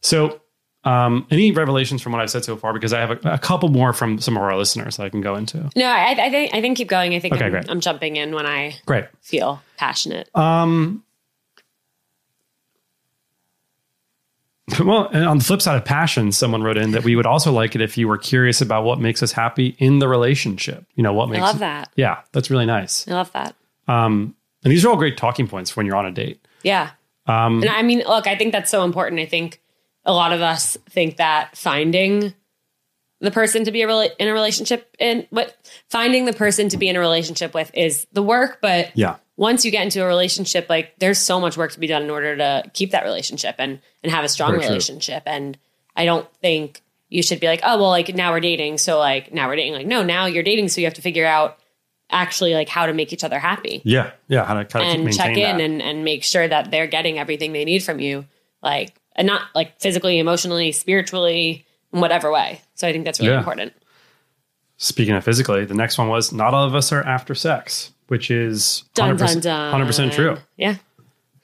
so, 0.00 0.40
um, 0.84 1.26
any 1.30 1.50
revelations 1.52 2.02
from 2.02 2.12
what 2.12 2.20
I've 2.20 2.30
said 2.30 2.44
so 2.44 2.56
far? 2.56 2.72
Because 2.72 2.92
I 2.92 3.00
have 3.00 3.10
a, 3.10 3.18
a 3.34 3.38
couple 3.38 3.68
more 3.70 3.92
from 3.92 4.18
some 4.20 4.36
of 4.36 4.42
our 4.42 4.56
listeners 4.56 4.96
that 4.98 5.04
I 5.04 5.08
can 5.08 5.20
go 5.20 5.34
into. 5.34 5.70
No, 5.76 5.86
I, 5.86 6.10
I 6.12 6.30
think 6.30 6.54
I 6.54 6.60
think 6.60 6.76
keep 6.76 6.88
going. 6.88 7.14
I 7.14 7.20
think 7.20 7.34
Okay, 7.34 7.44
I'm, 7.46 7.50
great. 7.50 7.70
I'm 7.70 7.80
jumping 7.80 8.16
in 8.16 8.34
when 8.34 8.46
I 8.46 8.76
Great. 8.86 9.06
feel 9.22 9.62
passionate. 9.76 10.28
Um, 10.36 11.02
well, 14.84 15.08
and 15.12 15.24
on 15.26 15.38
the 15.38 15.44
flip 15.44 15.60
side 15.60 15.76
of 15.76 15.84
passion, 15.84 16.32
someone 16.32 16.62
wrote 16.62 16.78
in 16.78 16.92
that 16.92 17.04
we 17.04 17.16
would 17.16 17.26
also 17.26 17.52
like 17.52 17.74
it 17.74 17.80
if 17.82 17.98
you 17.98 18.08
were 18.08 18.16
curious 18.18 18.60
about 18.62 18.84
what 18.84 18.98
makes 18.98 19.22
us 19.22 19.30
happy 19.32 19.76
in 19.78 19.98
the 19.98 20.08
relationship. 20.08 20.86
You 20.94 21.02
know, 21.02 21.12
what 21.12 21.28
I 21.28 21.32
makes 21.32 21.42
love 21.42 21.58
that. 21.58 21.90
Yeah, 21.96 22.20
that's 22.32 22.50
really 22.50 22.66
nice. 22.66 23.06
I 23.06 23.12
love 23.12 23.30
that. 23.32 23.54
Um, 23.88 24.34
and 24.62 24.72
these 24.72 24.84
are 24.84 24.88
all 24.88 24.96
great 24.96 25.18
talking 25.18 25.46
points 25.48 25.76
when 25.76 25.84
you're 25.84 25.96
on 25.96 26.06
a 26.06 26.10
date. 26.10 26.44
Yeah. 26.62 26.90
Um, 27.26 27.60
And 27.62 27.70
I 27.70 27.82
mean, 27.82 27.98
look, 28.06 28.26
I 28.26 28.36
think 28.36 28.52
that's 28.52 28.70
so 28.70 28.84
important. 28.84 29.20
I 29.20 29.26
think 29.26 29.60
a 30.04 30.12
lot 30.12 30.32
of 30.32 30.40
us 30.40 30.76
think 30.90 31.16
that 31.16 31.56
finding 31.56 32.34
the 33.20 33.30
person 33.30 33.64
to 33.64 33.72
be 33.72 33.82
a 33.82 33.88
in 34.18 34.28
a 34.28 34.32
relationship 34.32 34.94
in 34.98 35.26
what 35.30 35.56
finding 35.88 36.26
the 36.26 36.32
person 36.32 36.68
to 36.68 36.76
be 36.76 36.88
in 36.88 36.96
a 36.96 37.00
relationship 37.00 37.54
with 37.54 37.70
is 37.74 38.06
the 38.12 38.22
work, 38.22 38.58
but 38.60 38.90
yeah, 38.94 39.16
once 39.36 39.64
you 39.64 39.70
get 39.70 39.82
into 39.82 40.02
a 40.02 40.06
relationship, 40.06 40.68
like 40.68 40.94
there's 40.98 41.18
so 41.18 41.40
much 41.40 41.56
work 41.56 41.72
to 41.72 41.80
be 41.80 41.86
done 41.86 42.02
in 42.02 42.10
order 42.10 42.36
to 42.36 42.70
keep 42.74 42.90
that 42.90 43.04
relationship 43.04 43.56
and 43.58 43.80
and 44.02 44.12
have 44.12 44.24
a 44.24 44.28
strong 44.28 44.50
Very 44.50 44.62
true. 44.62 44.68
relationship. 44.68 45.22
And 45.26 45.56
I 45.96 46.04
don't 46.04 46.30
think 46.36 46.82
you 47.08 47.22
should 47.22 47.40
be 47.40 47.46
like, 47.46 47.60
oh 47.64 47.78
well, 47.78 47.88
like 47.88 48.14
now 48.14 48.32
we're 48.32 48.40
dating, 48.40 48.78
so 48.78 48.98
like 48.98 49.32
now 49.32 49.48
we're 49.48 49.56
dating. 49.56 49.72
Like 49.72 49.86
no, 49.86 50.02
now 50.02 50.26
you're 50.26 50.42
dating, 50.42 50.68
so 50.68 50.80
you 50.80 50.86
have 50.86 50.94
to 50.94 51.02
figure 51.02 51.26
out 51.26 51.58
actually 52.10 52.52
like 52.52 52.68
how 52.68 52.84
to 52.84 52.92
make 52.92 53.14
each 53.14 53.24
other 53.24 53.38
happy 53.38 53.80
yeah, 53.82 54.10
yeah. 54.28 54.44
How 54.44 54.62
to, 54.62 54.68
how 54.70 54.80
to 54.80 54.84
and 54.84 55.12
check 55.12 55.30
in 55.30 55.56
that. 55.56 55.60
and 55.60 55.80
and 55.80 56.04
make 56.04 56.22
sure 56.22 56.46
that 56.46 56.70
they're 56.70 56.86
getting 56.86 57.18
everything 57.18 57.52
they 57.52 57.64
need 57.64 57.82
from 57.82 57.98
you, 57.98 58.26
like 58.62 58.94
and 59.16 59.26
not 59.26 59.42
like 59.54 59.80
physically, 59.80 60.18
emotionally, 60.18 60.72
spiritually, 60.72 61.64
in 61.92 62.00
whatever 62.00 62.30
way. 62.32 62.60
So 62.74 62.88
I 62.88 62.92
think 62.92 63.04
that's 63.04 63.20
really 63.20 63.32
Yeah. 63.32 63.38
important. 63.38 63.72
Speaking 64.76 65.14
of 65.14 65.24
physically, 65.24 65.64
the 65.64 65.74
next 65.74 65.98
one 65.98 66.08
was 66.08 66.32
not 66.32 66.52
all 66.52 66.64
of 66.64 66.74
us 66.74 66.90
are 66.92 67.02
after 67.04 67.34
sex, 67.34 67.92
which 68.08 68.30
is 68.30 68.84
Dun 68.94 69.16
100%, 69.16 69.42
dun 69.42 69.70
dun. 69.72 69.72
100% 69.86 70.12
true. 70.12 70.36
Yeah. 70.56 70.76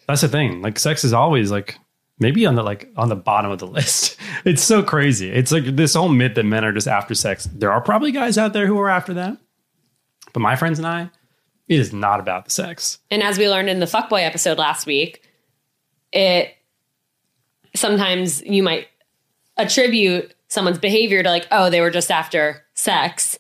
That's 0.09 0.23
the 0.23 0.29
thing. 0.29 0.63
Like 0.63 0.79
sex 0.79 1.05
is 1.05 1.13
always 1.13 1.51
like 1.53 1.79
maybe 2.19 2.45
on 2.45 2.57
the 2.57 2.63
like 2.65 2.89
on 2.97 3.09
the 3.09 3.17
bottom 3.17 3.51
of 3.53 3.61
the 3.61 3.67
list. 3.79 4.17
It's 4.45 4.63
so 4.63 4.83
crazy. 4.83 5.31
It's 5.31 5.53
like 5.53 5.65
this 5.77 5.95
whole 5.95 6.09
myth 6.09 6.35
that 6.35 6.45
men 6.45 6.65
are 6.65 6.73
just 6.73 6.89
after 6.89 7.15
sex. 7.15 7.49
There 7.55 7.71
are 7.71 7.81
probably 7.81 8.11
guys 8.11 8.37
out 8.37 8.53
there 8.53 8.67
who 8.67 8.79
are 8.81 8.91
after 8.91 9.15
that. 9.15 9.37
But 10.33 10.41
my 10.41 10.57
friends 10.57 10.79
and 10.79 10.87
I, 10.87 11.11
it 11.69 11.79
is 11.79 11.93
not 11.93 12.19
about 12.21 12.45
the 12.47 12.51
sex. 12.51 12.99
And 13.11 13.23
as 13.23 13.39
we 13.39 13.49
learned 13.49 13.69
in 13.69 13.79
the 13.79 13.87
fuckboy 13.87 14.25
episode 14.25 14.59
last 14.59 14.87
week, 14.87 15.23
it 16.13 16.53
sometimes 17.75 18.43
you 18.43 18.63
might 18.63 18.89
attribute 19.57 20.35
someone's 20.49 20.79
behavior 20.79 21.23
to 21.23 21.29
like, 21.31 21.47
oh, 21.51 21.71
they 21.71 21.81
were 21.81 21.91
just 21.91 22.11
after 22.11 22.65
sex. 22.75 23.39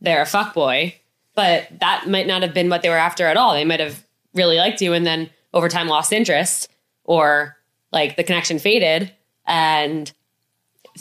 They're 0.00 0.22
a 0.22 0.26
fuck 0.26 0.54
boy. 0.54 0.94
But 1.34 1.68
that 1.80 2.08
might 2.08 2.26
not 2.26 2.42
have 2.42 2.52
been 2.52 2.68
what 2.68 2.82
they 2.82 2.88
were 2.88 2.96
after 2.96 3.26
at 3.26 3.36
all. 3.36 3.54
They 3.54 3.64
might 3.64 3.80
have 3.80 4.04
really 4.34 4.56
liked 4.56 4.80
you 4.80 4.92
and 4.92 5.06
then 5.06 5.30
over 5.54 5.68
time 5.68 5.88
lost 5.88 6.12
interest 6.12 6.68
or 7.04 7.56
like 7.92 8.16
the 8.16 8.24
connection 8.24 8.58
faded 8.58 9.12
and 9.46 10.12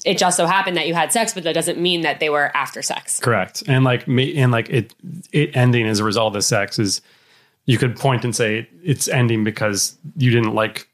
it 0.05 0.17
just 0.17 0.37
so 0.37 0.45
happened 0.45 0.77
that 0.77 0.87
you 0.87 0.93
had 0.93 1.11
sex, 1.11 1.33
but 1.33 1.43
that 1.43 1.53
doesn't 1.53 1.79
mean 1.79 2.01
that 2.01 2.19
they 2.19 2.29
were 2.29 2.55
after 2.55 2.81
sex. 2.81 3.19
Correct. 3.19 3.63
And 3.67 3.83
like 3.83 4.07
me 4.07 4.37
and 4.37 4.51
like 4.51 4.69
it 4.69 4.93
it 5.31 5.55
ending 5.55 5.87
as 5.87 5.99
a 5.99 6.03
result 6.03 6.35
of 6.35 6.43
sex 6.43 6.77
is 6.79 7.01
you 7.65 7.77
could 7.77 7.95
point 7.95 8.23
and 8.23 8.35
say 8.35 8.69
it's 8.83 9.07
ending 9.07 9.43
because 9.43 9.97
you 10.15 10.31
didn't 10.31 10.53
like 10.53 10.86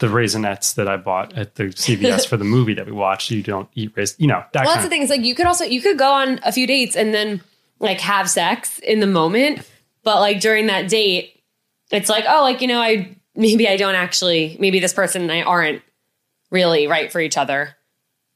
the 0.00 0.08
raisinets 0.08 0.74
that 0.74 0.88
I 0.88 0.96
bought 0.96 1.32
at 1.36 1.54
the 1.54 1.64
CVS 1.64 2.26
for 2.26 2.36
the 2.36 2.44
movie 2.56 2.74
that 2.74 2.86
we 2.86 2.92
watched. 2.92 3.30
You 3.30 3.42
don't 3.42 3.68
eat 3.74 3.92
rais, 3.96 4.14
you 4.18 4.26
know, 4.26 4.42
that 4.52 4.64
Well, 4.64 4.74
kind 4.74 4.74
that's 4.74 4.82
the 4.82 4.86
of 4.86 4.90
thing. 4.90 5.02
Is 5.02 5.10
like 5.10 5.22
you 5.22 5.34
could 5.34 5.46
also 5.46 5.64
you 5.64 5.80
could 5.80 5.98
go 5.98 6.10
on 6.12 6.40
a 6.44 6.50
few 6.52 6.66
dates 6.66 6.96
and 6.96 7.14
then 7.14 7.40
like 7.78 8.00
have 8.00 8.28
sex 8.28 8.78
in 8.80 9.00
the 9.00 9.06
moment, 9.06 9.66
but 10.02 10.20
like 10.20 10.40
during 10.40 10.66
that 10.66 10.88
date, 10.88 11.40
it's 11.90 12.08
like 12.08 12.24
oh, 12.28 12.42
like 12.42 12.60
you 12.60 12.66
know, 12.68 12.80
I 12.80 13.16
maybe 13.36 13.68
I 13.68 13.76
don't 13.76 13.94
actually 13.94 14.56
maybe 14.58 14.80
this 14.80 14.92
person 14.92 15.22
and 15.22 15.30
I 15.32 15.42
aren't 15.42 15.82
really 16.50 16.86
right 16.86 17.10
for 17.12 17.20
each 17.20 17.36
other. 17.38 17.76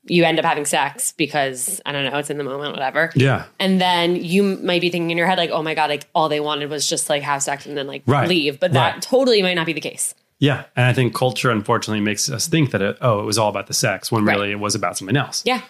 You 0.06 0.24
end 0.24 0.38
up 0.38 0.44
having 0.44 0.66
sex 0.66 1.12
because 1.12 1.80
I 1.86 1.92
don't 1.92 2.04
know, 2.04 2.18
it's 2.18 2.28
in 2.28 2.36
the 2.36 2.44
moment, 2.44 2.72
whatever. 2.72 3.10
Yeah. 3.14 3.46
And 3.58 3.80
then 3.80 4.16
you 4.16 4.42
might 4.62 4.82
be 4.82 4.90
thinking 4.90 5.10
in 5.10 5.16
your 5.16 5.26
head 5.26 5.38
like, 5.38 5.48
oh 5.50 5.62
my 5.62 5.74
god, 5.74 5.88
like 5.88 6.06
all 6.14 6.28
they 6.28 6.40
wanted 6.40 6.68
was 6.68 6.86
just 6.86 7.08
like 7.08 7.22
have 7.22 7.42
sex 7.42 7.64
and 7.64 7.74
then 7.74 7.86
like 7.86 8.02
Right. 8.06 8.28
leave, 8.28 8.60
but 8.60 8.72
that 8.74 8.92
Right. 8.94 9.02
totally 9.02 9.40
might 9.42 9.54
not 9.54 9.64
be 9.64 9.72
the 9.72 9.80
case. 9.80 10.14
Yeah, 10.44 10.64
and 10.76 10.84
I 10.86 10.92
think 10.92 11.14
culture 11.14 11.50
unfortunately 11.50 12.00
makes 12.00 12.28
us 12.30 12.46
think 12.46 12.70
that 12.72 12.82
it, 12.82 12.98
oh, 13.00 13.20
it 13.20 13.24
was 13.24 13.38
all 13.38 13.48
about 13.48 13.66
the 13.66 13.74
sex 13.74 14.12
when 14.12 14.24
Right. 14.24 14.34
really 14.36 14.50
it 14.50 14.60
was 14.60 14.74
about 14.74 14.98
something 14.98 15.16
else. 15.16 15.42
Yeah, 15.46 15.62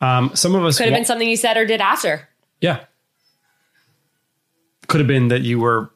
Um, 0.00 0.30
some 0.34 0.54
of 0.54 0.64
us 0.64 0.78
could 0.78 0.86
have 0.86 0.94
been 0.94 1.04
something 1.04 1.28
you 1.28 1.36
said 1.36 1.56
or 1.58 1.66
did 1.66 1.80
after. 1.80 2.28
Yeah, 2.60 2.80
could 4.88 5.00
have 5.00 5.06
been 5.06 5.28
that 5.28 5.42
you 5.42 5.60
were 5.60 5.90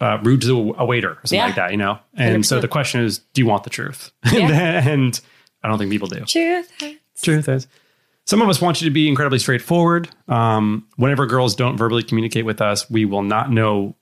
uh, 0.00 0.18
rude 0.22 0.42
to 0.42 0.74
a 0.78 0.84
waiter 0.84 1.10
or 1.10 1.14
something 1.24 1.38
Yeah. 1.38 1.46
like 1.46 1.54
that, 1.56 1.70
you 1.70 1.76
know. 1.76 1.98
And 2.16 2.44
so 2.44 2.58
100%. 2.58 2.60
the 2.62 2.68
question 2.68 3.00
is, 3.04 3.18
do 3.34 3.40
you 3.42 3.46
want 3.46 3.64
the 3.64 3.70
truth? 3.70 4.10
Yeah. 4.32 4.88
and 4.88 5.20
I 5.62 5.68
don't 5.68 5.78
think 5.78 5.90
people 5.90 6.08
do. 6.08 6.24
Truth. 6.24 6.72
Truth 7.22 7.48
is, 7.48 7.68
some 8.24 8.42
of 8.42 8.48
us 8.48 8.60
want 8.60 8.80
you 8.80 8.88
to 8.88 8.92
be 8.92 9.08
incredibly 9.08 9.38
straightforward. 9.38 10.08
Um, 10.28 10.86
whenever 10.96 11.26
girls 11.26 11.54
don't 11.54 11.76
verbally 11.76 12.02
communicate 12.02 12.44
with 12.44 12.60
us, 12.60 12.90
we 12.90 13.04
will 13.04 13.22
not 13.22 13.50
know. 13.52 13.94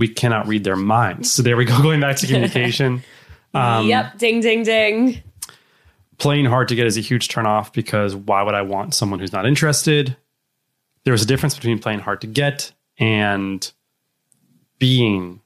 We 0.00 0.08
cannot 0.08 0.48
read 0.48 0.64
their 0.64 0.74
minds. 0.74 1.32
So 1.32 1.42
there 1.42 1.56
we 1.56 1.64
go, 1.64 1.80
going 1.82 2.00
back 2.00 2.16
to 2.16 2.26
communication. 2.26 3.02
Um, 3.52 3.86
yep. 3.88 4.16
Ding 4.16 4.40
ding 4.40 4.62
ding. 4.62 5.22
playing 6.18 6.44
hard 6.44 6.68
to 6.68 6.76
get 6.76 6.86
is 6.86 6.96
a 6.96 7.00
huge 7.00 7.26
turnoff 7.26 7.72
because 7.72 8.14
why 8.14 8.44
would 8.44 8.54
I 8.54 8.62
want 8.62 8.94
someone 8.94 9.18
who's 9.18 9.32
not 9.32 9.44
interested? 9.44 10.16
There's 11.02 11.22
a 11.22 11.26
difference 11.26 11.56
between 11.56 11.80
playing 11.80 11.98
hard 11.98 12.20
to 12.20 12.28
get 12.28 12.70
and 12.98 13.68
being 14.78 15.40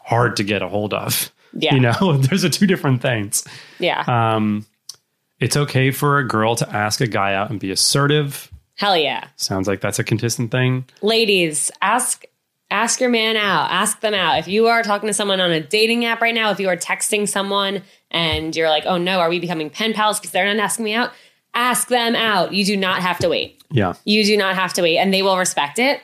hard 0.00 0.36
to 0.36 0.44
get 0.44 0.62
a 0.62 0.68
hold 0.68 0.94
of. 0.94 1.32
Yeah. 1.56 1.74
You 1.74 1.80
know, 1.80 2.16
there's 2.18 2.42
a 2.44 2.50
two 2.50 2.66
different 2.68 3.00
things. 3.02 3.44
Yeah. 3.80 4.04
Um, 4.08 4.66
it's 5.40 5.56
okay 5.56 5.90
for 5.92 6.18
a 6.18 6.26
girl 6.26 6.56
to 6.56 6.68
ask 6.68 7.00
a 7.00 7.06
guy 7.08 7.34
out 7.34 7.50
and 7.50 7.58
be 7.60 7.70
assertive. 7.70 8.50
Hell 8.76 8.96
yeah. 8.96 9.26
Sounds 9.36 9.68
like 9.68 9.80
that's 9.80 10.00
a 10.00 10.04
consistent 10.04 10.50
thing. 10.50 10.84
Ladies, 11.00 11.70
ask 11.80 12.24
ask 12.74 13.00
your 13.00 13.08
man 13.08 13.36
out. 13.36 13.70
Ask 13.70 14.00
them 14.00 14.14
out. 14.14 14.38
If 14.38 14.48
you 14.48 14.66
are 14.66 14.82
talking 14.82 15.06
to 15.06 15.14
someone 15.14 15.40
on 15.40 15.52
a 15.52 15.60
dating 15.60 16.04
app 16.04 16.20
right 16.20 16.34
now, 16.34 16.50
if 16.50 16.58
you 16.58 16.68
are 16.68 16.76
texting 16.76 17.28
someone 17.28 17.82
and 18.10 18.54
you're 18.54 18.68
like, 18.68 18.84
"Oh 18.84 18.98
no, 18.98 19.20
are 19.20 19.30
we 19.30 19.38
becoming 19.38 19.70
pen 19.70 19.92
pals 19.92 20.18
because 20.18 20.32
they're 20.32 20.52
not 20.52 20.62
asking 20.62 20.84
me 20.84 20.94
out?" 20.94 21.12
Ask 21.54 21.86
them 21.86 22.16
out. 22.16 22.52
You 22.52 22.64
do 22.64 22.76
not 22.76 23.00
have 23.00 23.18
to 23.18 23.28
wait. 23.28 23.62
Yeah. 23.70 23.94
You 24.04 24.24
do 24.24 24.36
not 24.36 24.56
have 24.56 24.72
to 24.74 24.82
wait 24.82 24.98
and 24.98 25.14
they 25.14 25.22
will 25.22 25.38
respect 25.38 25.78
it 25.78 26.00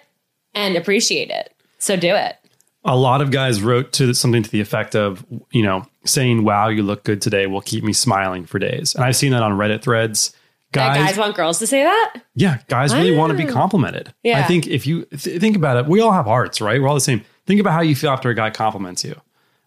and 0.54 0.76
appreciate 0.76 1.28
it. 1.30 1.52
So 1.78 1.96
do 1.96 2.14
it. 2.14 2.36
A 2.84 2.96
lot 2.96 3.20
of 3.20 3.32
guys 3.32 3.60
wrote 3.60 3.92
to 3.94 4.14
something 4.14 4.44
to 4.44 4.50
the 4.50 4.60
effect 4.60 4.94
of, 4.94 5.26
you 5.50 5.62
know, 5.64 5.84
saying, 6.04 6.44
wow, 6.44 6.68
you 6.68 6.84
look 6.84 7.02
good 7.02 7.20
today 7.20 7.46
will 7.46 7.60
keep 7.60 7.82
me 7.82 7.92
smiling 7.92 8.46
for 8.46 8.60
days. 8.60 8.94
And 8.94 9.02
I've 9.02 9.16
seen 9.16 9.32
that 9.32 9.42
on 9.42 9.52
Reddit 9.52 9.82
threads. 9.82 10.32
That 10.72 10.94
Guys, 10.94 11.10
guys 11.10 11.18
want 11.18 11.34
girls 11.34 11.58
to 11.58 11.66
say 11.66 11.82
that? 11.82 12.14
yeah, 12.36 12.58
guys 12.68 12.94
really 12.94 13.16
want 13.16 13.32
to 13.32 13.36
be 13.36 13.44
complimented. 13.50 14.14
Yeah. 14.22 14.38
I 14.38 14.44
think 14.44 14.68
if 14.68 14.86
you 14.86 15.04
th- 15.06 15.40
think 15.40 15.56
about 15.56 15.76
it, 15.78 15.86
we 15.86 16.00
all 16.00 16.12
have 16.12 16.26
hearts, 16.26 16.60
right? 16.60 16.80
We're 16.80 16.86
all 16.86 16.94
the 16.94 17.00
same. 17.00 17.22
Think 17.46 17.60
about 17.60 17.72
how 17.72 17.80
you 17.80 17.96
feel 17.96 18.10
after 18.10 18.30
a 18.30 18.34
guy 18.34 18.50
compliments 18.50 19.02
you. 19.04 19.20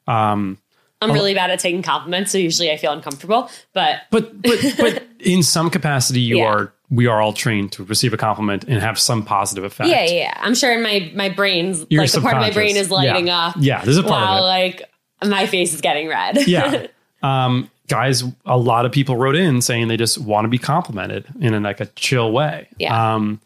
Um, 0.08 0.58
I'm 1.02 1.12
Oh. 1.12 1.14
really 1.14 1.34
bad 1.34 1.50
at 1.52 1.60
taking 1.60 1.82
compliments, 1.82 2.32
so 2.32 2.38
usually 2.38 2.72
I 2.72 2.78
feel 2.78 2.94
uncomfortable. 2.94 3.50
But 3.74 4.04
But 4.12 4.42
but 4.42 4.60
but 4.80 5.04
in 5.20 5.44
some 5.44 5.70
capacity, 5.70 6.22
you 6.22 6.38
Yeah. 6.38 6.46
are 6.46 6.74
we 6.90 7.08
are 7.08 7.20
all 7.22 7.34
trained 7.34 7.74
to 7.74 7.84
receive 7.84 8.14
a 8.14 8.18
compliment 8.18 8.64
and 8.66 8.80
have 8.82 8.98
some 8.98 9.24
positive 9.26 9.66
effect. 9.66 9.90
yeah, 9.90 10.04
yeah, 10.06 10.12
yeah. 10.14 10.34
I'm 10.40 10.56
sure 10.56 10.72
in 10.72 10.82
my 10.84 11.12
my 11.14 11.28
brain's 11.28 11.86
Your 11.90 12.04
like 12.04 12.12
the 12.14 12.22
part 12.22 12.36
of 12.36 12.42
my 12.42 12.52
brain 12.52 12.78
is 12.78 12.90
lighting 12.90 13.28
Yeah. 13.28 13.48
up. 13.48 13.56
Yeah, 13.60 13.84
there's 13.84 13.98
a 13.98 14.04
part 14.04 14.24
of 14.24 14.30
while 14.30 14.46
it. 14.46 14.48
like 14.48 14.82
my 15.26 15.48
face 15.48 15.74
is 15.74 15.82
getting 15.82 16.08
red. 16.08 16.48
yeah. 16.48 16.88
Um, 17.24 17.70
guys, 17.88 18.24
a 18.46 18.58
lot 18.58 18.86
of 18.86 18.92
people 18.92 19.18
wrote 19.18 19.36
in 19.36 19.62
saying 19.62 19.88
they 19.88 19.98
just 19.98 20.18
want 20.18 20.46
to 20.46 20.50
be 20.50 20.58
complimented 20.58 21.26
in 21.40 21.54
a, 21.54 21.60
like 21.60 21.80
a 21.80 21.86
chill 21.88 22.32
way. 22.32 22.68
Yeah. 22.78 23.16
Um, 23.16 23.40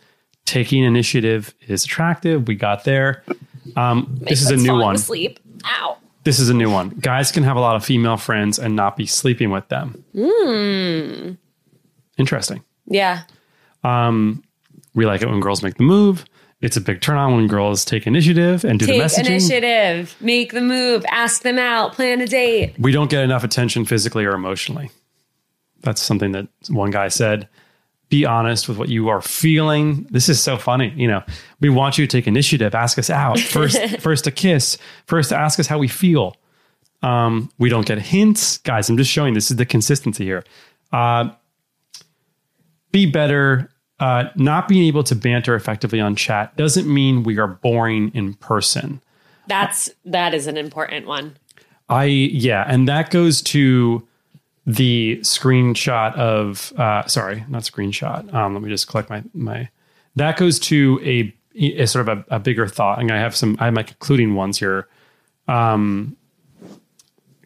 taking 0.46 0.84
initiative 0.84 1.54
is 1.68 1.84
attractive. 1.86 2.48
We 2.48 2.56
got 2.56 2.84
there. 2.84 3.24
Um, 3.76 4.18
this 4.22 4.42
is 4.42 4.50
a 4.52 4.56
new 4.58 4.80
one. 4.80 4.98
Sleep. 4.98 5.40
Ow. 5.66 5.98
This 6.24 6.40
is 6.40 6.50
a 6.50 6.54
new 6.54 6.70
one. 6.72 6.90
Guys 6.90 7.32
can 7.32 7.44
have 7.44 7.58
a 7.58 7.60
lot 7.60 7.76
of 7.76 7.84
female 7.86 8.18
friends 8.18 8.60
and 8.60 8.76
not 8.76 8.96
be 8.98 9.06
sleeping 9.06 9.50
with 9.50 9.68
them. 9.70 10.04
Hmm. 10.14 11.32
Interesting. 12.18 12.64
Yeah. 12.86 13.24
Um, 13.84 14.44
We 14.94 15.06
like 15.06 15.22
it 15.22 15.30
when 15.30 15.40
girls 15.40 15.62
make 15.64 15.76
the 15.76 15.84
move. 15.84 16.26
It's 16.60 16.76
a 16.76 16.82
big 16.82 17.02
turn 17.02 17.18
on 17.18 17.36
when 17.36 17.48
girls 17.48 17.86
take 17.86 18.08
initiative 18.08 18.64
and 18.64 18.80
do 18.80 18.88
the 18.88 18.94
Take 18.94 19.02
messaging. 19.04 19.26
initiative. 19.28 20.16
Make 20.20 20.54
the 20.54 20.62
move. 20.62 21.06
Ask 21.12 21.44
them 21.44 21.60
out. 21.60 21.94
Plan 21.94 22.20
a 22.22 22.26
date. 22.28 22.74
we 22.80 22.92
don't 22.92 23.10
get 23.12 23.24
enough 23.24 23.44
attention 23.44 23.86
physically 23.86 24.26
or 24.26 24.32
emotionally. 24.34 24.90
That's 25.82 26.02
something 26.02 26.32
that 26.32 26.48
one 26.70 26.90
guy 26.90 27.10
said. 27.10 27.48
Be 28.10 28.26
honest 28.26 28.68
with 28.68 28.78
what 28.80 28.90
you 28.90 29.10
are 29.10 29.22
feeling. 29.22 30.08
This 30.10 30.30
is 30.30 30.42
so 30.42 30.58
funny. 30.58 30.92
You 30.96 31.08
know, 31.10 31.24
we 31.60 31.70
want 31.70 31.98
you 32.00 32.08
to 32.08 32.12
take 32.12 32.26
initiative, 32.26 32.74
ask 32.74 32.98
us 32.98 33.10
out. 33.12 33.38
First, 33.40 33.80
first 34.00 34.24
to 34.24 34.32
kiss, 34.32 34.78
first 35.06 35.30
to 35.30 35.38
ask 35.38 35.60
us 35.60 35.68
how 35.68 35.78
we 35.78 35.88
feel. 35.88 36.36
Um, 37.04 37.52
we 37.60 37.70
don't 37.70 37.86
get 37.86 38.00
hints. 38.00 38.58
Guys, 38.60 38.90
I'm 38.90 38.98
just 38.98 39.12
showing 39.12 39.36
this 39.36 39.52
is 39.52 39.58
the 39.58 39.66
consistency 39.66 40.24
here. 40.24 40.44
Uh, 40.92 41.30
be 42.92 43.06
better. 43.06 43.70
Uh, 44.00 44.26
not 44.36 44.68
being 44.68 44.84
able 44.84 45.04
to 45.04 45.16
banter 45.16 45.56
effectively 45.56 46.00
on 46.00 46.16
chat 46.16 46.56
doesn't 46.56 46.92
mean 46.92 47.24
we 47.24 47.40
are 47.40 47.48
boring 47.48 48.12
in 48.14 48.36
person. 48.36 49.02
That's 49.48 49.90
that 50.06 50.34
is 50.36 50.46
an 50.46 50.56
important 50.56 51.08
one. 51.08 51.36
I 51.90 52.04
yeah, 52.06 52.66
and 52.68 52.88
that 52.88 53.10
goes 53.10 53.42
to 53.44 54.06
the 54.68 55.18
screenshot 55.22 56.14
of 56.16 56.74
uh 56.78 57.08
sorry, 57.08 57.44
not 57.48 57.64
screenshot. 57.64 58.32
Um 58.34 58.54
let 58.54 58.62
me 58.62 58.70
just 58.70 58.88
collect 58.88 59.10
my 59.10 59.24
my 59.34 59.70
that 60.16 60.38
goes 60.38 60.60
to 60.60 61.00
a, 61.04 61.34
a 61.60 61.86
sort 61.86 62.08
of 62.08 62.20
a, 62.20 62.36
a 62.36 62.40
bigger 62.40 62.68
thought. 62.68 63.00
And 63.00 63.12
I 63.12 63.18
have 63.18 63.36
some 63.36 63.56
I 63.60 63.66
have 63.66 63.74
my 63.74 63.84
concluding 63.84 64.36
ones 64.36 64.60
here. 64.60 64.88
Um 65.48 66.18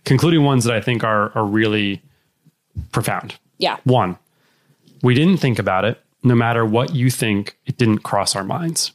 concluding 0.04 0.44
ones 0.44 0.66
that 0.66 0.76
I 0.76 0.82
think 0.82 1.04
are 1.04 1.32
are 1.38 1.46
really 1.46 2.02
profound. 2.92 3.38
Yeah. 3.60 3.78
One, 3.84 4.18
we 5.04 5.14
didn't 5.14 5.38
think 5.38 5.60
about 5.60 5.86
it. 5.86 6.02
No 6.24 6.36
matter 6.36 6.66
what 6.66 6.94
you 6.96 7.10
think, 7.10 7.58
it 7.66 7.78
didn't 7.78 8.00
cross 8.00 8.36
our 8.36 8.44
minds. 8.44 8.92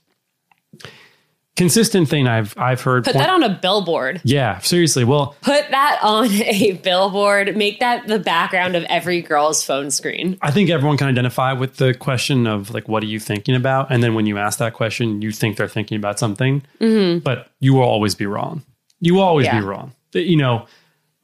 Consistent 1.57 2.07
thing 2.11 2.29
I've 2.29 2.53
I've 2.59 2.83
heard. 2.83 3.05
Put 3.05 3.15
point- 3.15 3.25
that 3.25 3.33
on 3.33 3.43
a 3.43 3.49
billboard. 3.49 4.21
yeah, 4.25 4.59
seriously. 4.59 5.05
Well, 5.05 5.35
Put 5.41 5.71
that 5.71 5.99
on 6.03 6.31
a 6.31 6.73
billboard. 6.73 7.57
Make 7.57 7.81
that 7.81 8.07
the 8.07 8.19
background 8.19 8.77
of 8.77 8.85
every 8.91 9.23
girl's 9.23 9.65
phone 9.65 9.91
screen. 9.91 10.37
I 10.43 10.51
think 10.51 10.69
everyone 10.69 10.99
can 10.99 11.09
identify 11.09 11.55
with 11.55 11.77
the 11.77 11.95
question 11.95 12.47
of 12.47 12.75
like, 12.75 12.89
what 12.89 13.03
are 13.03 13.07
you 13.07 13.19
thinking 13.19 13.55
about? 13.55 13.91
And 13.91 14.03
then 14.03 14.15
when 14.15 14.27
you 14.27 14.37
ask 14.37 14.59
that 14.59 14.75
question, 14.75 15.23
you 15.23 15.33
think 15.33 15.57
they're 15.57 15.67
thinking 15.67 15.97
about 15.97 16.19
something, 16.19 16.63
mm-hmm. 16.79 17.21
but 17.21 17.49
you 17.59 17.73
will 17.73 17.85
always 17.85 18.15
be 18.15 18.27
wrong. 18.27 18.63
You 19.01 19.15
will 19.15 19.23
always 19.23 19.47
Yeah. 19.47 19.59
be 19.59 19.65
wrong. 19.65 19.95
You 20.13 20.37
know, 20.37 20.67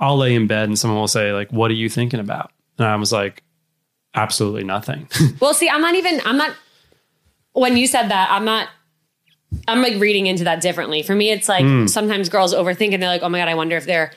I'll 0.00 0.16
lay 0.16 0.34
in 0.34 0.46
bed 0.46 0.64
and 0.66 0.78
someone 0.78 0.98
will 0.98 1.08
say 1.08 1.34
like, 1.34 1.52
what 1.52 1.70
are 1.70 1.74
you 1.74 1.90
thinking 1.90 2.20
about? 2.20 2.50
And 2.78 2.86
I 2.86 2.96
was 2.96 3.12
like, 3.12 3.41
absolutely 4.14 4.64
nothing. 4.64 5.08
Well, 5.40 5.54
see, 5.54 5.68
I'm 5.68 5.80
not 5.80 5.94
even, 5.94 6.20
I'm 6.24 6.36
not, 6.36 6.54
when 7.52 7.76
you 7.76 7.86
said 7.86 8.08
that, 8.08 8.28
I'm 8.30 8.44
not, 8.44 8.68
I'm 9.68 9.82
like 9.82 10.00
reading 10.00 10.26
into 10.26 10.44
that 10.44 10.60
differently. 10.60 11.02
For 11.02 11.14
me, 11.14 11.30
it's 11.30 11.48
like 11.48 11.64
Hmm. 11.64 11.86
sometimes 11.86 12.28
girls 12.28 12.54
overthink 12.54 12.92
and 12.94 13.02
they're 13.02 13.10
like, 13.10 13.22
oh 13.22 13.28
my 13.28 13.38
God, 13.38 13.48
I 13.48 13.54
wonder 13.54 13.76
if 13.76 13.84
they're, 13.84 14.12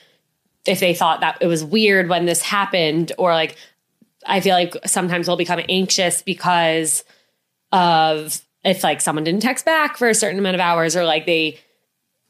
if 0.66 0.80
they 0.80 0.94
thought 0.94 1.20
that 1.22 1.38
it 1.42 1.48
was 1.48 1.64
weird 1.64 2.10
when 2.10 2.26
this 2.26 2.42
happened. 2.42 3.12
Or 3.18 3.34
like, 3.34 3.56
I 4.26 4.40
feel 4.40 4.54
like 4.56 4.76
sometimes 4.86 5.28
they'll 5.28 5.36
become 5.38 5.60
anxious 5.70 6.22
because 6.22 7.04
of 7.72 8.42
if 8.64 8.84
like 8.84 9.02
someone 9.02 9.24
didn't 9.24 9.42
text 9.42 9.66
back 9.66 9.98
for 9.98 10.10
a 10.10 10.16
certain 10.16 10.40
amount 10.40 10.56
of 10.56 10.62
hours 10.62 10.96
or 10.96 11.06
like 11.06 11.26
they, 11.26 11.60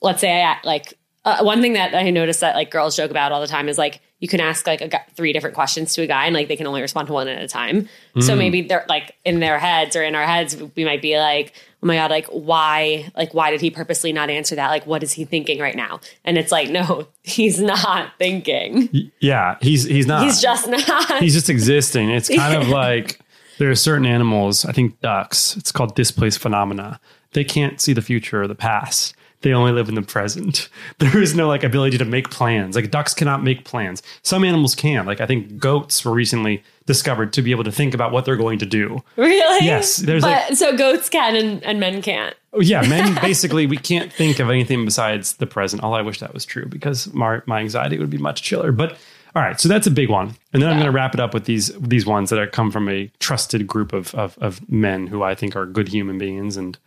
let's 0.01 0.19
say 0.21 0.43
I 0.43 0.57
like, 0.63 0.93
uh, 1.23 1.43
one 1.43 1.61
thing 1.61 1.73
that 1.73 1.95
I 1.95 2.09
noticed 2.09 2.41
that 2.41 2.55
like 2.55 2.69
girls 2.71 2.95
joke 2.95 3.11
about 3.11 3.31
all 3.31 3.41
the 3.41 3.47
time 3.47 3.69
is 3.69 3.77
like 3.77 4.01
you 4.25 4.27
can 4.27 4.39
ask 4.39 4.65
like 4.65 4.81
a, 4.81 4.89
three 5.13 5.33
different 5.33 5.55
questions 5.55 5.93
to 5.93 6.01
a 6.01 6.07
guy 6.07 6.25
and 6.25 6.33
like 6.33 6.47
they 6.47 6.55
can 6.55 6.65
only 6.65 6.81
respond 6.81 7.05
to 7.05 7.13
one 7.13 7.27
at 7.27 7.39
a 7.39 7.47
time. 7.47 7.87
So 8.19 8.33
mm. 8.33 8.39
maybe 8.39 8.63
they're 8.63 8.83
like 8.89 9.15
in 9.23 9.39
their 9.39 9.59
heads 9.59 9.95
or 9.95 10.01
in 10.01 10.15
our 10.15 10.25
heads 10.25 10.57
we 10.75 10.83
might 10.83 10.99
be 10.99 11.19
like, 11.19 11.53
oh 11.83 11.85
my 11.85 11.97
god, 11.97 12.09
like 12.09 12.25
why 12.29 13.11
like 13.15 13.35
why 13.35 13.51
did 13.51 13.61
he 13.61 13.69
purposely 13.69 14.11
not 14.11 14.31
answer 14.31 14.55
that? 14.55 14.69
Like 14.69 14.87
what 14.87 15.03
is 15.03 15.11
he 15.11 15.25
thinking 15.25 15.59
right 15.59 15.75
now? 15.75 15.99
And 16.23 16.39
it's 16.39 16.51
like 16.51 16.69
no, 16.71 17.07
he's 17.21 17.61
not 17.61 18.13
thinking. 18.17 19.11
yeah, 19.19 19.59
he's 19.61 19.83
he's 19.83 20.07
not. 20.07 20.23
He's 20.23 20.41
just 20.41 20.67
not. 20.67 21.21
he's 21.21 21.35
just 21.35 21.51
existing. 21.51 22.09
It's 22.09 22.27
kind 22.27 22.59
of 22.59 22.67
like 22.81 23.19
there 23.59 23.69
are 23.69 23.75
certain 23.75 24.07
animals, 24.07 24.65
I 24.65 24.71
think 24.71 24.99
ducks, 25.01 25.55
it's 25.55 25.71
called 25.71 25.93
displaced 25.93 26.39
phenomena. 26.39 26.99
They 27.33 27.43
can't 27.43 27.79
see 27.79 27.93
the 27.93 28.01
future 28.01 28.41
or 28.41 28.47
the 28.47 28.55
past. 28.55 29.15
They 29.45 29.53
only 29.53 29.73
live 29.73 29.89
in 29.89 29.93
the 29.93 30.01
present. 30.01 30.69
There 30.97 31.21
is 31.21 31.35
no 31.35 31.47
like 31.47 31.63
ability 31.63 31.99
to 31.99 32.05
make 32.05 32.31
plans. 32.31 32.75
Like 32.75 32.89
ducks 32.89 33.13
cannot 33.13 33.43
make 33.43 33.63
plans. 33.63 34.01
Some 34.23 34.43
animals 34.43 34.73
can. 34.73 35.05
Like 35.05 35.21
I 35.21 35.27
think 35.27 35.59
goats 35.59 36.03
were 36.03 36.13
recently 36.13 36.63
discovered 36.87 37.31
to 37.33 37.43
be 37.43 37.51
able 37.51 37.63
to 37.65 37.71
think 37.71 37.93
about 37.93 38.11
what 38.11 38.25
they're 38.25 38.37
going 38.37 38.57
to 38.59 38.65
do. 38.65 39.03
really? 39.17 39.63
Yes, 39.65 39.97
there's 39.97 40.23
but 40.23 40.49
like- 40.49 40.57
so 40.57 40.75
goats 40.75 41.09
can 41.09 41.35
and, 41.35 41.63
and 41.63 41.79
men 41.79 42.01
can't. 42.01 42.35
Oh, 42.53 42.59
yeah, 42.59 42.81
men 42.87 43.13
basically 43.21 43.67
we 43.67 43.77
can't 43.77 44.11
think 44.11 44.39
of 44.39 44.49
anything 44.49 44.83
besides 44.83 45.33
the 45.33 45.45
present. 45.45 45.83
All 45.83 45.93
I 45.93 46.01
wish 46.01 46.19
that 46.21 46.33
was 46.33 46.43
true 46.43 46.65
because 46.65 47.13
my 47.13 47.41
my 47.45 47.59
anxiety 47.59 47.99
would 47.99 48.09
be 48.09 48.17
much 48.17 48.41
chiller. 48.41 48.71
But 48.71 48.97
all 49.35 49.43
right, 49.43 49.59
so 49.61 49.69
that's 49.69 49.85
a 49.85 49.91
big 49.91 50.09
one, 50.09 50.33
and 50.53 50.63
then 50.63 50.69
I'm 50.71 50.77
going 50.77 50.91
to 50.91 50.91
wrap 50.91 51.13
it 51.13 51.19
up 51.19 51.35
with 51.35 51.45
these 51.45 51.67
these 51.79 52.07
ones 52.07 52.31
that 52.31 52.39
are 52.39 52.47
come 52.47 52.71
from 52.71 52.89
a 52.89 53.11
trusted 53.19 53.67
group 53.67 53.93
of, 53.93 54.15
of 54.15 54.39
of 54.39 54.67
men 54.71 55.05
who 55.05 55.21
I 55.21 55.35
think 55.35 55.55
are 55.55 55.67
good 55.67 55.89
human 55.89 56.17
beings. 56.17 56.57
And 56.57 56.77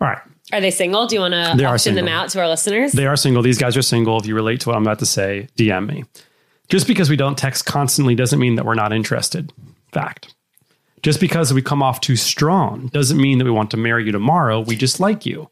all 0.00 0.08
right, 0.08 0.18
Are 0.52 0.60
they 0.60 0.70
single? 0.70 1.06
Do 1.06 1.16
you 1.16 1.20
want 1.20 1.34
to 1.34 1.64
auction 1.64 1.94
them 1.94 2.08
out 2.08 2.28
to 2.30 2.40
our 2.40 2.48
listeners? 2.48 2.92
they 2.92 3.06
are 3.06 3.16
single. 3.16 3.42
These 3.42 3.58
guys 3.58 3.76
are 3.76 3.82
single. 3.82 4.18
If 4.18 4.26
you 4.26 4.34
relate 4.34 4.60
to 4.60 4.68
what 4.68 4.76
I'm 4.76 4.82
about 4.82 4.98
to 5.00 5.06
say, 5.06 5.48
DM 5.56 5.88
me. 5.88 6.04
Just 6.68 6.86
because 6.86 7.08
we 7.08 7.16
don't 7.16 7.36
text 7.38 7.64
constantly 7.66 8.14
doesn't 8.14 8.38
mean 8.38 8.56
that 8.56 8.64
we're 8.64 8.74
not 8.74 8.92
interested. 8.92 9.52
Fact. 9.92 10.34
Just 11.02 11.20
because 11.20 11.54
we 11.54 11.62
come 11.62 11.82
off 11.82 12.00
too 12.00 12.16
strong 12.16 12.88
doesn't 12.88 13.20
mean 13.20 13.38
that 13.38 13.44
we 13.44 13.50
want 13.50 13.70
to 13.70 13.76
marry 13.76 14.04
you 14.04 14.12
tomorrow. 14.12 14.60
We 14.60 14.76
just 14.76 15.00
like 15.00 15.24
you. 15.24 15.48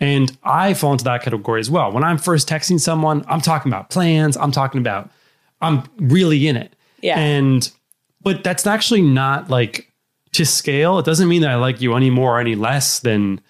And 0.00 0.36
I 0.42 0.72
fall 0.74 0.92
into 0.92 1.04
that 1.04 1.22
category 1.22 1.60
as 1.60 1.70
well. 1.70 1.92
When 1.92 2.04
I'm 2.04 2.16
first 2.16 2.48
texting 2.48 2.80
someone, 2.80 3.24
I'm 3.28 3.40
talking 3.40 3.70
about 3.70 3.90
plans. 3.90 4.36
I'm 4.36 4.50
talking 4.50 4.80
about, 4.80 5.10
I'm 5.60 5.82
really 5.98 6.48
in 6.48 6.56
it. 6.56 6.74
Yeah. 7.02 7.18
And, 7.18 7.70
but 8.22 8.42
that's 8.42 8.66
actually 8.66 9.02
not 9.02 9.50
like 9.50 9.92
to 10.32 10.46
scale. 10.46 10.98
It 10.98 11.04
doesn't 11.04 11.28
mean 11.28 11.42
that 11.42 11.50
I 11.50 11.56
like 11.56 11.82
you 11.82 11.94
any 11.94 12.08
more 12.08 12.38
or 12.38 12.40
any 12.40 12.54
less 12.54 13.00
than 13.00 13.40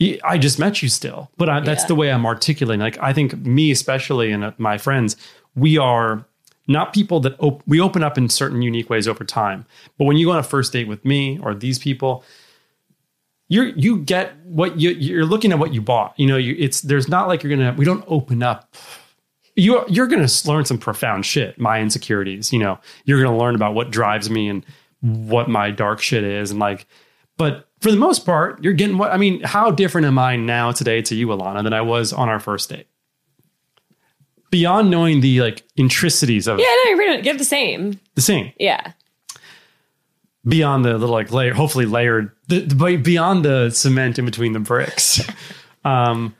I 0.00 0.38
just 0.38 0.58
met 0.58 0.82
you 0.82 0.88
still. 0.88 1.30
But 1.36 1.48
I, 1.48 1.60
that's 1.60 1.82
Yeah. 1.82 1.88
the 1.88 1.94
way 1.96 2.12
I'm 2.12 2.24
articulating. 2.26 2.80
Like, 2.80 2.98
I 3.00 3.12
think 3.12 3.36
me, 3.44 3.70
especially, 3.70 4.30
and 4.30 4.44
uh, 4.44 4.52
my 4.58 4.78
friends, 4.78 5.16
we 5.56 5.76
are 5.78 6.24
not 6.68 6.92
people 6.92 7.18
that 7.20 7.34
op- 7.40 7.62
we 7.66 7.80
open 7.80 8.02
up 8.04 8.16
in 8.18 8.28
certain 8.28 8.62
unique 8.62 8.88
ways 8.90 9.08
over 9.08 9.24
time. 9.24 9.64
But 9.98 10.04
when 10.04 10.16
you 10.16 10.26
go 10.26 10.32
on 10.32 10.38
a 10.38 10.42
first 10.42 10.72
date 10.72 10.86
with 10.86 11.04
me 11.04 11.38
or 11.42 11.54
these 11.54 11.78
people, 11.78 12.22
you're 13.48 13.68
you 13.68 13.98
get 13.98 14.36
what 14.44 14.78
you 14.78 14.90
you're 14.90 15.24
looking 15.24 15.52
at 15.52 15.58
what 15.58 15.72
you 15.72 15.80
bought. 15.80 16.12
You 16.18 16.26
know, 16.26 16.36
you, 16.36 16.54
it's 16.58 16.82
there's 16.82 17.08
not 17.08 17.28
like 17.28 17.42
you're 17.42 17.50
gonna 17.56 17.74
we 17.76 17.84
don't 17.84 18.04
open 18.06 18.42
up. 18.42 18.74
You 19.56 19.84
you're 19.88 20.06
gonna 20.06 20.28
learn 20.44 20.64
some 20.66 20.78
profound 20.78 21.24
shit. 21.24 21.58
My 21.58 21.80
insecurities. 21.80 22.52
You 22.52 22.58
know, 22.58 22.78
you're 23.04 23.22
gonna 23.22 23.36
learn 23.36 23.54
about 23.54 23.74
what 23.74 23.90
drives 23.90 24.28
me 24.28 24.48
and 24.48 24.64
what 25.00 25.48
my 25.48 25.70
dark 25.70 26.00
shit 26.02 26.24
is 26.24 26.50
and 26.50 26.60
like. 26.60 26.86
But 27.38 27.67
for 27.80 27.90
the 27.90 27.96
most 27.96 28.26
part, 28.26 28.62
you're 28.62 28.72
getting 28.72 28.98
what 28.98 29.12
I 29.12 29.16
mean. 29.16 29.40
How 29.42 29.70
different 29.70 30.06
am 30.06 30.18
I 30.18 30.36
now 30.36 30.72
today 30.72 31.00
to 31.02 31.14
you, 31.14 31.28
Alana, 31.28 31.62
than 31.62 31.72
I 31.72 31.80
was 31.80 32.12
on 32.12 32.28
our 32.28 32.40
first 32.40 32.68
date? 32.70 32.86
Beyond 34.50 34.90
knowing 34.90 35.20
the 35.20 35.40
like 35.42 35.62
intricacies 35.76 36.46
of 36.48 36.58
Yeah, 36.58 36.64
no, 36.64 36.90
you're 36.90 36.96
pretty, 36.96 37.22
you're 37.28 37.36
the 37.36 37.44
same. 37.44 38.00
the 38.14 38.22
same, 38.22 38.52
Yeah. 38.58 38.92
beyond 40.46 40.84
the 40.84 40.92
little 40.96 41.14
like 41.14 41.30
layer, 41.30 41.52
hopefully 41.52 41.84
layered, 41.84 42.30
the, 42.48 42.60
the, 42.60 42.96
beyond 42.96 43.44
the 43.44 43.70
cement 43.70 44.18
in 44.18 44.24
between 44.24 44.52
the 44.54 44.60
bricks. 44.60 45.20
um, 45.84 46.34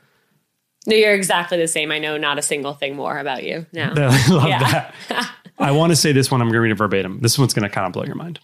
No, 0.87 0.95
you're 0.95 1.13
exactly 1.13 1.57
the 1.59 1.67
same. 1.67 1.91
I 1.91 1.99
know 1.99 2.17
not 2.17 2.39
a 2.39 2.41
single 2.41 2.73
thing 2.73 2.95
more 2.95 3.19
about 3.19 3.43
you 3.43 3.67
now. 3.73 3.93
I 3.95 4.27
love 4.31 4.47
Yeah. 4.47 4.91
that. 5.09 5.31
I 5.59 5.71
want 5.71 5.91
to 5.91 5.95
say 5.95 6.11
this 6.11 6.31
one. 6.31 6.41
I'm 6.41 6.47
going 6.47 6.53
to 6.53 6.61
read 6.61 6.71
it 6.71 6.75
verbatim. 6.75 7.19
This 7.19 7.37
one's 7.37 7.53
going 7.53 7.63
to 7.67 7.69
kind 7.69 7.85
of 7.85 7.91
blow 7.93 8.05
your 8.05 8.15
mind. 8.15 8.39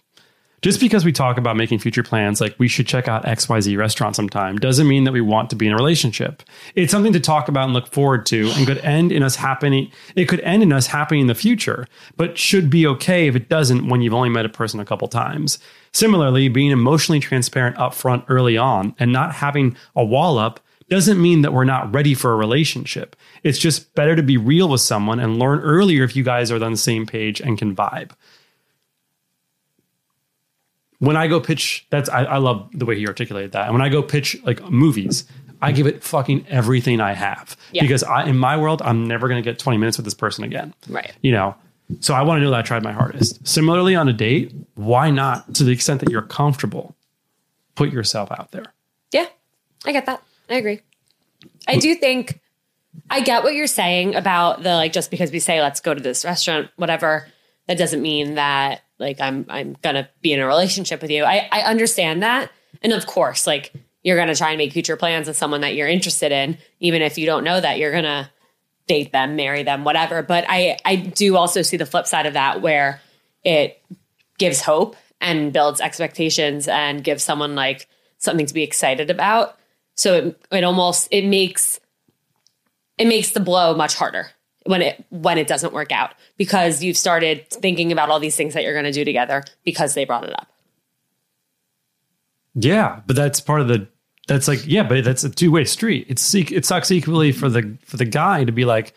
Just 0.66 0.80
because 0.80 1.04
we 1.04 1.12
talk 1.12 1.38
about 1.38 1.56
making 1.56 1.78
future 1.78 2.02
plans, 2.02 2.40
like 2.40 2.56
we 2.58 2.66
should 2.66 2.88
check 2.88 3.06
out 3.06 3.24
XYZ 3.24 3.78
restaurant 3.78 4.16
sometime, 4.16 4.56
doesn't 4.56 4.88
mean 4.88 5.04
that 5.04 5.12
we 5.12 5.20
want 5.20 5.48
to 5.50 5.54
be 5.54 5.68
in 5.68 5.72
a 5.72 5.76
relationship. 5.76 6.42
It's 6.74 6.90
something 6.90 7.12
to 7.12 7.20
talk 7.20 7.46
about 7.46 7.66
and 7.66 7.72
look 7.72 7.86
forward 7.86 8.26
to, 8.26 8.50
and 8.56 8.66
could 8.66 8.78
end 8.78 9.12
in 9.12 9.22
us 9.22 9.36
happening. 9.36 9.92
It 10.16 10.24
could 10.24 10.40
end 10.40 10.64
in 10.64 10.72
us 10.72 10.88
happening 10.88 11.20
in 11.20 11.26
the 11.28 11.36
future, 11.36 11.86
but 12.16 12.36
should 12.36 12.68
be 12.68 12.84
okay 12.84 13.28
if 13.28 13.36
it 13.36 13.48
doesn't 13.48 13.86
when 13.86 14.00
you've 14.00 14.12
only 14.12 14.28
met 14.28 14.44
a 14.44 14.48
person 14.48 14.80
a 14.80 14.84
couple 14.84 15.06
times. 15.06 15.60
Similarly, 15.92 16.48
being 16.48 16.72
emotionally 16.72 17.20
transparent 17.20 17.76
upfront 17.76 18.24
early 18.26 18.56
on 18.56 18.96
and 18.98 19.12
not 19.12 19.36
having 19.36 19.76
a 19.94 20.04
wall 20.04 20.36
up 20.36 20.58
doesn't 20.88 21.22
mean 21.22 21.42
that 21.42 21.52
we're 21.52 21.62
not 21.62 21.94
ready 21.94 22.12
for 22.12 22.32
a 22.32 22.36
relationship. 22.36 23.14
It's 23.44 23.60
just 23.60 23.94
better 23.94 24.16
to 24.16 24.22
be 24.22 24.36
real 24.36 24.68
with 24.68 24.80
someone 24.80 25.20
and 25.20 25.38
learn 25.38 25.60
earlier 25.60 26.02
if 26.02 26.16
you 26.16 26.24
guys 26.24 26.50
are 26.50 26.60
on 26.60 26.72
the 26.72 26.76
same 26.76 27.06
page 27.06 27.40
and 27.40 27.56
can 27.56 27.76
vibe. 27.76 28.10
When 30.98 31.16
I 31.16 31.26
go 31.28 31.40
pitch, 31.40 31.86
that's 31.90 32.08
I, 32.08 32.24
I 32.24 32.36
love 32.38 32.68
the 32.72 32.84
way 32.86 32.96
he 32.96 33.06
articulated 33.06 33.52
that. 33.52 33.64
And 33.66 33.72
when 33.74 33.82
I 33.82 33.88
go 33.88 34.02
pitch 34.02 34.36
like 34.44 34.62
movies, 34.70 35.24
I 35.60 35.72
give 35.72 35.86
it 35.86 36.02
fucking 36.02 36.46
everything 36.48 37.00
I 37.00 37.12
have 37.14 37.56
Yeah. 37.72 37.82
because 37.82 38.02
I, 38.02 38.24
in 38.24 38.36
my 38.38 38.56
world, 38.56 38.82
I'm 38.82 39.06
never 39.06 39.28
going 39.28 39.42
to 39.42 39.48
get 39.50 39.58
20 39.58 39.78
minutes 39.78 39.96
with 39.98 40.04
this 40.04 40.14
person 40.14 40.44
again. 40.44 40.74
Right. 40.88 41.12
You 41.22 41.32
know, 41.32 41.54
so 42.00 42.14
I 42.14 42.22
want 42.22 42.38
to 42.40 42.44
know 42.44 42.50
that 42.50 42.58
I 42.58 42.62
tried 42.62 42.82
my 42.82 42.92
hardest. 42.92 43.46
Similarly, 43.46 43.94
on 43.94 44.08
a 44.08 44.12
date, 44.12 44.52
why 44.74 45.10
not, 45.10 45.54
to 45.54 45.64
the 45.64 45.70
extent 45.72 46.00
that 46.00 46.10
you're 46.10 46.22
comfortable, 46.22 46.94
put 47.74 47.90
yourself 47.92 48.30
out 48.32 48.50
there? 48.52 48.64
Yeah, 49.12 49.26
I 49.84 49.92
get 49.92 50.06
that. 50.06 50.22
I 50.50 50.54
agree. 50.56 50.80
I 51.68 51.76
do 51.78 51.94
think 51.94 52.40
I 53.10 53.20
get 53.20 53.42
what 53.44 53.54
you're 53.54 53.66
saying 53.66 54.14
about 54.14 54.62
the 54.62 54.74
like 54.74 54.92
just 54.92 55.10
because 55.10 55.30
we 55.30 55.38
say 55.38 55.60
let's 55.60 55.80
go 55.80 55.94
to 55.94 56.02
this 56.02 56.24
restaurant, 56.24 56.70
whatever, 56.76 57.26
that 57.66 57.78
doesn't 57.78 58.02
mean 58.02 58.34
that 58.34 58.82
like 58.98 59.20
I'm 59.20 59.46
I'm 59.48 59.76
gonna 59.82 60.08
be 60.22 60.32
in 60.32 60.40
a 60.40 60.46
relationship 60.46 61.02
with 61.02 61.10
you. 61.10 61.24
I, 61.24 61.48
I 61.50 61.62
understand 61.62 62.22
that. 62.22 62.50
And 62.82 62.92
of 62.92 63.06
course, 63.06 63.46
like 63.46 63.72
you're 64.02 64.16
gonna 64.16 64.34
try 64.34 64.50
and 64.50 64.58
make 64.58 64.72
future 64.72 64.96
plans 64.96 65.28
with 65.28 65.36
someone 65.36 65.60
that 65.62 65.74
you're 65.74 65.88
interested 65.88 66.32
in, 66.32 66.58
even 66.80 67.02
if 67.02 67.18
you 67.18 67.26
don't 67.26 67.44
know 67.44 67.60
that 67.60 67.78
you're 67.78 67.92
gonna 67.92 68.30
date 68.86 69.12
them, 69.12 69.36
marry 69.36 69.62
them, 69.62 69.84
whatever. 69.84 70.22
But 70.22 70.44
I 70.48 70.78
I 70.84 70.96
do 70.96 71.36
also 71.36 71.62
see 71.62 71.76
the 71.76 71.86
flip 71.86 72.06
side 72.06 72.26
of 72.26 72.34
that 72.34 72.62
where 72.62 73.00
it 73.44 73.82
gives 74.38 74.60
hope 74.60 74.96
and 75.20 75.52
builds 75.52 75.80
expectations 75.80 76.68
and 76.68 77.02
gives 77.02 77.22
someone 77.22 77.54
like 77.54 77.88
something 78.18 78.46
to 78.46 78.54
be 78.54 78.62
excited 78.62 79.10
about. 79.10 79.58
So 79.94 80.14
it, 80.14 80.46
it 80.50 80.64
almost 80.64 81.08
it 81.10 81.26
makes 81.26 81.80
it 82.98 83.06
makes 83.06 83.30
the 83.30 83.40
blow 83.40 83.74
much 83.74 83.94
harder 83.94 84.30
when 84.66 84.82
it 84.82 85.04
when 85.10 85.38
it 85.38 85.46
doesn't 85.46 85.72
work 85.72 85.92
out 85.92 86.12
because 86.36 86.82
you've 86.82 86.96
started 86.96 87.48
thinking 87.50 87.92
about 87.92 88.10
all 88.10 88.20
these 88.20 88.36
things 88.36 88.54
that 88.54 88.62
you're 88.62 88.72
going 88.74 88.84
to 88.84 88.92
do 88.92 89.04
together 89.04 89.44
because 89.64 89.94
they 89.94 90.04
brought 90.04 90.24
it 90.24 90.32
up. 90.38 90.48
Yeah, 92.54 93.00
but 93.06 93.16
that's 93.16 93.40
part 93.40 93.60
of 93.60 93.68
the. 93.68 93.86
That's 94.28 94.48
like 94.48 94.66
yeah, 94.66 94.82
but 94.82 95.04
that's 95.04 95.22
a 95.24 95.30
two 95.30 95.52
way 95.52 95.64
street. 95.64 96.06
It's 96.08 96.34
it 96.34 96.64
sucks 96.64 96.90
equally 96.90 97.30
for 97.32 97.48
the 97.48 97.76
for 97.84 97.96
the 97.96 98.04
guy 98.04 98.44
to 98.44 98.50
be 98.52 98.64
like, 98.64 98.92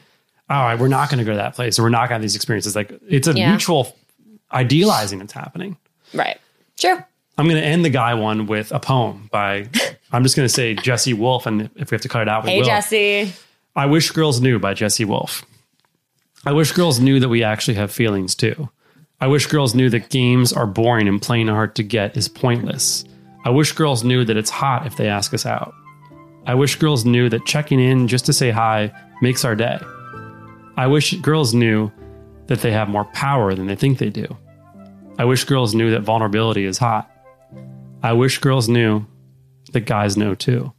all 0.50 0.64
right, 0.64 0.80
we're 0.80 0.88
not 0.88 1.10
going 1.10 1.20
to 1.20 1.24
go 1.26 1.32
to 1.32 1.38
that 1.38 1.56
place, 1.56 1.78
or 1.78 1.84
we're 1.84 1.90
not 1.90 2.00
going 2.02 2.10
to 2.10 2.14
have 2.16 2.22
these 2.22 2.36
experiences. 2.36 2.76
Like 2.76 2.92
it's 3.08 3.28
a 3.28 3.34
Yeah. 3.34 3.50
mutual 3.50 3.96
idealizing 4.52 5.20
that's 5.20 5.34
happening. 5.34 5.78
Right. 6.14 6.40
Sure. 6.80 7.06
I'm 7.38 7.48
going 7.48 7.62
to 7.62 7.66
end 7.68 7.86
the 7.86 7.90
guy 7.90 8.16
one 8.16 8.48
with 8.48 8.72
a 8.72 8.80
poem 8.80 9.30
by. 9.32 9.68
I'm 10.12 10.24
just 10.24 10.36
going 10.36 10.48
to 10.48 10.54
say 10.54 10.74
Jesse 10.74 11.14
Wolf, 11.14 11.46
and 11.46 11.70
if 11.76 11.92
we 11.92 11.96
have 11.96 12.02
to 12.02 12.10
cut 12.10 12.24
it 12.24 12.28
out, 12.28 12.44
we 12.44 12.50
Hey 12.50 12.58
will. 12.60 12.66
Jesse. 12.66 13.32
I 13.76 13.86
wish 13.86 14.10
girls 14.10 14.42
knew 14.42 14.58
by 14.58 14.74
Jesse 14.74 15.06
Wolf. 15.06 15.46
I 16.46 16.54
wish 16.54 16.72
girls 16.72 17.00
knew 17.00 17.20
that 17.20 17.30
we 17.30 17.44
actually 17.44 17.74
have 17.76 17.92
feelings 17.92 18.34
too. 18.34 18.70
I 19.20 19.28
wish 19.28 19.48
girls 19.48 19.76
knew 19.76 19.90
that 19.90 20.10
games 20.10 20.54
are 20.54 20.66
boring 20.66 21.10
and 21.10 21.22
playing 21.22 21.50
hard 21.50 21.76
to 21.76 21.84
get 21.84 22.16
is 22.16 22.30
pointless. 22.30 23.04
I 23.44 23.50
wish 23.50 23.74
girls 23.74 24.06
knew 24.06 24.24
that 24.24 24.38
it's 24.38 24.50
hot 24.50 24.88
if 24.88 24.96
they 24.96 25.10
ask 25.10 25.34
us 25.34 25.46
out. 25.46 25.74
I 26.46 26.56
wish 26.56 26.78
girls 26.78 27.04
knew 27.04 27.28
that 27.30 27.46
checking 27.46 27.82
in 27.82 28.08
just 28.08 28.26
to 28.28 28.34
say 28.34 28.52
hi 28.52 28.92
makes 29.22 29.44
our 29.44 29.56
day. 29.56 29.78
I 30.78 30.88
wish 30.88 31.14
girls 31.16 31.54
knew 31.54 31.92
that 32.48 32.62
they 32.62 32.72
have 32.72 32.88
more 32.88 33.06
power 33.06 33.54
than 33.54 33.68
they 33.68 33.76
think 33.76 33.98
they 33.98 34.10
do. 34.10 34.38
I 35.18 35.26
wish 35.26 35.44
girls 35.44 35.76
knew 35.76 35.92
that 35.92 36.02
vulnerability 36.04 36.64
is 36.64 36.78
hot. 36.78 37.12
I 38.02 38.14
wish 38.14 38.38
girls 38.38 38.70
knew 38.70 39.06
that 39.74 39.82
guys 39.82 40.16
know 40.16 40.36
too. 40.36 40.74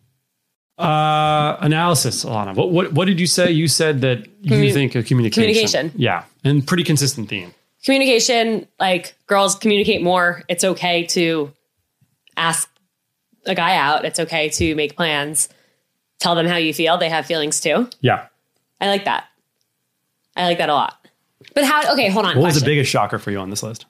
Uh, 0.81 1.57
analysis, 1.61 2.25
Alana. 2.25 2.55
What, 2.55 2.71
what 2.71 2.93
what 2.93 3.05
did 3.07 3.21
you 3.21 3.27
say? 3.27 3.51
You 3.51 3.69
said 3.69 4.01
that 4.01 4.27
you 4.40 4.73
think 4.73 4.95
of 4.95 5.05
communication. 5.07 5.43
communication. 5.43 5.93
Yeah, 5.95 6.25
and 6.45 6.66
pretty 6.66 6.85
consistent 6.85 7.29
theme. 7.29 7.53
Communication, 7.85 8.66
like 8.79 9.14
girls 9.27 9.55
communicate 9.55 10.03
more. 10.03 10.43
It's 10.49 10.64
okay 10.64 11.05
to 11.09 11.53
ask 12.37 12.69
a 13.47 13.55
guy 13.55 13.77
out. 13.77 14.05
It's 14.05 14.19
okay 14.21 14.49
to 14.51 14.75
make 14.75 14.97
plans. 14.97 15.49
Tell 16.19 16.35
them 16.35 16.47
how 16.47 16.57
you 16.57 16.73
feel. 16.75 16.99
They 16.99 17.09
have 17.09 17.27
feelings 17.27 17.61
too. 17.61 17.88
Yeah. 18.01 18.27
I 18.81 18.88
like 18.88 19.05
that. 19.05 19.25
I 20.37 20.45
like 20.45 20.59
that 20.59 20.69
a 20.69 20.75
lot. 20.75 21.07
But 21.55 21.64
how? 21.64 21.93
Okay, 21.93 22.09
hold 22.11 22.27
on. 22.27 22.37
What 22.37 22.45
was 22.47 22.61
the 22.61 22.64
biggest 22.64 22.90
shocker 22.90 23.19
for 23.19 23.31
you 23.31 23.38
on 23.38 23.51
this 23.51 23.62
list? 23.62 23.87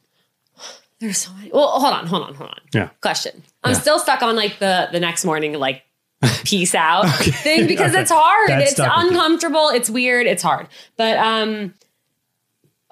There's 1.01 1.19
so 1.19 1.33
many. 1.35 1.51
Well, 1.53 1.69
hold 1.69 1.93
on, 1.95 2.07
hold 2.07 2.23
on, 2.25 2.35
hold 2.35 2.51
on. 2.51 2.61
Yeah. 2.75 2.91
Question. 3.01 3.43
I'm 3.65 3.73
Yeah. 3.73 3.79
still 3.81 3.99
stuck 3.99 4.23
on 4.23 4.37
like 4.37 4.59
the 4.59 4.89
the 4.93 5.01
next 5.01 5.25
morning 5.25 5.55
like 5.55 5.83
peace 6.45 6.75
out 6.75 7.07
thing 7.09 7.67
because 7.67 7.93
Okay. 7.93 8.03
it's 8.03 8.11
hard. 8.11 8.49
That's 8.51 8.63
it's 8.65 8.73
stuck 8.73 8.97
with 8.97 9.05
you. 9.05 9.11
uncomfortable. 9.11 9.69
It's 9.71 9.89
weird. 9.91 10.27
It's 10.27 10.43
hard. 10.43 10.69
But 10.97 11.17
um, 11.19 11.75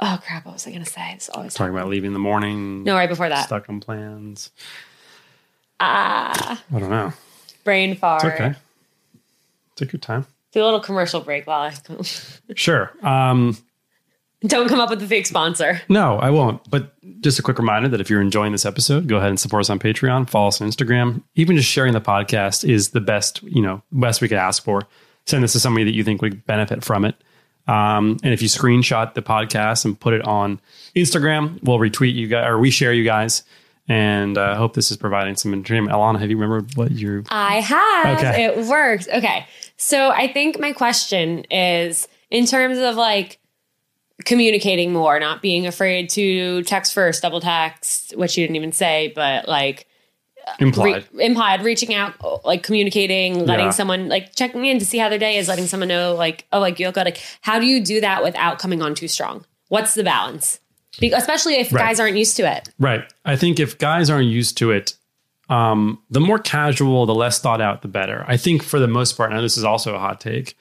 oh 0.01 0.19
crap! 0.25 0.47
What 0.47 0.55
was 0.55 0.67
I 0.67 0.73
gonna 0.73 0.85
say? 0.87 1.13
It's 1.15 1.29
always 1.29 1.55
Talking 1.55 1.75
about 1.75 1.89
leaving 1.89 2.09
in 2.09 2.13
the 2.15 2.19
morning. 2.19 2.85
no 2.85 2.95
right 2.95 3.09
before 3.09 3.29
that. 3.29 3.45
Stuck 3.47 3.69
on 3.69 3.81
plans. 3.81 4.51
Ah, 5.81 6.63
I 6.75 6.79
don't 6.79 6.91
know. 6.91 7.13
brain 7.65 7.97
fart. 7.97 8.25
It's 8.25 8.35
okay. 8.35 8.55
Take 9.77 9.93
your 9.93 10.01
time. 10.01 10.27
Do 10.53 10.63
a 10.63 10.65
little 10.65 10.81
commercial 10.81 11.21
break 11.21 11.47
while 11.47 11.61
I 11.61 11.75
Sure. 12.55 12.91
Um, 13.03 13.57
don't 14.47 14.69
come 14.69 14.79
up 14.79 14.91
with 14.91 15.03
a 15.03 15.07
fake 15.07 15.27
sponsor. 15.27 15.81
no, 15.89 16.19
I 16.19 16.31
won't. 16.31 16.69
But 16.71 16.93
just 17.21 17.39
a 17.39 17.43
quick 17.43 17.59
reminder 17.59 17.89
that 17.89 18.01
if 18.01 18.09
you're 18.09 18.21
enjoying 18.21 18.53
this 18.53 18.65
episode, 18.65 19.09
go 19.09 19.17
ahead 19.17 19.31
and 19.31 19.41
support 19.41 19.61
us 19.61 19.71
on 19.71 19.79
Patreon, 19.79 20.29
follow 20.31 20.49
us 20.49 20.61
on 20.61 20.69
Instagram. 20.69 21.23
Even 21.35 21.57
just 21.57 21.69
sharing 21.69 21.93
the 21.93 22.01
podcast 22.01 22.69
is 22.69 22.91
the 22.91 23.01
best, 23.01 23.43
you 23.43 23.63
know, 23.63 23.83
best 23.91 24.21
we 24.21 24.29
could 24.29 24.39
ask 24.39 24.63
for. 24.63 24.83
Send 25.27 25.45
this 25.45 25.53
to 25.53 25.61
somebody 25.61 25.85
that 25.85 25.95
you 25.95 26.05
think 26.05 26.23
would 26.23 26.47
benefit 26.47 26.85
from 26.85 27.05
it. 27.05 27.17
Um, 27.67 28.17
and 28.23 28.33
if 28.33 28.41
you 28.41 28.49
screenshot 28.49 29.15
the 29.15 29.23
podcast 29.23 29.85
and 29.85 29.99
put 29.99 30.15
it 30.15 30.23
on 30.23 30.61
Instagram, 30.97 31.63
we'll 31.63 31.79
retweet 31.79 32.15
you 32.15 32.27
guys 32.27 32.47
or 32.47 32.59
we 32.59 32.71
share 32.71 32.95
you 32.95 33.05
guys. 33.05 33.43
And 33.89 34.37
I 34.37 34.53
uh, 34.53 34.57
hope 34.57 34.75
this 34.75 34.91
is 34.91 34.97
providing 34.97 35.37
some 35.37 35.53
entertainment. 35.53 35.95
Alana, 35.95 36.19
have 36.19 36.31
you 36.31 36.37
remembered 36.37 36.77
what 36.77 36.93
your 36.93 37.25
I 37.31 37.61
have. 37.61 38.19
Okay. 38.19 38.45
It 38.45 38.67
worked. 38.67 39.09
Okay. 39.09 39.47
So 39.77 40.11
I 40.11 40.31
think 40.31 40.59
my 40.59 40.73
question 40.73 41.45
is 41.51 42.07
in 42.31 42.47
terms 42.47 42.79
of 42.79 42.97
like 42.97 43.39
communicating 44.25 44.93
more, 44.93 45.19
not 45.21 45.43
being 45.43 45.67
afraid 45.67 46.09
to 46.11 46.63
text 46.65 46.93
first, 46.95 47.23
double 47.23 47.41
text, 47.41 48.17
which 48.17 48.37
you 48.37 48.45
didn't 48.45 48.57
even 48.57 48.73
say, 48.73 49.13
but 49.15 49.49
like 49.49 49.87
implied? 50.59 51.05
re- 51.13 51.25
implied, 51.27 51.63
reaching 51.63 51.95
out, 51.95 52.45
like 52.45 52.63
communicating, 52.63 53.47
letting 53.47 53.67
Yeah. 53.67 53.71
someone 53.71 54.09
like 54.09 54.35
checking 54.35 54.65
in 54.67 54.79
to 54.79 54.85
see 54.85 54.99
how 54.99 55.09
their 55.09 55.19
day 55.19 55.37
is, 55.37 55.49
letting 55.49 55.67
someone 55.67 55.89
know 55.89 56.15
like, 56.15 56.47
oh, 56.53 56.61
like 56.61 56.79
you 56.81 56.87
look 56.87 56.95
good. 56.97 57.05
Like, 57.05 57.23
how 57.43 57.59
do 57.59 57.67
you 57.67 57.85
do 57.85 58.01
that 58.01 58.23
without 58.23 58.59
coming 58.59 58.83
on 58.83 58.95
too 58.95 59.09
strong? 59.09 59.45
What's 59.69 59.95
the 59.95 60.05
balance? 60.05 60.61
Be- 60.99 61.13
especially 61.13 61.55
if 61.57 61.73
Right. 61.73 61.87
guys 61.87 62.01
aren't 62.01 62.17
used 62.17 62.37
to 62.39 62.51
it. 62.51 62.71
Right. 62.79 63.05
I 63.25 63.37
think 63.37 63.61
if 63.61 63.79
guys 63.79 64.11
aren't 64.11 64.29
used 64.29 64.57
to 64.59 64.71
it, 64.73 64.95
um, 65.49 66.01
the 66.11 66.21
more 66.21 66.39
casual, 66.39 67.07
the 67.07 67.15
less 67.15 67.39
thought 67.41 67.61
out, 67.61 67.83
the 67.83 67.89
better. 67.89 68.25
I 68.27 68.37
think 68.37 68.63
for 68.63 68.79
the 68.81 68.89
most 68.89 69.17
part, 69.17 69.31
now 69.31 69.41
this 69.41 69.57
is 69.57 69.65
also 69.65 69.95
a 69.95 69.99
hot 69.99 70.21
take. 70.21 70.57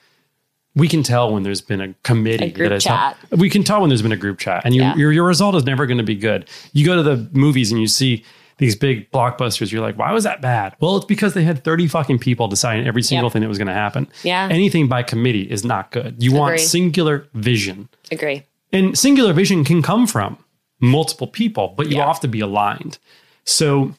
We 0.78 0.88
can 0.88 1.02
tell 1.02 1.32
when 1.32 1.42
there's 1.42 1.60
been 1.60 1.80
a 1.80 1.94
committee 2.02 2.44
A 2.46 2.50
group 2.50 2.68
that 2.70 2.74
has 2.76 2.84
chat. 2.84 3.16
we 3.32 3.50
can 3.50 3.64
tell 3.64 3.80
when 3.80 3.88
there's 3.90 4.02
been 4.02 4.12
a 4.12 4.16
group 4.16 4.38
chat 4.38 4.62
and 4.64 4.74
you, 4.74 4.82
Yeah. 4.82 4.94
your, 4.96 5.12
your 5.12 5.26
result 5.26 5.54
is 5.54 5.64
never 5.64 5.86
going 5.86 5.98
to 5.98 6.04
be 6.04 6.14
good 6.14 6.48
you 6.72 6.84
go 6.86 6.96
to 6.96 7.02
the 7.02 7.28
movies 7.32 7.70
and 7.72 7.80
you 7.80 7.86
see 7.88 8.24
these 8.58 8.74
big 8.76 9.10
blockbusters 9.10 9.70
you're 9.72 9.80
like 9.82 9.96
why 9.98 10.12
was 10.12 10.24
that 10.24 10.40
bad 10.42 10.74
well 10.80 10.96
it's 10.96 11.06
because 11.06 11.34
they 11.34 11.44
had 11.44 11.62
30 11.64 11.86
fucking 11.88 12.18
people 12.18 12.48
deciding 12.48 12.86
every 12.86 13.02
single 13.02 13.26
Yep. 13.26 13.32
thing 13.34 13.42
that 13.42 13.48
was 13.48 13.58
going 13.58 13.68
to 13.68 13.74
happen 13.74 14.06
Yeah. 14.22 14.48
anything 14.50 14.88
by 14.88 15.02
committee 15.02 15.42
is 15.50 15.64
not 15.64 15.90
good 15.90 16.16
you 16.22 16.32
want 16.32 16.58
singular 16.60 17.26
vision 17.34 17.88
Agree. 18.10 18.44
and 18.72 18.98
singular 18.98 19.32
vision 19.32 19.64
can 19.64 19.82
come 19.82 20.06
from 20.06 20.38
multiple 20.80 21.26
people, 21.26 21.74
but 21.76 21.88
you 21.90 21.96
Yeah. 21.96 22.06
have 22.06 22.20
to 22.20 22.28
be 22.28 22.38
aligned. 22.38 22.98
So 23.44 23.94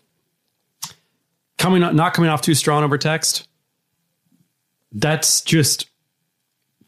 coming 1.58 1.82
not 1.82 2.14
coming 2.14 2.30
off 2.30 2.42
too 2.42 2.56
strong 2.56 2.86
over 2.86 2.98
text, 2.98 3.50
that's 4.94 5.42
just 5.42 5.89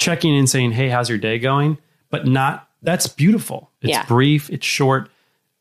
checking 0.01 0.35
in 0.35 0.47
saying, 0.47 0.71
Hey, 0.71 0.89
how's 0.89 1.07
your 1.09 1.17
day 1.19 1.39
going? 1.39 1.77
But 2.09 2.27
not 2.27 2.67
that's 2.81 3.05
beautiful. 3.07 3.69
It's 3.81 3.91
Yeah. 3.91 4.05
brief, 4.05 4.49
it's 4.49 4.65
short, 4.65 5.09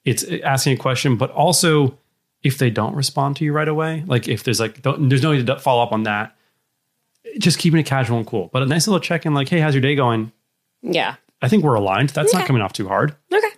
it's 0.05 0.25
asking 0.43 0.73
a 0.73 0.77
question, 0.79 1.17
but 1.17 1.31
also 1.31 1.99
if 2.43 2.57
they 2.57 2.71
don't 2.71 2.95
respond 2.95 3.37
to 3.37 3.45
you 3.45 3.53
right 3.53 3.69
away, 3.69 4.03
like 4.07 4.27
if 4.27 4.43
there's 4.45 4.59
like 4.59 4.81
don't, 4.83 5.11
there's 5.11 5.23
no 5.23 5.33
need 5.35 5.47
to 5.47 5.59
follow 5.59 5.83
up 5.83 5.93
on 5.93 6.05
that. 6.05 6.35
Just 7.39 7.59
keeping 7.59 7.79
it 7.79 7.85
casual 7.85 8.17
and 8.17 8.27
cool. 8.27 8.49
But 8.53 8.63
a 8.63 8.67
nice 8.67 8.89
little 8.89 8.99
check 9.01 9.27
in, 9.27 9.35
like, 9.35 9.49
hey, 9.49 9.61
how's 9.61 9.75
your 9.75 9.83
day 9.83 9.95
going? 9.95 10.33
Yeah. 10.83 11.17
I 11.43 11.49
think 11.49 11.63
we're 11.63 11.75
aligned. 11.75 12.09
That's 12.11 12.33
not 12.33 12.47
coming 12.47 12.63
off 12.63 12.73
too 12.73 12.89
hard. 12.89 13.15
Okay. 13.33 13.51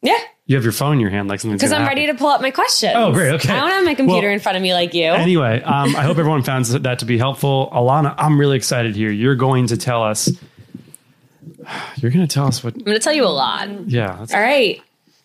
Yeah. 0.00 0.18
You 0.46 0.56
have 0.56 0.64
your 0.64 0.72
phone 0.72 0.94
in 0.94 1.00
your 1.00 1.10
hand 1.10 1.28
like 1.28 1.38
something's 1.40 1.60
Because 1.60 1.72
I'm 1.72 1.86
ready 1.86 2.06
to 2.06 2.14
pull 2.14 2.26
up 2.28 2.40
my 2.40 2.50
questions. 2.50 2.94
Oh, 2.96 3.12
great, 3.12 3.32
okay. 3.34 3.52
I 3.52 3.60
don't 3.60 3.70
have 3.70 3.84
my 3.84 3.94
computer 3.94 4.26
Well- 4.26 4.34
in 4.34 4.40
front 4.40 4.56
of 4.56 4.62
me 4.62 4.74
like 4.74 4.92
you. 4.92 5.04
Anyway, 5.06 5.62
um, 5.64 5.94
I 5.94 6.02
hope 6.02 6.18
everyone 6.18 6.42
found 6.42 6.64
that 6.66 6.98
to 6.98 7.04
be 7.04 7.16
helpful. 7.16 7.70
Alana, 7.72 8.14
I'm 8.18 8.38
really 8.40 8.56
excited 8.56 8.96
here. 8.96 9.10
You're 9.10 9.36
going 9.36 9.68
to 9.68 9.76
tell 9.76 10.02
us. 10.02 10.28
You're 11.96 12.10
going 12.10 12.26
to 12.26 12.32
tell 12.32 12.46
us 12.46 12.62
what. 12.64 12.74
I'm 12.74 12.82
going 12.82 12.96
to 12.98 13.02
tell 13.02 13.12
you 13.12 13.24
a 13.24 13.28
lot. 13.28 13.88
Yeah. 13.88 14.16
That's, 14.18 14.34
All 14.34 14.40
right. 14.40 14.80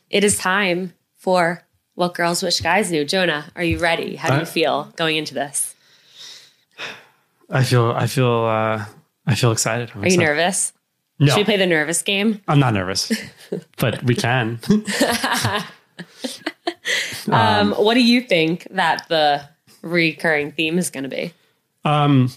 It 0.10 0.24
is 0.24 0.38
time 0.38 0.94
for 1.18 1.64
what 1.96 2.14
girls 2.14 2.44
wish 2.44 2.62
guys 2.62 2.92
knew. 2.92 3.04
Jonah, 3.04 3.46
are 3.56 3.64
you 3.64 3.80
ready? 3.80 4.16
How 4.16 4.30
do 4.34 4.40
you 4.40 4.46
feel 4.46 4.94
going 4.96 5.18
into 5.18 5.34
this? 5.34 5.74
I 7.50 7.64
feel. 7.64 7.92
I 7.92 8.08
feel. 8.08 8.44
Uh, 8.44 8.86
I 9.26 9.36
feel 9.36 9.52
excited. 9.52 9.90
I'm 9.94 10.02
Are 10.02 10.06
you 10.06 10.14
excited. 10.14 10.26
nervous? 10.26 10.74
No, 11.20 11.28
Should 11.28 11.38
we 11.38 11.44
play 11.46 11.58
the 11.58 11.66
nervous 11.66 12.02
game? 12.04 12.42
I'm 12.48 12.60
not 12.60 12.74
nervous, 12.74 13.12
but 13.78 14.04
we 14.04 14.16
can. 14.16 14.60
Um, 17.30 17.74
what 17.74 17.96
do 17.96 18.02
you 18.02 18.22
think 18.22 18.68
that 18.72 19.06
the 19.10 19.44
recurring 19.82 20.52
theme 20.54 20.78
is 20.78 20.90
going 20.90 21.04
to 21.04 21.10
be? 21.10 21.34
Um, 21.84 22.32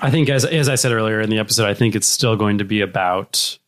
I 0.00 0.10
think, 0.10 0.28
as 0.28 0.44
as 0.44 0.68
I 0.68 0.76
said 0.76 0.92
earlier 0.92 1.20
in 1.20 1.30
the 1.30 1.38
episode, 1.38 1.66
I 1.68 1.74
think 1.74 1.96
it's 1.96 2.06
still 2.06 2.36
going 2.36 2.58
to 2.58 2.64
be 2.64 2.80
about 2.80 3.58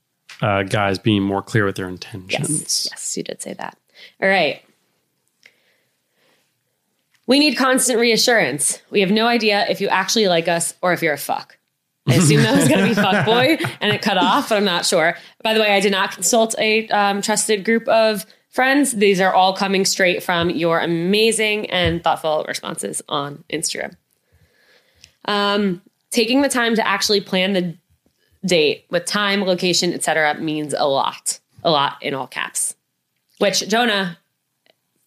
uh, 0.41 0.63
guys 0.63 0.99
being 0.99 1.23
more 1.23 1.43
clear 1.43 1.65
with 1.65 1.77
their 1.77 1.89
intentions. 1.89 2.61
Yes. 2.61 2.89
Yes, 2.91 3.17
you 3.17 3.23
did 3.25 3.43
say 3.43 3.55
that. 3.55 3.77
All 4.21 4.29
right. 4.29 4.63
We 7.27 7.39
need 7.39 7.57
constant 7.57 7.99
reassurance. 7.99 8.81
We 8.91 9.01
have 9.01 9.11
no 9.11 9.27
idea 9.27 9.67
if 9.69 9.81
you 9.81 9.89
actually 9.89 10.29
like 10.29 10.49
us 10.49 10.75
or 10.83 10.93
if 10.93 11.03
you're 11.03 11.15
a 11.15 11.19
fuck. 11.19 11.57
I 12.09 12.15
assume 12.15 12.43
that 12.43 12.57
was 12.57 12.69
going 12.69 12.81
to 12.81 12.89
be 12.89 12.95
fuck 13.01 13.25
boy 13.25 13.59
and 13.81 13.93
it 13.93 14.03
cut 14.03 14.19
off, 14.19 14.49
but 14.49 14.57
I'm 14.57 14.65
not 14.65 14.85
sure. 14.85 15.17
By 15.43 15.55
the 15.55 15.61
way, 15.61 15.73
I 15.73 15.81
did 15.81 15.93
not 15.93 16.13
consult 16.13 16.55
a 16.59 16.89
um, 16.89 17.23
trusted 17.23 17.65
group 17.65 17.87
of 17.89 18.27
friends. 18.49 18.93
These 18.93 19.21
are 19.21 19.33
all 19.33 19.55
coming 19.55 19.85
straight 19.85 20.23
from 20.23 20.51
your 20.51 20.81
amazing 20.81 21.71
and 21.71 22.03
thoughtful 22.03 22.45
responses 22.49 23.03
on 23.09 23.45
Instagram. 23.53 23.97
Um, 25.27 25.81
taking 26.11 26.43
the 26.43 26.49
time 26.49 26.75
to 26.75 26.87
actually 26.87 27.21
plan 27.21 27.53
the 27.53 27.77
date 28.45 28.87
with 28.91 29.05
time, 29.05 29.43
location, 29.43 29.93
etc. 29.93 30.35
means 30.41 30.75
a 30.77 30.87
lot. 30.87 31.39
A 31.65 31.71
lot 31.71 32.03
in 32.03 32.13
all 32.15 32.27
caps. 32.27 32.75
Which 33.39 33.69
Jonah, 33.69 34.19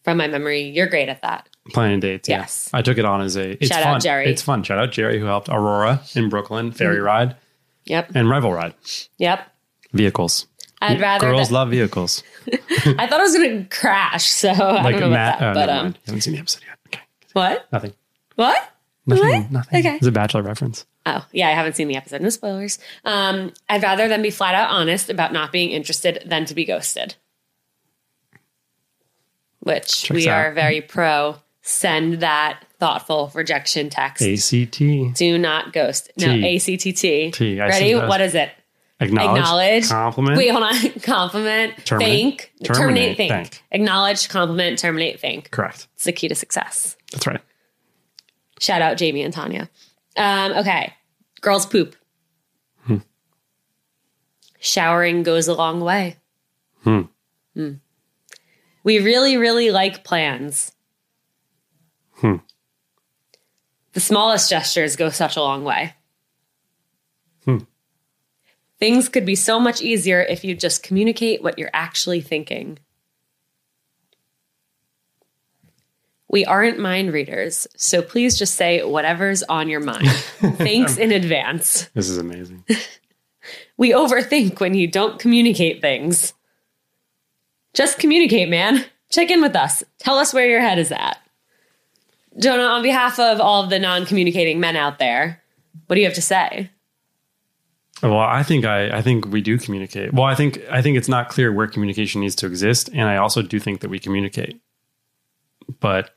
from 0.04 0.18
my 0.18 0.28
memory, 0.28 0.62
you're 0.62 0.88
great 0.88 1.10
at 1.10 1.22
that. 1.22 1.50
Planning 1.74 2.00
dates. 2.00 2.30
yeah. 2.30 2.40
Yes. 2.42 2.70
I 2.74 2.82
took 2.82 2.98
it 3.00 3.06
on 3.06 3.22
as 3.22 3.36
a. 3.36 3.52
It's 3.52 3.68
Shout 3.68 3.84
out. 3.84 4.02
Jerry. 4.02 4.28
It's 4.28 4.42
fun. 4.42 4.62
Shout 4.64 4.78
out 4.78 4.92
Jerry 4.92 5.20
who 5.20 5.26
helped 5.26 5.50
Aurora 5.50 6.02
in 6.16 6.30
Brooklyn 6.30 6.72
ferry 6.72 7.00
ride 7.00 7.36
Yep. 7.86 8.12
and 8.16 8.30
rival 8.30 8.54
ride 8.54 8.76
Yep. 9.18 9.48
vehicles. 9.94 10.46
I'd 10.82 11.02
rather 11.02 11.28
Girls 11.28 11.48
that- 11.50 11.54
love 11.56 11.70
vehicles. 11.72 12.22
I 12.52 13.08
thought 13.08 13.14
I 13.20 13.24
was 13.24 13.36
gonna 13.36 13.66
crash, 13.66 14.26
so 14.26 14.50
I 14.52 14.84
Like 14.84 14.92
don't 14.94 15.02
know 15.02 15.10
Matt. 15.10 15.38
about 15.38 15.52
oh, 15.52 15.54
that. 15.54 15.54
But 15.54 15.66
never 15.66 15.72
um 15.80 15.84
mind. 15.86 16.00
Haven't 16.06 16.22
seen 16.22 16.34
the 16.34 16.40
episode 16.40 16.62
yet. 16.68 16.78
Okay. 16.88 17.04
what? 17.34 17.68
Nothing. 17.72 17.94
What? 18.36 18.70
Nothing. 19.08 19.28
What? 19.44 19.52
Nothing. 19.52 19.80
Okay. 19.80 19.96
It's 19.96 20.06
a 20.08 20.12
bachelor 20.12 20.42
reference. 20.44 20.86
Oh, 21.08 21.26
yeah, 21.32 21.48
I 21.50 21.52
haven't 21.52 21.76
seen 21.76 21.88
the 21.88 21.96
episode. 21.96 22.22
No 22.22 22.30
spoilers. 22.30 22.78
Um, 23.06 23.54
I'd 23.70 23.82
rather 23.84 24.08
them 24.08 24.22
be 24.24 24.32
flat 24.32 24.54
out 24.56 24.70
honest 24.72 25.10
about 25.10 25.32
not 25.34 25.52
being 25.52 25.70
interested 25.72 26.22
than 26.26 26.46
to 26.46 26.56
be 26.56 26.66
ghosted. 26.66 27.16
Which 29.60 30.04
Checks 30.04 30.10
we 30.12 30.30
out. 30.30 30.38
are 30.46 30.52
very 30.54 30.82
pro. 30.82 31.38
Send 31.68 32.20
that 32.20 32.64
thoughtful 32.78 33.32
rejection 33.34 33.90
text. 33.90 34.22
ACT. 34.22 34.78
Do 35.16 35.38
not 35.40 35.74
ghost. 35.74 36.12
No, 36.16 36.28
T. 36.28 36.56
ACTT. 36.58 37.34
T, 37.34 37.60
I 37.60 37.68
Ready? 37.68 37.96
What 37.96 38.22
is 38.22 38.36
it? 38.36 38.52
Acknowledge. 39.00 39.40
Acknowledge. 39.40 39.90
Compliment. 39.90 40.38
Wait, 40.38 40.50
hold 40.50 40.64
on. 40.64 40.76
Compliment. 41.02 41.74
Terminate. 41.84 42.08
Thank. 42.08 42.54
Terminate, 42.64 42.78
Terminate. 42.78 43.18
Thank. 43.18 43.32
thank. 43.32 43.64
Acknowledge. 43.72 44.30
Compliment. 44.30 44.78
Terminate. 44.78 45.20
Thank. 45.20 45.50
Correct. 45.50 45.88
It's 45.96 46.04
the 46.04 46.12
key 46.12 46.28
to 46.28 46.36
success. 46.36 46.98
That's 47.12 47.26
right. 47.26 47.42
Shout 48.60 48.84
out 48.84 48.98
Jamie 48.98 49.24
and 49.24 49.34
Tanya. 49.34 49.68
Um, 50.18 50.52
okay. 50.52 50.94
Girls 51.42 51.66
poop. 51.66 51.96
Hmm. 52.82 52.98
Showering 54.60 55.24
goes 55.24 55.48
a 55.48 55.56
long 55.56 55.82
way. 55.82 56.18
Hmm. 56.84 57.02
Hmm. 57.56 57.72
We 58.84 59.00
really, 59.00 59.36
really 59.38 59.72
like 59.72 60.04
plans. 60.04 60.72
Hmm. 62.16 62.36
The 63.96 64.02
smallest 64.02 64.50
gestures 64.50 64.98
go 64.98 65.10
such 65.10 65.38
a 65.38 65.42
long 65.42 65.64
way. 65.64 65.94
Hmm. 67.46 67.60
Things 68.78 69.08
could 69.08 69.26
be 69.26 69.36
so 69.36 69.58
much 69.58 69.82
easier 69.82 70.22
if 70.22 70.44
you 70.44 70.54
just 70.54 70.84
communicate 70.84 71.42
what 71.42 71.58
you're 71.58 71.70
actually 71.74 72.20
thinking. 72.20 72.78
We 76.28 76.44
aren't 76.44 76.78
mind 76.78 77.14
readers, 77.14 77.68
so 77.78 78.02
please 78.02 78.38
just 78.38 78.56
say 78.56 78.84
whatever's 78.84 79.44
on 79.44 79.70
your 79.70 79.80
mind. 79.80 80.10
Thanks 80.58 80.98
in 80.98 81.14
advance. 81.14 81.86
This 81.94 82.10
is 82.10 82.18
amazing. 82.18 82.66
We 83.78 83.92
overthink 83.92 84.60
when 84.60 84.74
you 84.74 84.88
don't 84.88 85.20
communicate 85.20 85.80
things. 85.80 86.34
Just 87.74 88.00
communicate, 88.00 88.50
man. 88.50 88.86
Check 89.10 89.30
in 89.30 89.42
with 89.42 89.56
us. 89.56 89.84
Tell 90.00 90.18
us 90.18 90.34
where 90.34 90.50
your 90.50 90.62
head 90.62 90.80
is 90.80 90.92
at. 90.92 91.20
Jonah, 92.40 92.64
on 92.64 92.82
behalf 92.84 93.20
of 93.20 93.40
all 93.40 93.64
of 93.64 93.70
the 93.70 93.80
non 93.80 94.06
communicating 94.06 94.60
men 94.60 94.76
out 94.76 95.00
there, 95.00 95.42
what 95.88 95.96
do 95.96 96.02
you 96.02 96.08
have 96.08 96.16
to 96.16 96.22
say? 96.22 96.70
Well, 98.04 98.20
I 98.20 98.44
think 98.44 98.66
I, 98.66 98.98
I 98.98 99.02
think 99.02 99.28
we 99.28 99.42
do 99.42 99.58
communicate. 99.58 100.14
Well, 100.14 100.26
I 100.26 100.36
think 100.36 100.60
I 100.70 100.82
think 100.82 100.98
it's 100.98 101.08
not 101.08 101.30
clear 101.30 101.52
where 101.54 101.68
communication 101.68 102.22
needs 102.22 102.36
to 102.36 102.46
exist, 102.46 102.90
and 102.94 103.04
I 103.04 103.18
also 103.18 103.42
do 103.42 103.60
think 103.60 103.80
that 103.82 103.90
we 103.90 104.00
communicate. 104.00 104.60
But 105.80 106.12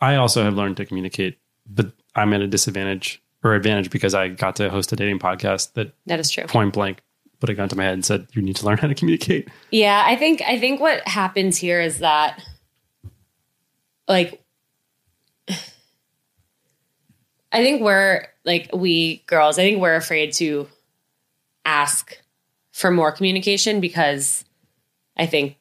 I 0.00 0.14
also 0.16 0.44
have 0.44 0.54
learned 0.54 0.76
to 0.78 0.86
communicate, 0.86 1.38
but 1.68 1.92
I'm 2.14 2.32
at 2.32 2.40
a 2.40 2.46
disadvantage 2.46 3.20
or 3.42 3.54
advantage 3.54 3.90
because 3.90 4.14
I 4.14 4.28
got 4.28 4.56
to 4.56 4.70
host 4.70 4.92
a 4.92 4.96
dating 4.96 5.18
podcast 5.18 5.72
that 5.74 5.92
That 6.06 6.20
is 6.20 6.30
true. 6.30 6.44
point 6.44 6.72
blank 6.72 7.02
put 7.40 7.50
a 7.50 7.54
gun 7.54 7.68
to 7.68 7.76
my 7.76 7.84
head 7.84 7.92
and 7.94 8.04
said 8.04 8.26
you 8.32 8.40
need 8.40 8.56
to 8.56 8.64
learn 8.64 8.78
how 8.78 8.86
to 8.86 8.94
communicate. 8.94 9.48
Yeah, 9.70 10.02
I 10.06 10.16
think 10.16 10.40
I 10.42 10.58
think 10.58 10.80
what 10.80 11.06
happens 11.06 11.58
here 11.58 11.80
is 11.80 11.98
that 11.98 12.40
like 14.08 14.42
I 17.54 17.62
think 17.62 17.82
we're 17.82 18.26
like 18.44 18.68
we 18.74 19.18
girls, 19.26 19.58
I 19.58 19.62
think 19.62 19.80
we're 19.80 19.94
afraid 19.94 20.32
to 20.34 20.68
ask 21.64 22.18
for 22.72 22.90
more 22.90 23.12
communication 23.12 23.80
because 23.80 24.44
I 25.16 25.26
think 25.26 25.56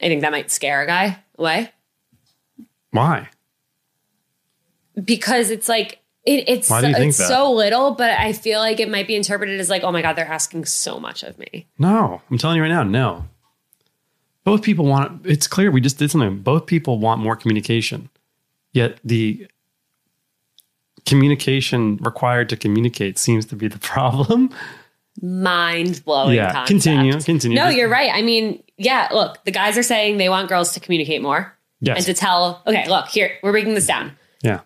I 0.00 0.08
think 0.08 0.20
that 0.20 0.30
might 0.30 0.50
scare 0.50 0.82
a 0.82 0.86
guy 0.86 1.18
away. 1.38 1.72
Why? 2.90 3.30
Because 5.02 5.50
it's 5.50 5.70
like 5.70 6.00
it, 6.24 6.44
it's 6.46 6.68
Why 6.68 6.82
do 6.82 6.88
you 6.88 6.94
think 6.94 7.08
it's 7.08 7.26
so 7.26 7.50
little, 7.50 7.92
but 7.92 8.10
I 8.18 8.34
feel 8.34 8.60
like 8.60 8.78
it 8.78 8.90
might 8.90 9.06
be 9.06 9.16
interpreted 9.16 9.58
as 9.58 9.70
like, 9.70 9.82
oh 9.82 9.90
my 9.90 10.02
god, 10.02 10.16
they're 10.16 10.26
asking 10.26 10.66
so 10.66 11.00
much 11.00 11.22
of 11.22 11.38
me. 11.38 11.66
No, 11.78 12.20
I'm 12.30 12.36
telling 12.36 12.56
you 12.56 12.62
right 12.62 12.68
now, 12.68 12.82
no. 12.82 13.24
Both 14.44 14.62
people 14.62 14.84
want 14.84 15.24
it's 15.24 15.46
clear 15.46 15.70
we 15.70 15.80
just 15.80 15.98
did 15.98 16.10
something. 16.10 16.40
Both 16.40 16.66
people 16.66 16.98
want 16.98 17.22
more 17.22 17.36
communication. 17.36 18.10
Yet 18.72 19.00
the 19.02 19.48
communication 21.06 21.96
required 21.98 22.48
to 22.50 22.56
communicate 22.56 23.18
seems 23.18 23.46
to 23.46 23.56
be 23.56 23.68
the 23.68 23.78
problem. 23.94 24.50
mind 25.20 26.04
blowing. 26.04 26.36
Yeah, 26.36 26.52
concept. 26.52 26.68
continue, 26.68 27.20
continue. 27.20 27.56
No, 27.56 27.68
you're 27.68 27.88
right. 27.88 28.10
I 28.12 28.22
mean, 28.22 28.62
yeah. 28.76 29.08
Look, 29.12 29.42
the 29.44 29.50
guys 29.50 29.76
are 29.76 29.82
saying 29.82 30.18
they 30.18 30.28
want 30.28 30.48
girls 30.48 30.72
to 30.74 30.80
communicate 30.80 31.22
more 31.22 31.54
Yes. 31.80 31.96
and 31.98 32.06
to 32.06 32.14
tell. 32.14 32.62
Okay, 32.66 32.88
look 32.88 33.08
here. 33.08 33.32
We're 33.42 33.52
breaking 33.52 33.74
this 33.74 33.86
down. 33.86 34.12
Yeah. 34.42 34.60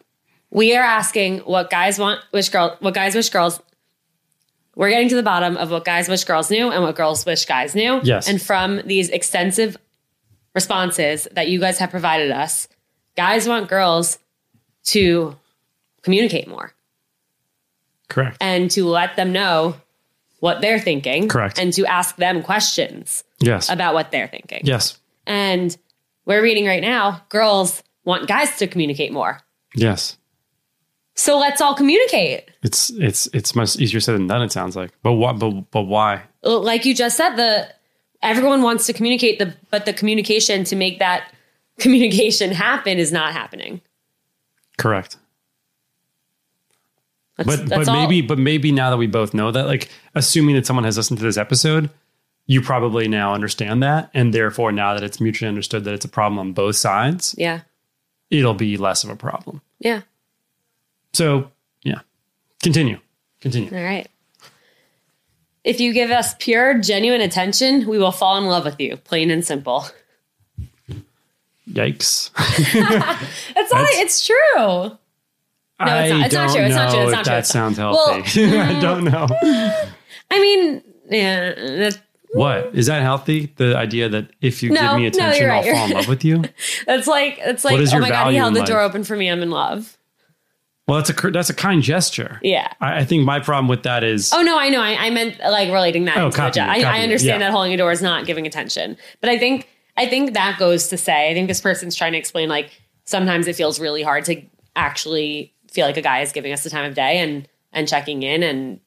We 0.51 0.77
are 0.77 0.83
asking 0.85 1.39
what 1.41 1.71
guys 1.71 1.99
want, 1.99 2.21
wish 2.33 2.51
girl, 2.51 2.77
what 2.81 2.93
guys 2.95 3.15
wish 3.15 3.31
girls 3.31 3.61
we're 4.75 4.89
getting 4.91 5.09
to 5.11 5.17
the 5.17 5.23
bottom 5.23 5.57
of 5.59 5.71
what 5.71 5.85
guys 5.85 6.09
wish 6.09 6.25
girls 6.25 6.51
knew 6.51 6.71
and 6.71 6.83
what 6.83 6.97
girls 6.97 7.27
wish 7.27 7.45
guys 7.45 7.75
knew. 7.75 8.01
Yes. 8.03 8.27
And 8.29 8.41
from 8.41 8.81
these 8.87 9.11
extensive 9.11 9.77
responses 10.55 11.29
that 11.33 11.49
you 11.49 11.61
guys 11.61 11.79
have 11.79 11.91
provided 11.91 12.31
us, 12.31 12.69
guys 13.17 13.47
want 13.47 13.69
girls 13.69 14.19
to 14.85 15.37
communicate 16.03 16.49
more 16.49 16.75
Correct. 18.09 18.37
and 18.41 18.71
to 18.73 18.87
let 18.87 19.17
them 19.17 19.33
know 19.33 19.77
what 20.41 20.61
they're 20.61 20.81
thinking. 20.81 21.29
Correct. 21.29 21.59
And 21.59 21.73
to 21.75 21.87
ask 21.87 22.17
them 22.17 22.43
questions 22.43 23.23
yes. 23.39 23.71
about 23.71 23.95
what 23.95 24.11
they're 24.11 24.29
thinking. 24.29 24.63
yes. 24.65 24.99
And 25.25 25.77
we're 26.25 26.43
reading 26.43 26.67
right 26.67 26.83
now, 26.83 27.23
girls 27.29 27.83
want 28.05 28.27
guys 28.27 28.57
to 28.59 28.67
communicate 28.67 29.13
more. 29.13 29.39
Yes. 29.75 30.19
So 31.15 31.39
let's 31.39 31.61
all 31.61 31.75
communicate. 31.75 32.51
It's 32.63 32.91
it's 32.91 33.29
it's 33.35 33.55
much 33.55 33.77
easier 33.77 34.01
said 34.01 34.15
than 34.15 34.27
done. 34.27 34.43
It 34.43 34.51
sounds 34.51 34.77
like, 34.77 34.93
but 35.03 35.13
why? 35.13 35.33
But 35.33 35.71
but 35.71 35.83
why? 35.83 36.23
Like 36.43 36.85
you 36.85 36.95
just 36.95 37.17
said, 37.17 37.37
the 37.37 37.69
everyone 38.23 38.63
wants 38.63 38.87
to 38.87 38.93
communicate, 38.93 39.39
the 39.39 39.55
but 39.71 39.85
the 39.85 39.93
communication 39.93 40.65
to 40.65 40.77
make 40.77 40.99
that 41.01 41.33
communication 41.79 42.51
happen 42.51 42.99
is 42.99 43.13
not 43.13 43.33
happening. 43.33 43.83
Correct. 44.79 45.17
That's, 47.45 47.61
But 47.61 47.69
that's 47.69 47.87
but 47.87 47.89
all. 47.89 47.95
maybe 48.03 48.21
but 48.23 48.39
maybe 48.39 48.73
now 48.73 48.91
that 48.91 48.97
we 48.97 49.07
both 49.07 49.35
know 49.35 49.51
that, 49.51 49.67
like 49.67 49.89
assuming 50.15 50.55
that 50.57 50.67
someone 50.67 50.85
has 50.85 50.97
listened 50.97 51.19
to 51.19 51.25
this 51.25 51.37
episode, 51.37 51.91
you 52.47 52.61
probably 52.61 53.09
now 53.09 53.35
understand 53.35 53.83
that, 53.83 54.11
and 54.15 54.33
therefore 54.35 54.73
now 54.73 54.95
that 54.95 55.03
it's 55.03 55.21
mutually 55.21 55.49
understood 55.49 55.85
that 55.85 55.95
it's 55.95 56.05
a 56.05 56.09
problem 56.09 56.39
on 56.39 56.53
both 56.53 56.77
sides, 56.77 57.35
yeah, 57.39 57.61
it'll 58.31 58.55
be 58.55 58.77
less 58.77 59.05
of 59.05 59.11
a 59.11 59.17
problem. 59.17 59.61
yeah. 59.79 60.03
So 61.13 61.51
yeah, 61.85 62.01
continue, 62.63 62.99
continue. 63.41 63.71
All 63.77 63.83
right. 63.85 64.09
If 65.65 65.79
you 65.79 65.93
give 65.93 66.11
us 66.11 66.35
pure, 66.41 66.79
genuine 66.79 67.21
attention, 67.21 67.87
we 67.87 67.97
will 67.99 68.11
fall 68.11 68.37
in 68.39 68.47
love 68.47 68.65
with 68.65 68.81
you. 68.81 68.97
Plain 68.97 69.31
and 69.31 69.45
simple. 69.45 69.87
Yikes! 71.71 72.31
It's 73.57 73.73
not. 73.73 73.87
It's 73.93 74.27
true. 74.27 74.99
No, 75.81 75.87
it's 75.87 76.11
not. 76.11 76.27
It's 76.27 76.35
not 76.35 76.49
don't 76.49 76.55
true. 76.55 76.65
It's 76.65 76.75
not 76.75 76.91
true. 76.91 77.01
know 77.01 77.03
It's 77.03 77.11
if 77.11 77.17
not 77.17 77.25
true. 77.25 77.35
That 77.35 77.47
sounds 77.47 77.79
Well, 77.79 78.23
healthy. 78.23 78.57
I 78.59 78.81
don't 78.81 79.05
know. 79.05 79.27
I 80.31 80.41
mean, 80.41 80.83
yeah. 81.11 81.55
That's, 81.55 81.99
What 82.35 82.75
is 82.75 82.87
that 82.87 83.03
healthy? 83.03 83.53
The 83.57 83.77
idea 83.77 84.09
that 84.09 84.31
if 84.41 84.63
you 84.63 84.71
No, 84.71 84.81
give 84.81 84.97
me 84.97 85.07
attention, 85.07 85.43
you're 85.43 85.51
right, 85.51 85.67
I'll 85.67 85.75
fall 85.75 85.87
in 85.87 85.93
love 85.93 86.09
with 86.09 86.25
you. 86.25 86.45
that's 86.87 87.07
like. 87.07 87.39
It's 87.39 87.65
like. 87.65 87.79
Oh 87.93 87.99
my 87.99 88.09
god! 88.09 88.31
He 88.31 88.37
held 88.37 88.55
the 88.55 88.65
door 88.65 88.81
open 88.81 89.05
for 89.05 89.17
me. 89.17 89.31
I'm 89.31 89.43
in 89.43 89.51
love. 89.51 89.99
Well, 90.89 91.01
that's 91.01 91.11
a 91.11 91.31
that's 91.31 91.49
a 91.49 91.55
kind 91.55 91.83
gesture. 91.83 92.41
Yeah. 92.43 92.69
I, 92.81 92.99
I 92.99 93.05
think 93.05 93.25
my 93.25 93.39
problem 93.39 93.69
with 93.69 93.85
that 93.85 94.03
is 94.03 94.33
Oh 94.33 94.43
no, 94.43 94.59
I 94.59 94.69
know. 94.69 94.81
I, 94.81 95.07
I 95.07 95.11
meant 95.11 95.39
like 95.39 95.71
relating 95.71 96.07
that. 96.07 96.19
Oh, 96.19 96.31
copy 96.31 96.59
I, 96.61 96.81
I 96.81 97.03
understand 97.03 97.41
yeah. 97.41 97.47
that 97.49 97.53
holding 97.53 97.73
a 97.73 97.77
door 97.77 97.93
is 97.93 98.03
not 98.03 98.27
giving 98.27 98.47
attention, 98.47 98.97
but 99.21 99.31
I 99.31 99.39
think 99.39 99.69
I 99.97 100.07
think 100.07 100.35
that 100.35 100.59
goes 100.59 100.89
to 100.89 100.97
say 100.97 101.31
I 101.31 101.35
think 101.35 101.47
this 101.49 101.61
person's 101.61 101.95
trying 101.95 102.13
to 102.13 102.19
explain 102.19 102.49
like 102.49 102.71
sometimes 103.05 103.47
it 103.47 103.55
feels 103.55 103.79
really 103.79 104.03
hard 104.03 104.25
to 104.25 104.43
actually 104.75 105.55
feel 105.73 105.87
like 105.87 105.97
a 105.97 106.03
guy 106.03 106.21
is 106.21 106.33
giving 106.33 106.53
us 106.53 106.63
the 106.63 106.71
time 106.71 106.85
of 106.85 106.95
day 106.95 107.19
and 107.19 107.49
and 107.73 107.89
checking 107.89 108.23
in 108.23 108.43
and 108.43 108.81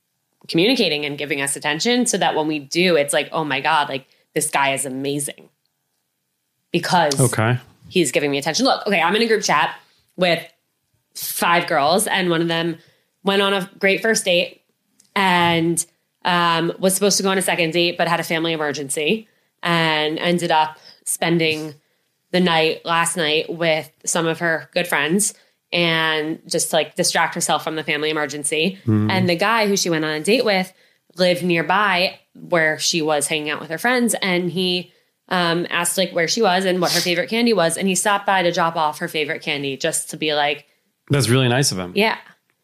communicating 0.47 1.05
and 1.05 1.17
giving 1.17 1.41
us 1.41 1.55
attention, 1.55 2.05
so 2.05 2.17
that 2.17 2.36
when 2.36 2.47
we 2.47 2.59
do, 2.59 2.95
it's 2.95 3.13
like 3.13 3.29
oh 3.31 3.43
my 3.43 3.61
god, 3.61 3.89
like 3.89 4.07
this 4.33 4.49
guy 4.49 4.73
is 4.73 4.86
amazing 4.86 5.49
because 6.71 7.19
okay. 7.19 7.57
he's 7.89 8.11
giving 8.11 8.31
me 8.31 8.38
attention. 8.38 8.65
Look, 8.65 8.86
okay, 8.86 9.01
I'm 9.01 9.15
in 9.15 9.21
a 9.21 9.27
group 9.27 9.43
chat 9.43 9.75
with 10.15 10.45
five 11.15 11.67
girls, 11.67 12.07
and 12.07 12.29
one 12.29 12.41
of 12.41 12.47
them 12.47 12.77
went 13.23 13.41
on 13.41 13.53
a 13.53 13.69
great 13.79 14.01
first 14.01 14.25
date 14.25 14.61
and 15.15 15.83
um, 16.25 16.73
was 16.79 16.93
supposed 16.93 17.17
to 17.17 17.23
go 17.23 17.29
on 17.29 17.38
a 17.38 17.41
second 17.41 17.71
date, 17.71 17.97
but 17.97 18.07
had 18.07 18.19
a 18.19 18.23
family 18.23 18.53
emergency 18.53 19.27
and 19.63 20.19
ended 20.19 20.51
up 20.51 20.77
spending 21.05 21.73
the 22.31 22.39
night 22.39 22.83
last 22.86 23.15
night 23.15 23.49
with 23.49 23.89
some 24.05 24.27
of 24.27 24.39
her 24.39 24.69
good 24.73 24.88
friends 24.88 25.33
and 25.76 26.41
just 26.47 26.71
like 26.71 26.95
distract 26.95 27.36
herself 27.36 27.61
from 27.61 27.76
the 27.76 27.84
family 27.84 28.09
emergency. 28.09 28.80
And 28.88 29.28
the 29.30 29.36
guy 29.36 29.67
who 29.67 29.76
she 29.76 29.89
went 29.89 30.05
on 30.05 30.11
a 30.11 30.21
date 30.21 30.45
with 30.45 30.71
lived 31.17 31.43
nearby 31.43 32.17
where 32.34 32.80
she 32.80 33.01
was 33.01 33.28
hanging 33.28 33.49
out 33.49 33.59
with 33.59 33.69
her 33.69 33.78
friends, 33.78 34.15
and 34.21 34.49
he 34.49 34.93
um, 35.28 35.67
asked 35.69 35.97
like 35.97 36.11
where 36.11 36.30
she 36.30 36.41
was 36.41 36.63
and 36.63 36.80
what 36.80 36.93
her 36.93 37.01
favorite 37.01 37.30
candy 37.30 37.51
was, 37.51 37.78
and 37.78 37.89
he 37.89 37.95
stopped 37.95 38.26
by 38.26 38.41
to 38.41 38.53
drop 38.53 38.78
off 38.78 38.99
her 38.99 39.09
favorite 39.09 39.41
candy 39.41 39.76
just 39.76 40.09
to 40.11 40.17
be 40.17 40.34
like, 40.34 40.65
That's 41.09 41.28
really 41.28 41.49
nice 41.49 41.71
of 41.71 41.78
him. 41.78 41.91
yeah. 41.93 42.17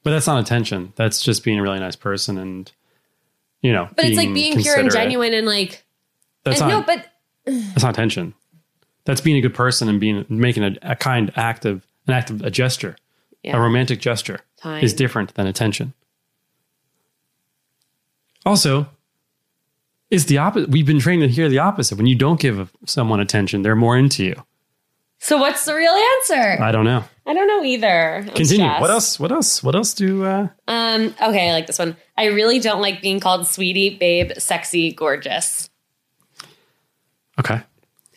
But 0.03 0.11
that's 0.11 0.25
not 0.25 0.41
attention. 0.41 0.93
That's 0.95 1.21
just 1.21 1.43
being 1.43 1.59
a 1.59 1.61
really 1.61 1.79
nice 1.79 1.95
person 1.95 2.37
and 2.37 2.71
you 3.61 3.71
know. 3.73 3.89
But 3.95 4.05
it's 4.05 4.17
like 4.17 4.33
being 4.33 4.59
pure 4.59 4.79
and 4.79 4.89
genuine 4.89 5.33
and 5.33 5.45
like, 5.45 5.83
That's 6.43 6.61
and 6.61 6.69
not 6.69 6.87
no, 6.87 6.95
but 6.95 7.05
that's 7.45 7.83
not 7.83 7.91
attention. 7.91 8.33
That's 9.03 9.21
being 9.21 9.37
a 9.37 9.41
good 9.41 9.53
person 9.53 9.89
and 9.89 9.99
being 9.99 10.25
making 10.29 10.63
a, 10.63 10.77
a 10.81 10.95
kind 10.95 11.31
act 11.35 11.65
of 11.65 11.85
an 12.07 12.13
act 12.13 12.29
of 12.29 12.41
a 12.41 12.49
gesture. 12.49 12.95
Yeah. 13.43 13.57
A 13.57 13.59
romantic 13.59 13.99
gesture 14.01 14.41
Time. 14.57 14.83
is 14.83 14.93
different 14.93 15.33
than 15.33 15.47
attention. 15.47 15.93
Also, 18.45 18.87
it's 20.09 20.25
the 20.25 20.37
opposite. 20.37 20.69
We've 20.69 20.85
been 20.85 20.99
trained 20.99 21.21
to 21.21 21.27
hear 21.27 21.49
the 21.49 21.59
opposite. 21.59 21.97
When 21.97 22.07
you 22.07 22.15
don't 22.15 22.39
give 22.39 22.71
someone 22.85 23.19
attention, 23.19 23.61
they're 23.61 23.75
more 23.75 23.97
into 23.97 24.23
you. 24.23 24.43
so 25.19 25.37
what's 25.37 25.65
the 25.65 25.75
real 25.75 25.91
answer? 25.93 26.61
I 26.61 26.71
don't 26.71 26.85
know. 26.85 27.03
I 27.25 27.33
don't 27.33 27.47
know 27.47 27.63
either. 27.63 28.15
I'm 28.17 28.23
Continue. 28.25 28.65
stressed. 28.65 28.81
What 28.81 28.89
else? 28.91 29.19
What 29.19 29.31
else? 29.31 29.63
What 29.63 29.75
else 29.75 29.93
do? 29.93 30.25
Uh, 30.25 30.47
Um, 30.67 31.15
okay, 31.21 31.49
I 31.49 31.53
like 31.53 31.67
this 31.67 31.77
one. 31.79 31.95
I 32.17 32.25
really 32.25 32.59
don't 32.59 32.81
like 32.81 33.01
being 33.01 33.19
called 33.19 33.47
sweetie, 33.47 33.97
babe, 33.97 34.31
sexy, 34.37 34.91
gorgeous. 34.91 35.69
okay. 37.39 37.61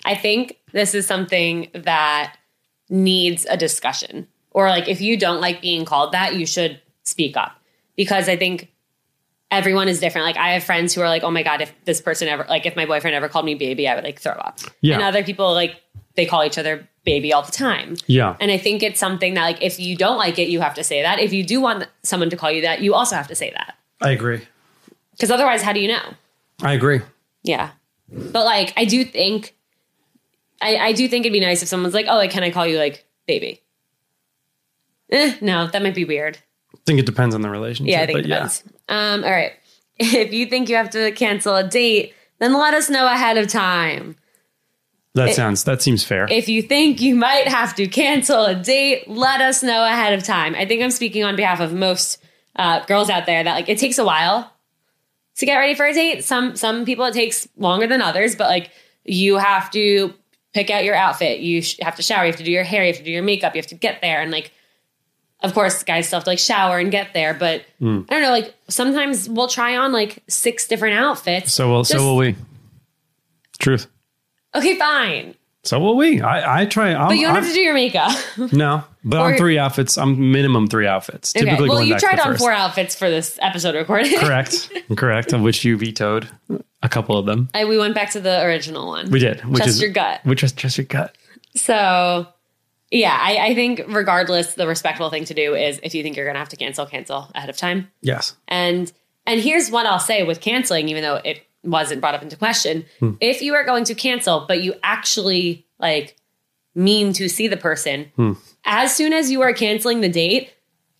I 0.07 0.14
think 0.14 0.59
this 0.72 0.95
is 0.95 1.07
something 1.07 1.68
that 1.75 2.37
needs 2.91 3.47
a 3.49 3.57
discussion. 3.57 4.27
Or 4.55 4.68
like 4.70 4.88
if 4.88 5.02
you 5.02 5.18
don't 5.18 5.40
like 5.40 5.61
being 5.61 5.84
called 5.84 6.12
that, 6.12 6.36
you 6.36 6.46
should 6.46 6.80
speak 7.02 7.36
up. 7.36 7.52
Because 7.96 8.28
I 8.28 8.36
think 8.36 8.72
everyone 9.50 9.88
is 9.88 10.00
different. 10.00 10.26
Like 10.26 10.36
I 10.36 10.52
have 10.55 10.64
friends 10.64 10.94
who 10.94 11.00
are 11.00 11.09
like, 11.09 11.22
"Oh 11.22 11.30
my 11.30 11.42
god, 11.42 11.61
if 11.61 11.72
this 11.84 12.00
person 12.00 12.28
ever 12.28 12.46
like 12.48 12.66
if 12.66 12.76
my 12.76 12.86
boyfriend 12.86 13.14
ever 13.14 13.28
called 13.28 13.44
me 13.44 13.55
baby, 13.55 13.86
I 13.88 13.94
would 13.94 14.05
like 14.05 14.18
throw 14.20 14.32
up." 14.32 14.61
Yeah. 14.80 14.94
And 14.94 15.02
other 15.05 15.22
people 15.22 15.52
like 15.52 15.80
they 16.14 16.26
call 16.26 16.44
each 16.44 16.59
other 16.59 16.88
baby 17.05 17.32
all 17.32 17.42
the 17.42 17.52
time. 17.52 17.96
Yeah. 18.07 18.36
And 18.40 18.50
I 18.50 18.59
think 18.59 18.82
it's 18.82 19.00
something 19.00 19.34
that 19.34 19.42
like 19.42 19.62
if 19.62 19.78
you 19.78 19.96
don't 19.96 20.16
like 20.16 20.38
it, 20.38 20.48
you 20.48 20.61
have 20.61 20.74
to 20.74 20.84
say 20.84 21.02
that. 21.02 21.18
If 21.18 21.32
you 21.32 21.44
do 21.44 21.61
want 21.61 21.86
someone 22.02 22.30
to 22.30 22.36
call 22.36 22.50
you 22.50 22.62
that, 22.62 22.80
you 22.80 22.94
also 22.94 23.16
have 23.16 23.28
to 23.28 23.34
say 23.34 23.50
that. 23.50 23.76
I 24.00 24.11
agree. 24.11 24.40
Because 25.12 25.30
otherwise, 25.30 25.62
how 25.62 25.72
do 25.72 25.80
you 25.80 25.88
know? 25.88 26.14
I 26.62 26.72
agree. 26.72 27.00
Yeah. 27.42 27.70
But 28.09 28.44
like 28.44 28.72
I 28.76 28.84
do 28.84 29.05
think 29.05 29.55
I, 30.61 30.76
I 30.76 30.92
do 30.92 31.09
think 31.09 31.24
it'd 31.24 31.32
be 31.32 31.40
nice 31.40 31.62
if 31.62 31.68
someone's 31.68 31.94
like, 31.94 32.07
oh 32.09 32.16
like 32.16 32.30
can 32.30 32.42
I 32.42 32.50
call 32.50 32.66
you 32.66 32.78
like 32.78 33.05
baby? 33.26 33.61
Eh, 35.11 35.36
no, 35.40 35.66
that 35.68 35.82
might 35.82 35.94
be 35.94 36.05
weird. 36.05 36.38
I 36.74 36.78
think 36.86 36.98
it 36.98 37.07
depends 37.07 37.34
on 37.34 37.40
the 37.42 37.50
relationship. 37.50 37.92
Yeah, 37.92 38.02
I 38.02 38.07
think 38.07 38.18
but 38.18 38.24
it 38.24 38.28
depends. 38.28 38.64
Um, 38.88 39.24
all 39.24 39.30
right. 39.30 39.52
If 39.96 40.32
you 40.32 40.46
think 40.46 40.68
you 40.68 40.74
have 40.74 40.90
to 40.90 41.12
cancel 41.12 41.55
a 41.55 41.62
date, 41.62 42.14
then 42.40 42.52
let 42.52 42.74
us 42.74 42.90
know 42.90 43.07
ahead 43.07 43.36
of 43.36 43.46
time. 43.46 44.16
That 45.14 45.34
sounds. 45.34 45.62
That 45.62 45.80
seems 45.80 46.02
fair. 46.02 46.26
If 46.28 46.48
you 46.48 46.61
think 46.62 47.00
you 47.00 47.14
might 47.14 47.46
have 47.46 47.76
to 47.76 47.86
cancel 47.86 48.44
a 48.44 48.57
date, 48.57 49.09
let 49.09 49.40
us 49.40 49.62
know 49.62 49.84
ahead 49.84 50.12
of 50.12 50.24
time. 50.24 50.57
I 50.57 50.66
think 50.66 50.82
I'm 50.82 50.90
speaking 50.90 51.22
on 51.22 51.36
behalf 51.36 51.61
of 51.61 51.72
most 51.72 52.20
uh, 52.57 52.84
girls 52.86 53.09
out 53.09 53.24
there 53.26 53.44
that 53.44 53.55
like 53.55 53.68
it 53.68 53.78
takes 53.78 53.96
a 53.98 54.05
while 54.05 54.52
to 55.36 55.46
get 55.46 55.57
ready 55.57 55.76
for 55.76 55.86
a 55.86 55.94
date. 55.94 56.24
Some 56.24 56.57
some 56.57 56.84
people 56.84 57.05
it 57.05 57.14
takes 57.14 57.46
longer 57.57 57.86
than 57.86 58.02
others, 58.02 58.34
but 58.34 58.48
like 58.48 58.72
you 59.05 59.36
have 59.36 59.70
to 59.70 60.12
pick 60.52 60.70
out 60.70 60.82
your 60.82 60.96
outfit. 60.96 61.38
You 61.38 61.62
sh- 61.62 61.78
have 61.82 61.94
to 61.94 62.02
shower. 62.02 62.24
You 62.24 62.32
have 62.32 62.38
to 62.38 62.44
do 62.44 62.50
your 62.50 62.64
hair. 62.64 62.82
You 62.82 62.88
have 62.88 62.98
to 62.98 63.05
do 63.05 63.12
your 63.12 63.22
makeup. 63.22 63.55
You 63.55 63.61
have 63.61 63.68
to 63.68 63.76
get 63.76 64.00
there 64.00 64.20
and 64.20 64.32
like. 64.32 64.50
Of 65.45 65.55
course, 65.55 65.82
guys 65.84 66.07
still 66.09 66.16
have 66.18 66.24
to 66.24 66.30
like 66.30 66.38
shower 66.40 66.78
and 66.78 66.90
get 66.90 67.12
there, 67.14 67.34
but 67.34 67.62
Hmm. 67.78 68.01
I 68.09 68.14
don't 68.14 68.22
know. 68.22 68.30
Like 68.30 68.55
sometimes 68.68 69.28
we'll 69.28 69.47
try 69.49 69.76
on 69.76 69.92
like 69.92 70.22
six 70.28 70.66
different 70.66 70.97
outfits. 70.99 71.53
so 71.55 71.70
will. 71.70 71.84
so 71.84 71.99
will 71.99 72.16
we. 72.16 72.34
Truth. 73.59 73.86
Okay, 74.55 74.76
fine, 74.78 75.34
So 75.64 75.78
will 75.80 75.97
we. 75.97 76.20
I. 76.20 76.62
I 76.62 76.66
try. 76.66 76.92
I'm, 76.95 77.09
but 77.09 77.14
you 77.16 77.22
don't 77.26 77.34
I'm- 77.36 77.42
have 77.42 77.51
to 77.53 77.55
do 77.55 77.61
your 77.61 77.74
makeup. 77.74 78.12
No, 78.53 78.84
but 79.05 79.20
Or- 79.20 79.32
on 79.32 79.36
three 79.38 79.59
outfits, 79.59 79.97
I'm 79.99 80.32
minimum 80.32 80.66
three 80.66 80.86
outfits. 80.86 81.34
Okay. 81.36 81.45
Typically, 81.45 81.68
Well, 81.68 81.82
you 81.82 81.99
tried 81.99 82.18
on 82.20 82.26
first. 82.32 82.38
four 82.40 82.53
outfits 82.53 82.95
for 82.97 83.11
this 83.11 83.38
episode 83.42 83.74
recording. 83.74 84.18
Correct, 84.18 84.70
correct. 84.97 85.32
Of 85.32 85.40
which 85.42 85.64
you 85.64 85.76
vetoed 85.76 86.28
a 86.82 86.88
couple 86.88 87.16
of 87.18 87.26
them. 87.26 87.49
I, 87.55 87.64
we 87.64 87.78
went 87.78 87.95
back 87.95 88.11
to 88.12 88.20
the 88.20 88.42
original 88.45 88.86
one. 88.88 89.11
We 89.11 89.18
did, 89.18 89.40
which 89.45 89.57
Trust 89.59 89.68
is 89.70 89.82
your 89.82 89.90
gut. 89.90 90.20
Which 90.24 90.42
is 90.42 90.53
just 90.53 90.78
your 90.78 90.86
gut. 90.86 91.16
So, 91.57 92.26
yeah, 92.95 93.16
I, 93.20 93.49
I 93.49 93.55
think 93.55 93.82
regardless, 93.88 94.55
the 94.55 94.66
respectful 94.66 95.11
thing 95.11 95.24
to 95.26 95.34
do 95.34 95.55
is 95.55 95.80
if 95.82 95.95
you 95.95 96.03
think 96.03 96.16
you're 96.16 96.24
going 96.26 96.34
to 96.34 96.38
have 96.40 96.49
to 96.51 96.57
cancel, 96.57 96.86
cancel 96.86 97.30
ahead 97.34 97.51
of 97.51 97.57
time. 97.57 97.90
Yes. 98.01 98.36
And 98.49 98.92
and 99.26 99.40
here's 99.40 99.70
what 99.70 99.86
I'll 99.86 99.99
say 99.99 100.22
with 100.22 100.40
canceling, 100.40 100.88
even 100.88 101.03
though 101.03 101.16
it 101.16 101.42
wasn't 101.62 102.01
brought 102.01 102.14
up 102.14 102.22
into 102.22 102.36
question. 102.36 102.84
Hmm. 103.01 103.12
If 103.20 103.42
you 103.42 103.55
are 103.55 103.64
going 103.64 103.84
to 103.84 103.95
cancel, 103.95 104.45
but 104.47 104.62
you 104.62 104.74
actually 104.82 105.66
like 105.78 106.16
mean 106.74 107.12
to 107.14 107.28
see 107.28 107.49
the 107.49 107.57
person, 107.57 108.12
Hmm. 108.16 108.32
as 108.64 108.95
soon 108.95 109.12
as 109.12 109.30
you 109.30 109.42
are 109.42 109.53
canceling 109.53 110.01
the 110.01 110.09
date, 110.09 110.53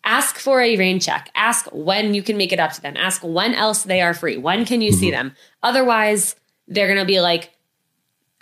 ask 0.05 0.37
for 0.39 0.61
a 0.61 0.77
rain 0.77 1.01
check. 1.01 1.31
Ask 1.35 1.67
when 1.73 2.15
you 2.15 2.23
can 2.23 2.37
make 2.37 2.53
it 2.53 2.61
up 2.61 2.73
to 2.73 2.81
them. 2.83 2.97
Ask 2.97 3.23
when 3.23 3.55
else 3.55 3.83
they 3.85 4.01
are 4.01 4.15
free. 4.15 4.37
When 4.37 4.65
can 4.65 4.81
you 4.81 4.93
see 4.93 5.11
them? 5.11 5.35
Otherwise, 5.63 6.35
they're 6.67 6.87
going 6.89 6.99
to 6.99 7.05
be 7.05 7.21
like 7.21 7.51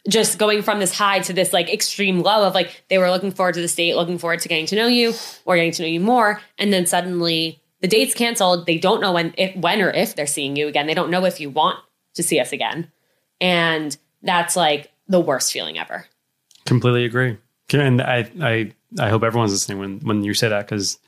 just 0.08 0.38
going 0.38 0.62
from 0.62 0.80
this 0.80 0.96
high 0.96 1.20
to 1.20 1.32
this 1.32 1.52
like 1.52 1.72
extreme 1.72 2.22
low 2.22 2.46
of 2.46 2.54
like 2.54 2.84
they 2.88 2.98
were 2.98 3.10
looking 3.10 3.30
forward 3.30 3.54
to 3.54 3.60
the 3.60 3.68
date, 3.68 3.94
looking 3.94 4.18
forward 4.18 4.40
to 4.40 4.48
getting 4.48 4.66
to 4.66 4.76
know 4.76 4.86
you 4.86 5.14
or 5.44 5.56
getting 5.56 5.72
to 5.72 5.82
know 5.82 5.88
you 5.88 6.00
more, 6.00 6.40
and 6.58 6.72
then 6.72 6.86
suddenly 6.86 7.60
the 7.80 7.88
date's 7.88 8.14
canceled. 8.14 8.66
They 8.66 8.78
don't 8.78 9.00
know 9.00 9.12
when 9.12 9.34
if 9.36 9.54
when 9.56 9.80
or 9.80 9.90
if 9.90 10.16
they're 10.16 10.26
seeing 10.26 10.56
you 10.56 10.68
again. 10.68 10.86
They 10.86 10.94
don't 10.94 11.10
know 11.10 11.24
if 11.24 11.40
you 11.40 11.50
want 11.50 11.78
to 12.14 12.22
see 12.22 12.40
us 12.40 12.52
again. 12.52 12.90
And 13.40 13.96
that's 14.22 14.56
like 14.56 14.90
the 15.08 15.20
worst 15.20 15.52
feeling 15.52 15.78
ever. 15.78 16.06
Completely 16.64 17.04
agree. 17.04 17.38
And 17.72 18.00
I, 18.02 18.30
I, 18.40 18.72
I 18.98 19.08
hope 19.08 19.22
everyone's 19.22 19.52
listening 19.52 19.78
when 19.78 20.00
when 20.00 20.24
you 20.24 20.34
say 20.34 20.48
that 20.48 20.66
because 20.66 20.98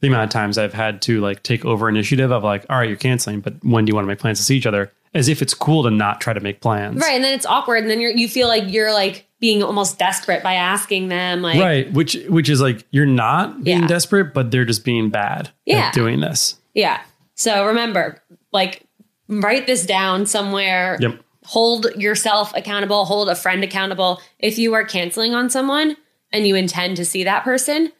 the 0.00 0.08
amount 0.08 0.24
of 0.24 0.30
times 0.30 0.58
I've 0.58 0.74
had 0.74 1.02
to 1.02 1.20
like 1.20 1.42
take 1.42 1.64
over 1.64 1.88
initiative 1.88 2.30
of 2.30 2.44
like, 2.44 2.66
all 2.68 2.78
right, 2.78 2.88
you're 2.88 2.98
canceling, 2.98 3.40
but 3.40 3.62
when 3.64 3.84
do 3.84 3.90
you 3.90 3.94
want 3.94 4.04
to 4.04 4.08
make 4.08 4.18
plans 4.18 4.38
to 4.38 4.44
see 4.44 4.56
each 4.56 4.66
other? 4.66 4.92
As 5.14 5.28
if 5.28 5.40
it's 5.42 5.54
cool 5.54 5.84
to 5.84 5.90
not 5.90 6.20
try 6.20 6.32
to 6.32 6.40
make 6.40 6.60
plans. 6.60 7.00
Right. 7.00 7.14
And 7.14 7.22
then 7.22 7.34
it's 7.34 7.46
awkward. 7.46 7.78
And 7.82 7.90
then 7.90 8.00
you're 8.00 8.10
you 8.10 8.28
feel 8.28 8.48
like 8.48 8.64
you're 8.66 8.92
like 8.92 9.26
being 9.40 9.62
almost 9.62 9.98
desperate 9.98 10.42
by 10.42 10.54
asking 10.54 11.08
them 11.08 11.40
like 11.42 11.60
Right. 11.60 11.92
Which 11.92 12.16
which 12.28 12.48
is 12.48 12.60
like 12.60 12.84
you're 12.90 13.06
not 13.06 13.62
being 13.62 13.82
Yeah. 13.82 13.86
desperate, 13.86 14.34
but 14.34 14.50
they're 14.50 14.64
just 14.64 14.84
being 14.84 15.10
bad 15.10 15.50
Yeah. 15.66 15.86
at 15.86 15.94
doing 15.94 16.20
this. 16.20 16.56
Yeah. 16.74 17.00
So 17.34 17.66
remember, 17.66 18.22
like 18.52 18.82
write 19.28 19.66
this 19.66 19.86
down 19.86 20.26
somewhere. 20.26 20.96
Yep. 21.00 21.20
Hold 21.44 21.86
yourself 21.96 22.52
accountable, 22.56 23.04
hold 23.04 23.28
a 23.28 23.34
friend 23.34 23.62
accountable. 23.62 24.20
If 24.38 24.58
you 24.58 24.72
are 24.74 24.84
canceling 24.84 25.34
on 25.34 25.50
someone 25.50 25.96
and 26.32 26.46
you 26.46 26.56
intend 26.56 26.96
to 26.96 27.04
see 27.04 27.24
that 27.24 27.44
person, 27.44 27.92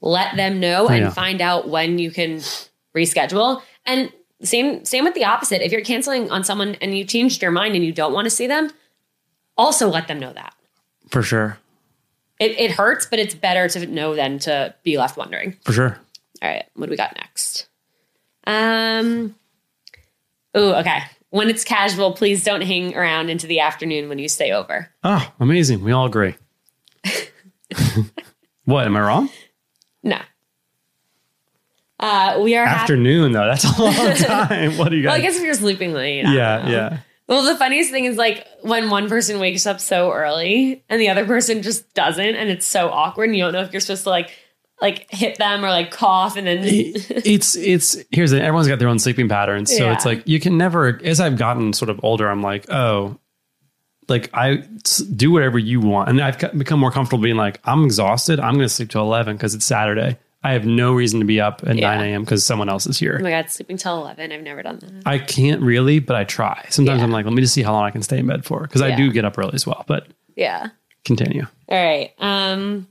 let 0.00 0.36
them 0.36 0.60
know 0.60 0.88
and 0.88 1.04
yeah. 1.04 1.10
find 1.10 1.40
out 1.40 1.68
when 1.68 1.98
you 1.98 2.10
can 2.10 2.36
reschedule. 2.96 3.60
And 3.84 4.12
same 4.42 4.84
same 4.84 5.04
with 5.04 5.14
the 5.14 5.24
opposite. 5.24 5.64
If 5.64 5.72
you're 5.72 5.80
canceling 5.80 6.30
on 6.30 6.44
someone 6.44 6.76
and 6.80 6.96
you 6.96 7.04
changed 7.04 7.42
your 7.42 7.50
mind 7.50 7.74
and 7.74 7.84
you 7.84 7.92
don't 7.92 8.12
want 8.12 8.26
to 8.26 8.30
see 8.30 8.46
them, 8.46 8.70
also 9.56 9.88
let 9.88 10.08
them 10.08 10.18
know 10.18 10.32
that. 10.32 10.54
For 11.08 11.22
sure. 11.22 11.58
It, 12.38 12.58
it 12.58 12.70
hurts, 12.72 13.06
but 13.06 13.18
it's 13.18 13.34
better 13.34 13.68
to 13.68 13.86
know 13.86 14.14
than 14.14 14.38
to 14.40 14.74
be 14.82 14.98
left 14.98 15.16
wondering. 15.16 15.56
For 15.64 15.72
sure. 15.72 15.98
All 16.42 16.50
right, 16.50 16.66
what 16.74 16.86
do 16.86 16.90
we 16.90 16.96
got 16.96 17.16
next? 17.16 17.66
Um. 18.46 19.34
Oh, 20.54 20.74
okay. 20.74 21.00
When 21.30 21.48
it's 21.50 21.64
casual, 21.64 22.12
please 22.12 22.44
don't 22.44 22.62
hang 22.62 22.94
around 22.96 23.30
into 23.30 23.46
the 23.46 23.60
afternoon 23.60 24.08
when 24.08 24.18
you 24.18 24.28
stay 24.28 24.52
over. 24.52 24.90
Oh, 25.02 25.32
amazing. 25.40 25.82
We 25.82 25.92
all 25.92 26.06
agree. 26.06 26.34
what? 28.64 28.86
Am 28.86 28.96
I 28.96 29.00
wrong? 29.00 29.28
No. 30.02 30.20
Uh, 31.98 32.40
we 32.42 32.54
are. 32.56 32.64
Afternoon 32.66 33.32
though. 33.32 33.46
That's 33.46 33.64
a 33.64 33.82
long 33.82 33.94
time. 34.16 34.76
What 34.78 34.90
do 34.90 34.96
you 34.96 35.02
guys? 35.02 35.10
Well, 35.10 35.18
I 35.18 35.20
guess 35.22 35.36
if 35.36 35.42
you're 35.42 35.54
sleeping 35.54 35.92
late. 35.92 36.24
Yeah, 36.24 36.62
know. 36.62 36.70
yeah. 36.70 36.98
Well, 37.28 37.42
the 37.42 37.56
funniest 37.56 37.90
thing 37.90 38.04
is 38.04 38.16
like 38.16 38.46
when 38.62 38.90
one 38.90 39.08
person 39.08 39.40
wakes 39.40 39.66
up 39.66 39.80
so 39.80 40.12
early 40.12 40.84
and 40.88 41.00
the 41.00 41.08
other 41.08 41.24
person 41.26 41.62
just 41.62 41.92
doesn't, 41.94 42.36
and 42.36 42.50
it's 42.50 42.66
so 42.66 42.88
awkward, 42.88 43.24
and 43.30 43.36
you 43.36 43.42
don't 43.44 43.52
know 43.52 43.62
if 43.62 43.72
you're 43.72 43.80
supposed 43.80 44.04
to 44.04 44.10
like 44.10 44.30
like 44.80 45.10
hit 45.10 45.38
them 45.38 45.64
or 45.64 45.68
like 45.70 45.90
cough, 45.90 46.36
and 46.36 46.46
then 46.46 46.58
it's 46.62 47.56
it's 47.56 47.96
here's 48.12 48.30
the 48.30 48.40
everyone's 48.42 48.68
got 48.68 48.78
their 48.78 48.88
own 48.88 48.98
sleeping 48.98 49.28
patterns 49.28 49.74
so 49.74 49.84
Yeah. 49.86 49.94
it's 49.94 50.04
like 50.04 50.28
you 50.28 50.38
can 50.38 50.58
never 50.58 51.00
as 51.02 51.18
i've 51.18 51.38
gotten 51.38 51.72
sort 51.72 51.88
of 51.88 51.98
older 52.04 52.28
i'm 52.28 52.42
like 52.42 52.70
oh 52.70 53.18
like 54.08 54.28
i 54.34 54.56
do 55.14 55.30
whatever 55.30 55.58
you 55.58 55.80
want 55.80 56.10
and 56.10 56.20
i've 56.20 56.38
become 56.58 56.78
more 56.78 56.90
comfortable 56.90 57.22
being 57.22 57.36
like 57.36 57.58
i'm 57.64 57.84
exhausted 57.86 58.38
i'm 58.38 58.52
going 58.54 58.66
to 58.66 58.68
sleep 58.68 58.90
till 58.90 59.00
11 59.00 59.36
because 59.36 59.54
it's 59.54 59.64
saturday 59.64 60.18
i 60.46 60.52
have 60.52 60.64
no 60.66 60.92
reason 60.94 61.20
to 61.20 61.26
be 61.26 61.40
up 61.40 61.62
at 61.66 61.76
Yeah. 61.76 61.94
9 61.96 62.08
a.m 62.08 62.22
because 62.24 62.44
someone 62.44 62.68
else 62.68 62.86
is 62.86 62.98
here. 62.98 63.16
oh 63.20 63.22
my 63.22 63.30
god, 63.30 63.50
sleeping 63.50 63.76
till 63.76 63.98
eleven. 64.00 64.32
I've 64.32 64.42
never 64.42 64.62
done 64.62 64.78
that. 64.80 65.02
i 65.06 65.18
can't 65.18 65.60
really 65.62 65.98
but 65.98 66.16
i 66.16 66.24
try 66.24 66.64
sometimes 66.70 66.98
Yeah. 66.98 67.04
i'm 67.04 67.10
like 67.10 67.24
let 67.24 67.34
me 67.34 67.42
just 67.42 67.54
see 67.54 67.62
how 67.62 67.72
long 67.72 67.84
i 67.84 67.90
can 67.90 68.02
stay 68.02 68.18
in 68.18 68.26
bed 68.26 68.44
for 68.44 68.60
because 68.62 68.82
i 68.82 68.88
Yeah. 68.88 68.96
do 68.96 69.12
get 69.12 69.24
up 69.24 69.36
early 69.38 69.54
as 69.54 69.66
well 69.66 69.84
but 69.86 70.06
Yeah. 70.36 70.68
continue 71.04 71.46
All 71.68 71.76
right. 71.84 72.12
Um, 72.18 72.86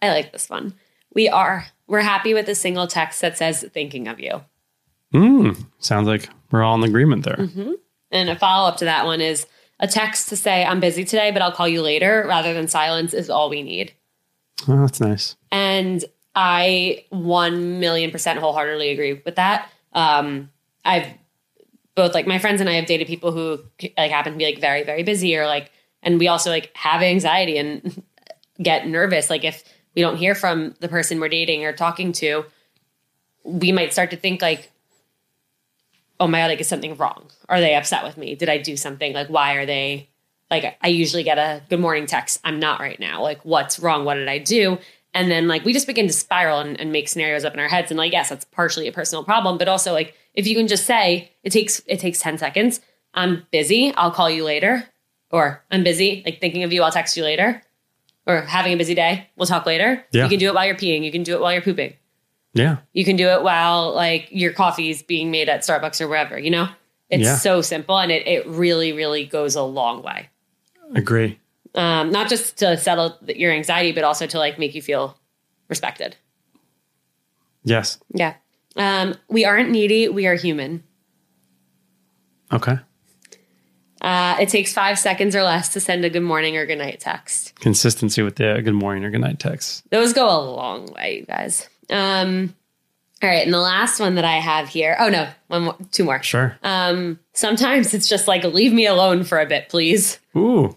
I 0.00 0.08
like 0.10 0.32
this 0.32 0.48
one. 0.48 0.74
We 1.14 1.28
are 1.28 1.66
we're 1.88 2.00
happy 2.00 2.32
with 2.34 2.48
a 2.48 2.54
single 2.54 2.86
text 2.86 3.20
that 3.22 3.36
says 3.36 3.64
"thinking 3.72 4.06
of 4.08 4.20
you," 4.20 4.42
mm, 5.14 5.56
sounds 5.78 6.06
like 6.06 6.28
we're 6.50 6.62
all 6.62 6.76
in 6.76 6.88
agreement 6.88 7.24
there 7.24 7.36
Mm-hmm. 7.36 7.72
and 8.12 8.30
a 8.30 8.36
follow 8.36 8.68
up 8.68 8.76
to 8.78 8.84
that 8.84 9.04
one 9.06 9.20
is 9.20 9.46
a 9.80 9.86
text 9.88 10.28
to 10.28 10.36
say 10.36 10.64
"I'm 10.64 10.80
busy 10.80 11.04
today, 11.04 11.30
but 11.32 11.42
I'll 11.42 11.52
call 11.52 11.68
you 11.68 11.82
later," 11.82 12.24
rather 12.28 12.54
than 12.54 12.68
silence 12.68 13.12
is 13.14 13.28
all 13.30 13.48
we 13.50 13.62
need. 13.62 13.92
oh, 14.68 14.80
that's 14.80 15.00
nice 15.00 15.36
And 15.50 16.04
I 16.40 17.04
one 17.10 17.80
million 17.80 18.12
percent 18.12 18.38
wholeheartedly 18.38 18.90
agree 18.90 19.20
with 19.24 19.34
that. 19.34 19.68
Um, 19.92 20.50
I've 20.84 21.08
both 21.96 22.14
like 22.14 22.28
my 22.28 22.38
friends 22.38 22.60
and 22.60 22.70
I 22.70 22.74
have 22.74 22.86
dated 22.86 23.08
people 23.08 23.32
who 23.32 23.58
like 23.96 24.12
happen 24.12 24.34
to 24.34 24.38
be 24.38 24.44
like 24.44 24.60
very 24.60 24.84
very 24.84 25.02
busy 25.02 25.36
or 25.36 25.46
like, 25.48 25.72
and 26.00 26.20
we 26.20 26.28
also 26.28 26.50
like 26.50 26.70
have 26.76 27.02
anxiety 27.02 27.58
and 27.58 28.04
get 28.62 28.86
nervous. 28.86 29.30
Like 29.30 29.42
if 29.42 29.64
we 29.96 30.02
don't 30.02 30.16
hear 30.16 30.36
from 30.36 30.76
the 30.78 30.86
person 30.86 31.18
we're 31.18 31.28
dating 31.28 31.64
or 31.64 31.72
talking 31.72 32.12
to, 32.12 32.44
we 33.42 33.72
might 33.72 33.92
start 33.92 34.12
to 34.12 34.16
think 34.16 34.40
like, 34.40 34.70
oh 36.20 36.28
my 36.28 36.38
god, 36.38 36.50
like 36.50 36.60
is 36.60 36.68
something 36.68 36.96
wrong? 36.96 37.32
Are 37.48 37.58
they 37.58 37.74
upset 37.74 38.04
with 38.04 38.16
me? 38.16 38.36
Did 38.36 38.48
I 38.48 38.58
do 38.58 38.76
something? 38.76 39.12
Like 39.12 39.26
why 39.26 39.54
are 39.54 39.66
they? 39.66 40.08
Like 40.52 40.78
I 40.80 40.86
usually 40.86 41.24
get 41.24 41.36
a 41.36 41.62
good 41.68 41.80
morning 41.80 42.06
text. 42.06 42.38
I'm 42.44 42.60
not 42.60 42.78
right 42.78 43.00
now. 43.00 43.22
Like 43.22 43.44
what's 43.44 43.80
wrong? 43.80 44.04
What 44.04 44.14
did 44.14 44.28
I 44.28 44.38
do? 44.38 44.78
And 45.18 45.30
then 45.30 45.48
like 45.48 45.64
we 45.64 45.72
just 45.72 45.86
begin 45.86 46.06
to 46.06 46.12
spiral 46.12 46.60
and, 46.60 46.78
and 46.80 46.92
make 46.92 47.08
scenarios 47.08 47.44
up 47.44 47.52
in 47.54 47.60
our 47.60 47.68
heads. 47.68 47.90
And 47.90 47.98
like 47.98 48.12
yes, 48.12 48.28
that's 48.28 48.44
partially 48.44 48.86
a 48.88 48.92
personal 48.92 49.24
problem, 49.24 49.58
but 49.58 49.66
also 49.68 49.92
like 49.92 50.14
if 50.34 50.46
you 50.46 50.54
can 50.54 50.68
just 50.68 50.86
say 50.86 51.32
it 51.42 51.50
takes 51.50 51.82
it 51.86 51.98
takes 52.00 52.20
ten 52.20 52.38
seconds. 52.38 52.80
I'm 53.14 53.46
busy. 53.50 53.92
I'll 53.96 54.10
call 54.12 54.30
you 54.30 54.44
later. 54.44 54.84
Or 55.30 55.64
I'm 55.70 55.82
busy. 55.82 56.22
Like 56.24 56.40
thinking 56.40 56.62
of 56.62 56.72
you. 56.72 56.82
I'll 56.82 56.92
text 56.92 57.16
you 57.16 57.24
later. 57.24 57.62
Or 58.26 58.42
having 58.42 58.72
a 58.72 58.76
busy 58.76 58.94
day. 58.94 59.26
We'll 59.36 59.46
talk 59.46 59.66
later. 59.66 60.04
Yeah. 60.12 60.24
You 60.24 60.28
can 60.30 60.38
do 60.38 60.48
it 60.48 60.54
while 60.54 60.66
you're 60.66 60.76
peeing. 60.76 61.02
You 61.04 61.10
can 61.10 61.22
do 61.22 61.34
it 61.34 61.40
while 61.40 61.52
you're 61.52 61.62
pooping. 61.62 61.94
yeah 62.54 62.76
You 62.92 63.04
can 63.04 63.16
do 63.16 63.26
it 63.28 63.42
while 63.42 63.92
like 63.94 64.28
your 64.30 64.52
coffee's 64.52 65.02
being 65.02 65.30
made 65.30 65.48
at 65.48 65.60
Starbucks 65.62 66.00
or 66.00 66.06
wherever, 66.08 66.38
you 66.38 66.50
know? 66.50 66.68
It's 67.10 67.24
Yeah. 67.24 67.36
so 67.36 67.62
simple 67.62 67.98
and 67.98 68.12
it, 68.12 68.26
it 68.26 68.46
really, 68.46 68.92
really 68.92 69.24
goes 69.24 69.56
a 69.56 69.62
long 69.62 70.02
way. 70.02 70.28
agree 70.94 71.38
Um, 71.78 72.10
not 72.10 72.28
just 72.28 72.58
to 72.58 72.76
settle 72.76 73.16
your 73.28 73.52
anxiety, 73.52 73.92
but 73.92 74.02
also 74.02 74.26
to 74.26 74.38
like 74.38 74.58
make 74.58 74.74
you 74.74 74.82
feel 74.82 75.16
respected. 75.68 76.16
yes 77.64 77.98
Yeah. 78.12 78.34
Um, 78.76 79.14
we 79.28 79.44
aren't 79.44 79.70
needy. 79.70 80.08
We 80.08 80.26
are 80.26 80.34
human. 80.34 80.82
okay 82.52 82.78
Uh, 84.00 84.36
it 84.40 84.48
takes 84.48 84.72
five 84.72 84.98
seconds 84.98 85.34
or 85.36 85.42
less 85.42 85.72
to 85.74 85.80
send 85.80 86.04
a 86.04 86.10
good 86.10 86.22
morning 86.22 86.56
or 86.56 86.66
good 86.66 86.78
night 86.78 87.00
text. 87.00 87.54
consistency 87.60 88.22
with 88.22 88.36
the 88.36 88.60
good 88.64 88.74
morning 88.74 89.04
or 89.04 89.10
good 89.10 89.20
night 89.20 89.38
text 89.38 89.88
Those 89.90 90.12
go 90.12 90.26
a 90.26 90.40
long 90.50 90.86
way, 90.92 91.18
you 91.20 91.26
guys. 91.26 91.68
Um, 91.90 92.54
all 93.22 93.28
right. 93.28 93.44
And 93.44 93.52
the 93.52 93.58
last 93.60 93.98
one 93.98 94.14
that 94.14 94.24
I 94.24 94.38
have 94.38 94.68
here. 94.68 94.96
Oh, 95.00 95.08
no. 95.08 95.28
One 95.48 95.62
more, 95.62 95.76
two 95.90 96.04
more. 96.04 96.22
sure 96.22 96.56
Um, 96.62 97.18
sometimes 97.32 97.92
it's 97.94 98.08
just 98.08 98.28
like, 98.28 98.44
leave 98.44 98.72
me 98.72 98.86
alone 98.86 99.24
for 99.24 99.40
a 99.40 99.46
bit, 99.46 99.68
please. 99.68 100.20
Ooh. 100.36 100.76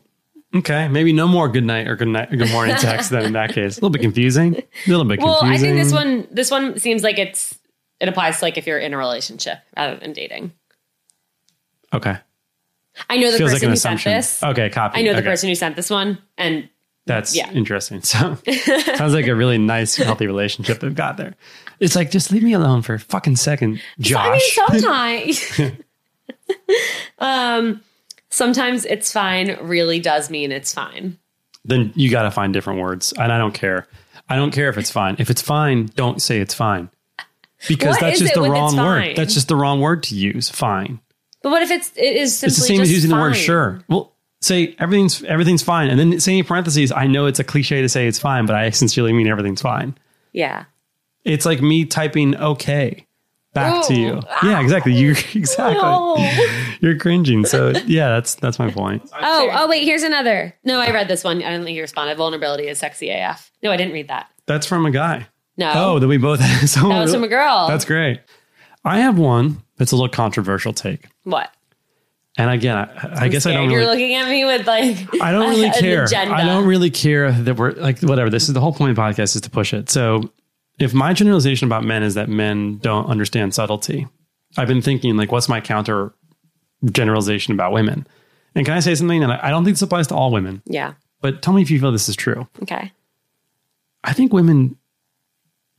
Okay. 0.53 0.87
Maybe 0.89 1.13
no 1.13 1.27
more 1.27 1.47
good 1.47 1.63
night 1.63 1.87
or 1.87 1.95
good 1.95 2.09
night 2.09 2.31
or 2.33 2.35
good 2.37 2.51
morning 2.51 2.75
text 2.79 3.09
then 3.11 3.23
in 3.25 3.33
that 3.33 3.53
case. 3.53 3.77
A 3.77 3.79
little 3.79 3.89
bit 3.89 4.01
confusing. 4.01 4.55
A 4.55 4.89
little 4.89 5.05
bit 5.05 5.19
confusing. 5.19 5.23
Well, 5.29 5.39
confusing. 5.41 5.69
I 5.69 5.73
think 5.73 5.83
this 5.83 5.93
one 5.93 6.27
this 6.31 6.51
one 6.51 6.79
seems 6.79 7.03
like 7.03 7.17
it's 7.17 7.57
it 7.99 8.09
applies 8.09 8.39
to 8.39 8.45
like 8.45 8.57
if 8.57 8.67
you're 8.67 8.79
in 8.79 8.93
a 8.93 8.97
relationship 8.97 9.59
rather 9.77 9.95
than 9.97 10.11
dating. 10.13 10.51
Okay. 11.93 12.17
I 13.09 13.17
know 13.17 13.31
the 13.31 13.37
Feels 13.37 13.51
person 13.53 13.67
an 13.67 13.71
who 13.71 13.75
sent 13.77 13.95
assumption. 13.99 14.11
this. 14.13 14.43
Okay, 14.43 14.69
copy. 14.69 14.99
I 14.99 15.01
know 15.03 15.13
the 15.13 15.19
Okay. 15.19 15.27
person 15.29 15.47
who 15.47 15.55
sent 15.55 15.77
this 15.77 15.89
one, 15.89 16.17
and 16.37 16.67
That's 17.05 17.33
yeah. 17.35 17.49
interesting. 17.51 18.01
So 18.01 18.37
sounds 18.95 19.13
like 19.13 19.27
a 19.27 19.35
really 19.35 19.57
nice, 19.57 19.95
healthy 19.95 20.27
relationship 20.27 20.81
they've 20.81 20.93
got 20.93 21.15
there. 21.15 21.35
It's 21.79 21.95
like 21.95 22.11
just 22.11 22.31
leave 22.31 22.43
me 22.43 22.51
alone 22.53 22.81
for 22.81 22.93
a 22.95 22.99
fucking 22.99 23.37
second, 23.37 23.81
Josh. 23.99 24.57
I 24.59 24.73
mean 24.73 25.33
sometimes. 25.33 25.71
um, 27.19 27.81
sometimes 28.31 28.85
it's 28.85 29.11
fine. 29.11 29.57
Really 29.61 29.99
does 29.99 30.29
mean 30.29 30.51
it's 30.51 30.73
fine. 30.73 31.19
then 31.63 31.93
you 31.95 32.09
got 32.09 32.23
to 32.23 32.31
find 32.31 32.53
different 32.53 32.79
words, 32.79 33.13
and 33.13 33.31
I 33.31 33.37
don't 33.37 33.53
care. 33.53 33.87
I 34.27 34.35
don't 34.35 34.51
care 34.51 34.69
if 34.69 34.77
it's 34.77 34.89
fine. 34.89 35.15
If 35.19 35.29
it's 35.29 35.41
fine, 35.41 35.87
don't 35.95 36.21
say 36.21 36.39
it's 36.39 36.53
fine. 36.53 36.89
Because 37.67 37.95
What 37.95 37.99
that's 37.99 38.19
just 38.19 38.33
the 38.33 38.41
wrong 38.41 38.75
word. 38.75 39.15
That's 39.15 39.35
just 39.35 39.47
the 39.47 39.55
wrong 39.55 39.81
word 39.81 40.01
to 40.03 40.15
use. 40.15 40.49
Fine. 40.49 40.99
But 41.43 41.51
what 41.51 41.61
if 41.61 41.69
it's 41.69 41.91
it 41.95 42.15
is 42.15 42.37
simply 42.37 42.51
It's 42.51 42.59
the 42.59 42.65
same 42.65 42.81
as 42.81 42.91
using 42.91 43.11
the 43.11 43.17
word 43.17 43.35
sure. 43.35 43.83
Well, 43.87 44.13
say 44.41 44.75
everything's 44.79 45.23
everything's 45.23 45.61
fine, 45.61 45.89
and 45.89 45.99
then 45.99 46.19
say 46.19 46.37
in 46.37 46.45
parentheses, 46.45 46.91
I 46.91 47.07
know 47.07 47.27
it's 47.27 47.39
a 47.39 47.43
cliche 47.43 47.81
to 47.81 47.89
say 47.89 48.07
it's 48.07 48.19
fine, 48.19 48.45
but 48.47 48.55
I 48.55 48.71
sincerely 48.71 49.13
mean 49.13 49.27
everything's 49.27 49.61
fine. 49.61 49.95
Yeah. 50.33 50.65
It's 51.23 51.45
like 51.45 51.61
me 51.61 51.85
typing 51.85 52.35
okay 52.35 53.05
back 53.53 53.85
to 53.87 53.93
Ooh. 53.93 53.97
you. 53.97 54.21
Yeah, 54.43 54.61
exactly. 54.61 54.93
You 54.93 55.11
exactly. 55.33 55.81
No. 55.81 56.17
You're 56.79 56.97
cringing. 56.97 57.45
So 57.45 57.69
yeah, 57.85 58.09
that's 58.09 58.35
that's 58.35 58.59
my 58.59 58.71
point. 58.71 59.09
Oh, 59.23 59.49
oh 59.51 59.67
wait, 59.67 59.83
here's 59.83 60.03
another. 60.03 60.55
No, 60.63 60.79
I 60.79 60.91
read 60.91 61.07
this 61.07 61.23
one. 61.23 61.43
I 61.43 61.51
don't 61.51 61.63
think 61.63 61.75
you 61.75 61.81
responded. 61.81 62.17
Vulnerability 62.17 62.67
is 62.67 62.79
sexy 62.79 63.09
AF. 63.09 63.51
No, 63.61 63.71
I 63.71 63.77
didn't 63.77 63.93
read 63.93 64.07
that. 64.07 64.27
That's 64.45 64.65
from 64.65 64.85
a 64.85 64.91
guy. 64.91 65.27
No. 65.57 65.71
Oh, 65.75 65.99
then 65.99 66.09
we 66.09 66.17
both 66.17 66.41
so 66.69 66.89
that 66.89 66.99
was 66.99 67.13
from 67.13 67.23
a 67.23 67.27
girl. 67.27 67.67
That's 67.67 67.85
great. 67.85 68.19
I 68.83 68.99
have 68.99 69.17
one 69.19 69.61
that's 69.77 69.91
a 69.91 69.95
little 69.95 70.09
controversial 70.09 70.73
take. 70.73 71.07
what? 71.23 71.51
And 72.37 72.49
again, 72.49 72.77
I, 72.77 73.25
I 73.25 73.27
guess 73.27 73.45
I 73.45 73.53
don't 73.53 73.69
You're 73.69 73.85
looking 73.85 74.15
at 74.15 74.29
me 74.29 74.45
with 74.45 74.65
like 74.65 75.21
I 75.21 75.31
don't 75.31 75.49
really 75.49 75.69
care. 75.71 76.05
agenda. 76.05 76.33
I 76.33 76.45
don't 76.45 76.65
really 76.65 76.89
care 76.89 77.31
that 77.31 77.57
we're 77.57 77.71
like 77.71 77.99
whatever. 77.99 78.29
This 78.29 78.47
is 78.47 78.53
the 78.53 78.61
whole 78.61 78.73
point 78.73 78.91
of 78.91 78.95
the 78.95 79.01
podcast 79.01 79.35
is 79.35 79.41
to 79.41 79.49
push 79.49 79.73
it. 79.73 79.89
So 79.89 80.31
if 80.79 80.93
my 80.93 81.13
generalization 81.13 81.67
about 81.67 81.83
men 81.83 82.03
is 82.03 82.15
that 82.15 82.29
men 82.29 82.77
don't 82.79 83.05
understand 83.07 83.53
subtlety, 83.53 84.07
I've 84.57 84.67
been 84.67 84.81
thinking 84.81 85.15
like, 85.17 85.31
what's 85.31 85.47
my 85.49 85.61
counter 85.61 86.13
generalization 86.85 87.53
about 87.53 87.71
women? 87.71 88.07
And 88.55 88.65
can 88.65 88.75
I 88.75 88.79
say 88.79 88.95
something? 88.95 89.23
And 89.23 89.31
I 89.31 89.49
don't 89.49 89.63
think 89.63 89.75
this 89.75 89.81
applies 89.81 90.07
to 90.07 90.15
all 90.15 90.31
women, 90.31 90.61
Yeah. 90.65 90.93
but 91.21 91.41
tell 91.41 91.53
me 91.53 91.61
if 91.61 91.69
you 91.71 91.79
feel 91.79 91.91
this 91.91 92.09
is 92.09 92.15
true. 92.15 92.47
Okay. 92.63 92.91
I 94.03 94.13
think 94.13 94.33
women 94.33 94.75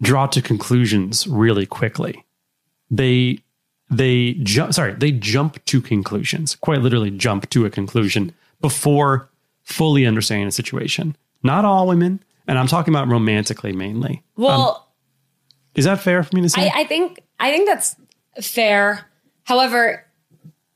draw 0.00 0.26
to 0.28 0.40
conclusions 0.42 1.26
really 1.26 1.66
quickly. 1.66 2.24
They 2.90 3.38
they 3.90 4.34
jump 4.42 4.72
sorry, 4.72 4.94
they 4.94 5.10
jump 5.12 5.62
to 5.66 5.80
conclusions. 5.82 6.54
Quite 6.56 6.80
literally 6.80 7.10
jump 7.10 7.50
to 7.50 7.66
a 7.66 7.70
conclusion 7.70 8.32
before 8.60 9.28
fully 9.64 10.06
understanding 10.06 10.48
a 10.48 10.52
situation. 10.52 11.14
Not 11.42 11.64
all 11.64 11.86
women, 11.86 12.22
and 12.46 12.58
I'm 12.58 12.66
talking 12.66 12.92
about 12.94 13.08
romantically 13.08 13.72
mainly. 13.72 14.22
Well, 14.36 14.88
Is 15.74 15.84
that 15.84 16.00
fair 16.00 16.22
for 16.22 16.34
me 16.36 16.42
to 16.42 16.48
say? 16.48 16.68
I, 16.68 16.80
I 16.80 16.84
think 16.84 17.20
I 17.40 17.50
think 17.50 17.66
that's 17.68 17.96
fair. 18.40 19.06
However, 19.44 20.04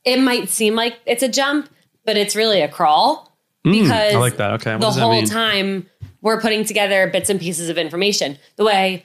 it 0.05 0.21
might 0.21 0.49
seem 0.49 0.75
like 0.75 0.99
it's 1.07 1.23
a 1.23 1.29
jump, 1.29 1.69
but 2.05 2.17
it's 2.17 2.35
really 2.37 2.61
a 2.63 2.69
crawl 2.69 3.37
because 3.65 3.89
Hmm, 3.89 3.93
I 3.93 4.21
like 4.21 4.37
that. 4.39 4.53
Okay. 4.55 4.73
What 4.77 4.81
the 4.95 5.01
whole 5.01 5.23
time 5.25 5.87
we're 6.23 6.41
putting 6.41 6.65
together 6.65 7.09
bits 7.09 7.31
and 7.31 7.39
pieces 7.41 7.69
of 7.69 7.79
information. 7.79 8.39
The 8.57 8.65
way 8.65 9.05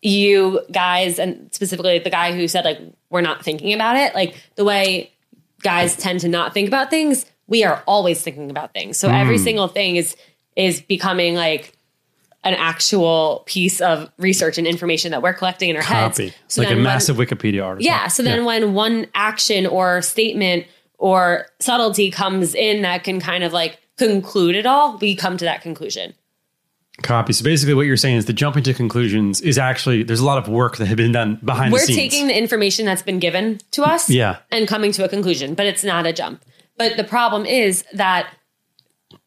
you 0.00 0.60
guys 0.70 1.18
and 1.18 1.52
specifically 1.52 1.98
the 1.98 2.10
guy 2.10 2.32
who 2.32 2.46
said 2.46 2.64
like 2.64 2.78
we're 3.10 3.20
not 3.20 3.44
thinking 3.44 3.72
about 3.72 3.96
it, 3.96 4.14
like 4.14 4.36
the 4.54 4.64
way 4.64 5.12
guys 5.62 5.96
tend 5.96 6.20
to 6.20 6.28
not 6.28 6.54
think 6.54 6.68
about 6.68 6.88
things, 6.90 7.26
we 7.48 7.64
are 7.64 7.82
always 7.86 8.22
thinking 8.22 8.50
about 8.50 8.72
things. 8.72 8.96
So 8.96 9.08
Hmm. 9.08 9.14
every 9.16 9.38
single 9.38 9.66
thing 9.68 9.96
is 9.96 10.16
is 10.58 10.82
becoming 10.82 11.34
like 11.34 11.72
an 12.44 12.54
actual 12.54 13.42
piece 13.46 13.80
of 13.80 14.10
research 14.18 14.58
and 14.58 14.66
information 14.66 15.10
that 15.12 15.22
we're 15.22 15.32
collecting 15.32 15.70
in 15.70 15.76
our 15.76 15.82
Copy. 15.82 16.24
heads. 16.26 16.36
So 16.48 16.62
like 16.62 16.70
a 16.70 16.74
when- 16.74 16.82
massive 16.82 17.16
Wikipedia 17.16 17.64
article. 17.64 17.86
yeah. 17.86 18.08
So 18.08 18.22
then 18.22 18.44
when 18.44 18.74
one 18.74 19.06
action 19.14 19.66
or 19.66 20.02
statement 20.02 20.66
or 20.98 21.46
subtlety 21.60 22.10
comes 22.10 22.54
in 22.54 22.82
that 22.82 23.04
can 23.04 23.20
kind 23.20 23.44
of 23.44 23.52
like 23.52 23.78
conclude 23.96 24.54
it 24.56 24.66
all, 24.66 24.98
we 24.98 25.14
come 25.14 25.36
to 25.36 25.44
that 25.44 25.62
conclusion. 25.62 26.14
Copy. 27.02 27.32
So 27.32 27.44
basically 27.44 27.74
what 27.74 27.86
you're 27.86 27.96
saying 27.96 28.16
is 28.16 28.24
the 28.24 28.32
jumping 28.32 28.64
to 28.64 28.74
conclusions 28.74 29.40
is 29.40 29.56
actually 29.56 30.02
there's 30.02 30.18
a 30.20 30.24
lot 30.26 30.38
of 30.38 30.48
work 30.48 30.78
that 30.78 30.86
had 30.86 30.96
been 30.96 31.12
done 31.12 31.38
behind 31.44 31.72
We're 31.72 31.78
the 31.80 31.86
scenes. 31.86 31.96
taking 32.12 32.26
the 32.26 32.36
information 32.36 32.86
that's 32.86 33.02
been 33.02 33.20
given 33.20 33.60
to 33.72 33.84
us 33.84 34.10
Yeah. 34.10 34.38
and 34.50 34.66
coming 34.66 34.90
to 34.92 35.04
a 35.04 35.08
conclusion, 35.08 35.54
but 35.54 35.66
it's 35.66 35.84
not 35.84 36.06
a 36.06 36.12
jump. 36.12 36.42
But 36.76 36.96
the 36.96 37.04
problem 37.04 37.46
is 37.46 37.84
that 37.92 38.28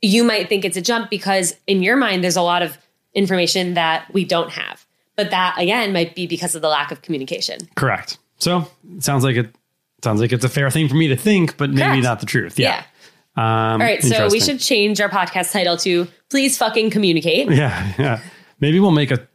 you 0.01 0.23
might 0.23 0.49
think 0.49 0.65
it's 0.65 0.77
a 0.77 0.81
jump 0.81 1.09
because 1.09 1.55
in 1.67 1.83
your 1.83 1.95
mind 1.95 2.23
there's 2.23 2.35
a 2.35 2.41
lot 2.41 2.61
of 2.61 2.77
information 3.13 3.75
that 3.75 4.11
we 4.13 4.25
don't 4.25 4.49
have. 4.51 4.85
But 5.15 5.31
that 5.31 5.55
again 5.59 5.93
might 5.93 6.15
be 6.15 6.25
because 6.25 6.55
of 6.55 6.61
the 6.61 6.69
lack 6.69 6.91
of 6.91 7.01
communication. 7.01 7.69
Correct. 7.75 8.17
So 8.39 8.67
it 8.95 9.03
sounds 9.03 9.23
like 9.23 9.35
it 9.35 9.53
sounds 10.03 10.19
like 10.21 10.31
it's 10.31 10.45
a 10.45 10.49
fair 10.49 10.71
thing 10.71 10.87
for 10.87 10.95
me 10.95 11.07
to 11.09 11.15
think, 11.15 11.57
but 11.57 11.69
maybe 11.69 11.81
Correct. 11.81 12.03
not 12.03 12.19
the 12.19 12.25
truth. 12.25 12.57
Yeah. 12.57 12.83
Um, 13.35 13.43
All 13.43 13.77
right, 13.77 14.01
so 14.03 14.27
we 14.29 14.41
should 14.41 14.59
change 14.59 14.99
our 14.99 15.07
podcast 15.07 15.53
title 15.53 15.77
to 15.77 16.07
"Please 16.29 16.57
fucking 16.57 16.89
communicate." 16.89 17.49
Yeah, 17.49 17.93
yeah. 17.97 18.21
Maybe 18.59 18.79
we'll 18.79 18.91
make 18.91 19.09
a 19.09 19.25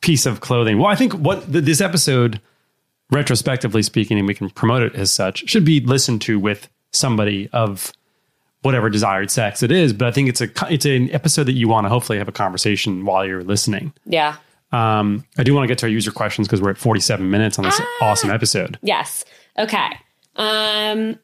piece 0.00 0.24
of 0.24 0.40
clothing. 0.40 0.78
Well, 0.78 0.86
I 0.86 0.94
think 0.94 1.12
what 1.12 1.52
th- 1.52 1.64
this 1.64 1.82
episode, 1.82 2.40
retrospectively 3.10 3.82
speaking, 3.82 4.18
and 4.18 4.26
we 4.26 4.34
can 4.34 4.48
promote 4.48 4.82
it 4.82 4.94
as 4.94 5.10
such, 5.10 5.48
should 5.48 5.64
be 5.64 5.80
listened 5.80 6.22
to 6.22 6.38
with 6.38 6.68
somebody 6.92 7.50
of 7.52 7.92
whatever 8.64 8.90
desired 8.90 9.30
sex 9.30 9.62
it 9.62 9.70
is. 9.70 9.92
But 9.92 10.08
I 10.08 10.10
think 10.10 10.28
it's 10.28 10.40
a 10.40 10.48
it's 10.72 10.84
an 10.86 11.10
episode 11.12 11.44
that 11.44 11.52
you 11.52 11.68
want 11.68 11.84
to 11.84 11.88
hopefully 11.88 12.18
have 12.18 12.28
a 12.28 12.32
conversation 12.32 13.04
while 13.04 13.24
you're 13.26 13.44
listening. 13.44 13.92
Yeah. 14.06 14.36
Um, 14.72 15.24
I 15.38 15.44
do 15.44 15.54
want 15.54 15.64
to 15.64 15.68
get 15.68 15.78
to 15.78 15.86
our 15.86 15.90
user 15.90 16.10
questions 16.10 16.48
because 16.48 16.60
we're 16.60 16.70
at 16.70 16.78
47 16.78 17.30
minutes 17.30 17.58
on 17.58 17.64
this 17.64 17.78
Ah. 17.80 17.86
awesome 18.10 18.30
episode. 18.30 18.76
Yes. 18.82 19.24
Okay. 19.56 19.88
Um, 20.36 21.18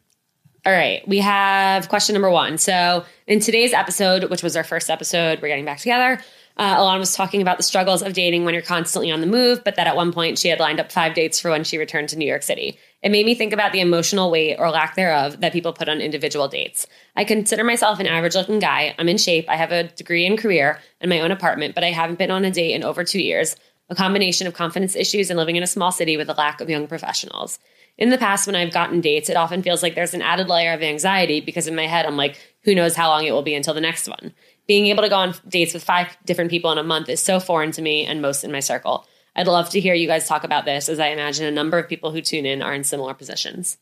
all 0.64 0.72
right. 0.72 1.06
We 1.08 1.18
have 1.18 1.88
question 1.88 2.12
number 2.12 2.30
one. 2.30 2.58
So, 2.58 3.04
in 3.26 3.40
today's 3.40 3.72
episode, 3.72 4.24
which 4.24 4.42
was 4.42 4.56
our 4.56 4.62
first 4.64 4.90
episode, 4.90 5.40
we're 5.42 5.48
getting 5.48 5.64
back 5.64 5.78
together. 5.78 6.20
Uh, 6.56 6.76
Alana 6.76 6.98
was 6.98 7.14
talking 7.14 7.40
about 7.40 7.56
the 7.56 7.62
struggles 7.62 8.02
of 8.02 8.12
dating 8.12 8.44
when 8.44 8.52
you're 8.54 8.62
constantly 8.62 9.10
on 9.10 9.20
the 9.22 9.26
move, 9.26 9.64
but 9.64 9.76
that 9.76 9.86
at 9.86 9.96
one 9.96 10.12
point 10.12 10.38
she 10.38 10.48
had 10.48 10.60
lined 10.60 10.78
up 10.78 10.92
five 10.92 11.14
dates 11.14 11.40
for 11.40 11.50
when 11.50 11.64
she 11.64 11.78
returned 11.78 12.08
to 12.10 12.16
New 12.18 12.26
York 12.26 12.42
City. 12.42 12.78
It 13.02 13.10
made 13.10 13.24
me 13.24 13.34
think 13.34 13.54
about 13.54 13.72
the 13.72 13.80
emotional 13.80 14.30
weight 14.30 14.56
or 14.58 14.70
lack 14.70 14.94
thereof 14.94 15.40
that 15.40 15.54
people 15.54 15.72
put 15.72 15.88
on 15.88 16.02
individual 16.02 16.48
dates. 16.48 16.86
I 17.16 17.24
consider 17.24 17.64
myself 17.64 17.98
an 17.98 18.06
average 18.06 18.34
looking 18.34 18.58
guy. 18.58 18.94
I'm 18.98 19.08
in 19.08 19.16
shape. 19.16 19.46
I 19.48 19.56
have 19.56 19.72
a 19.72 19.84
degree 19.84 20.26
and 20.26 20.38
career 20.38 20.78
and 21.00 21.08
my 21.08 21.20
own 21.20 21.30
apartment, 21.30 21.74
but 21.74 21.84
I 21.84 21.92
haven't 21.92 22.18
been 22.18 22.30
on 22.30 22.44
a 22.44 22.50
date 22.50 22.74
in 22.74 22.84
over 22.84 23.02
two 23.02 23.22
years. 23.22 23.56
A 23.88 23.94
combination 23.94 24.46
of 24.46 24.54
confidence 24.54 24.94
issues 24.94 25.30
and 25.30 25.38
living 25.38 25.56
in 25.56 25.62
a 25.62 25.66
small 25.66 25.92
city 25.92 26.16
with 26.16 26.28
a 26.28 26.34
lack 26.34 26.60
of 26.60 26.68
young 26.68 26.86
professionals. 26.86 27.58
In 27.96 28.10
the 28.10 28.18
past, 28.18 28.46
when 28.46 28.56
I've 28.56 28.72
gotten 28.72 29.00
dates, 29.00 29.28
it 29.28 29.36
often 29.36 29.62
feels 29.62 29.82
like 29.82 29.94
there's 29.94 30.14
an 30.14 30.22
added 30.22 30.48
layer 30.48 30.72
of 30.72 30.82
anxiety 30.82 31.40
because 31.40 31.66
in 31.66 31.74
my 31.74 31.86
head, 31.86 32.06
I'm 32.06 32.16
like, 32.16 32.38
who 32.64 32.74
knows 32.74 32.96
how 32.96 33.08
long 33.08 33.24
it 33.24 33.32
will 33.32 33.42
be 33.42 33.54
until 33.54 33.74
the 33.74 33.80
next 33.80 34.08
one. 34.08 34.32
Being 34.66 34.86
able 34.86 35.02
to 35.02 35.08
go 35.08 35.16
on 35.16 35.34
dates 35.48 35.74
with 35.74 35.82
five 35.82 36.16
different 36.24 36.50
people 36.50 36.70
in 36.70 36.78
a 36.78 36.82
month 36.82 37.08
is 37.08 37.20
so 37.20 37.40
foreign 37.40 37.72
to 37.72 37.82
me 37.82 38.04
and 38.04 38.22
most 38.22 38.44
in 38.44 38.52
my 38.52 38.60
circle. 38.60 39.06
I'd 39.36 39.46
love 39.46 39.70
to 39.70 39.80
hear 39.80 39.94
you 39.94 40.06
guys 40.06 40.26
talk 40.26 40.44
about 40.44 40.64
this 40.64 40.88
as 40.88 40.98
I 40.98 41.08
imagine 41.08 41.46
a 41.46 41.50
number 41.50 41.78
of 41.78 41.88
people 41.88 42.10
who 42.10 42.20
tune 42.20 42.46
in 42.46 42.62
are 42.62 42.74
in 42.74 42.84
similar 42.84 43.14
positions. 43.14 43.78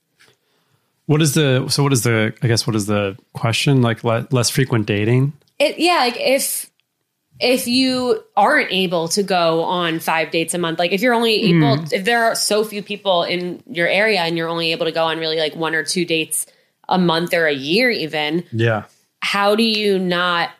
What 1.06 1.22
is 1.22 1.34
the 1.34 1.66
so? 1.68 1.82
What 1.82 1.92
is 1.92 2.02
the? 2.02 2.34
I 2.42 2.48
guess 2.48 2.66
what 2.66 2.76
is 2.76 2.86
the 2.86 3.16
question? 3.32 3.80
Like 3.80 4.04
le- 4.04 4.28
less 4.30 4.50
frequent 4.50 4.86
dating? 4.86 5.32
It, 5.58 5.78
yeah, 5.78 6.00
like 6.00 6.16
if 6.18 6.70
if 7.40 7.66
you 7.66 8.22
aren't 8.36 8.70
able 8.72 9.08
to 9.08 9.22
go 9.22 9.62
on 9.62 10.00
five 10.00 10.30
dates 10.30 10.54
a 10.54 10.58
month, 10.58 10.78
like 10.78 10.92
if 10.92 11.00
you're 11.00 11.14
only 11.14 11.52
hmm. 11.52 11.62
able, 11.62 11.84
if 11.92 12.04
there 12.04 12.24
are 12.24 12.34
so 12.34 12.64
few 12.64 12.82
people 12.82 13.22
in 13.22 13.62
your 13.70 13.88
area 13.88 14.20
and 14.20 14.36
you're 14.36 14.48
only 14.48 14.72
able 14.72 14.86
to 14.86 14.92
go 14.92 15.04
on 15.04 15.18
really 15.18 15.38
like 15.38 15.54
one 15.56 15.74
or 15.74 15.84
two 15.84 16.04
dates 16.04 16.46
a 16.88 16.98
month 16.98 17.32
or 17.32 17.46
a 17.46 17.54
year, 17.54 17.90
even, 17.90 18.44
Yeah. 18.50 18.84
how 19.20 19.54
do 19.54 19.62
you 19.62 19.98
not 19.98 20.50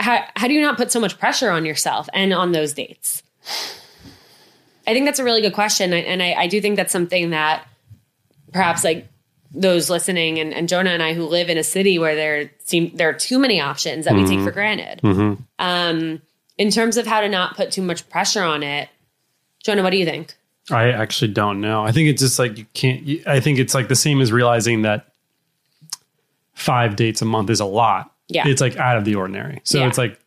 how, 0.00 0.24
how 0.34 0.48
do 0.48 0.54
you 0.54 0.60
not 0.60 0.76
put 0.76 0.90
so 0.90 0.98
much 0.98 1.18
pressure 1.18 1.50
on 1.50 1.64
yourself 1.64 2.08
and 2.12 2.32
on 2.32 2.50
those 2.50 2.72
dates 2.72 3.22
i 4.86 4.92
think 4.92 5.06
that's 5.06 5.18
a 5.18 5.24
really 5.24 5.40
good 5.40 5.52
question 5.54 5.92
and 5.92 6.22
I, 6.22 6.32
I 6.34 6.46
do 6.46 6.60
think 6.60 6.76
that's 6.76 6.92
something 6.92 7.30
that 7.30 7.66
perhaps 8.52 8.84
like 8.84 9.08
those 9.54 9.90
listening 9.90 10.38
and, 10.38 10.52
and 10.54 10.68
jonah 10.68 10.90
and 10.90 11.02
i 11.02 11.12
who 11.14 11.24
live 11.26 11.48
in 11.50 11.58
a 11.58 11.64
city 11.64 11.98
where 11.98 12.14
there 12.14 12.50
seem 12.64 12.90
there 12.94 13.08
are 13.08 13.14
too 13.14 13.38
many 13.38 13.60
options 13.60 14.04
that 14.06 14.14
we 14.14 14.26
take 14.26 14.40
for 14.40 14.50
granted 14.50 15.00
um, 15.58 16.22
in 16.58 16.70
terms 16.70 16.96
of 16.96 17.06
how 17.06 17.20
to 17.20 17.28
not 17.28 17.56
put 17.56 17.70
too 17.70 17.82
much 17.82 18.08
pressure 18.08 18.42
on 18.42 18.62
it 18.62 18.88
jonah 19.62 19.82
what 19.82 19.90
do 19.90 19.96
you 19.98 20.04
think 20.06 20.34
I 20.70 20.92
actually 20.92 21.32
don't 21.32 21.60
know. 21.60 21.82
I 21.82 21.90
think 21.90 22.08
it's 22.08 22.22
just 22.22 22.38
like 22.38 22.56
you 22.56 22.64
can't. 22.72 23.26
I 23.26 23.40
think 23.40 23.58
it's 23.58 23.74
like 23.74 23.88
the 23.88 23.96
same 23.96 24.20
as 24.20 24.30
realizing 24.30 24.82
that 24.82 25.08
five 26.54 26.94
dates 26.94 27.20
a 27.20 27.24
month 27.24 27.50
is 27.50 27.58
a 27.58 27.64
lot. 27.64 28.12
Yeah. 28.28 28.46
it's 28.46 28.60
like 28.60 28.76
out 28.76 28.96
of 28.96 29.04
the 29.04 29.16
ordinary. 29.16 29.60
So 29.64 29.78
Yeah. 29.80 29.88
it's 29.88 29.98
like 29.98 30.18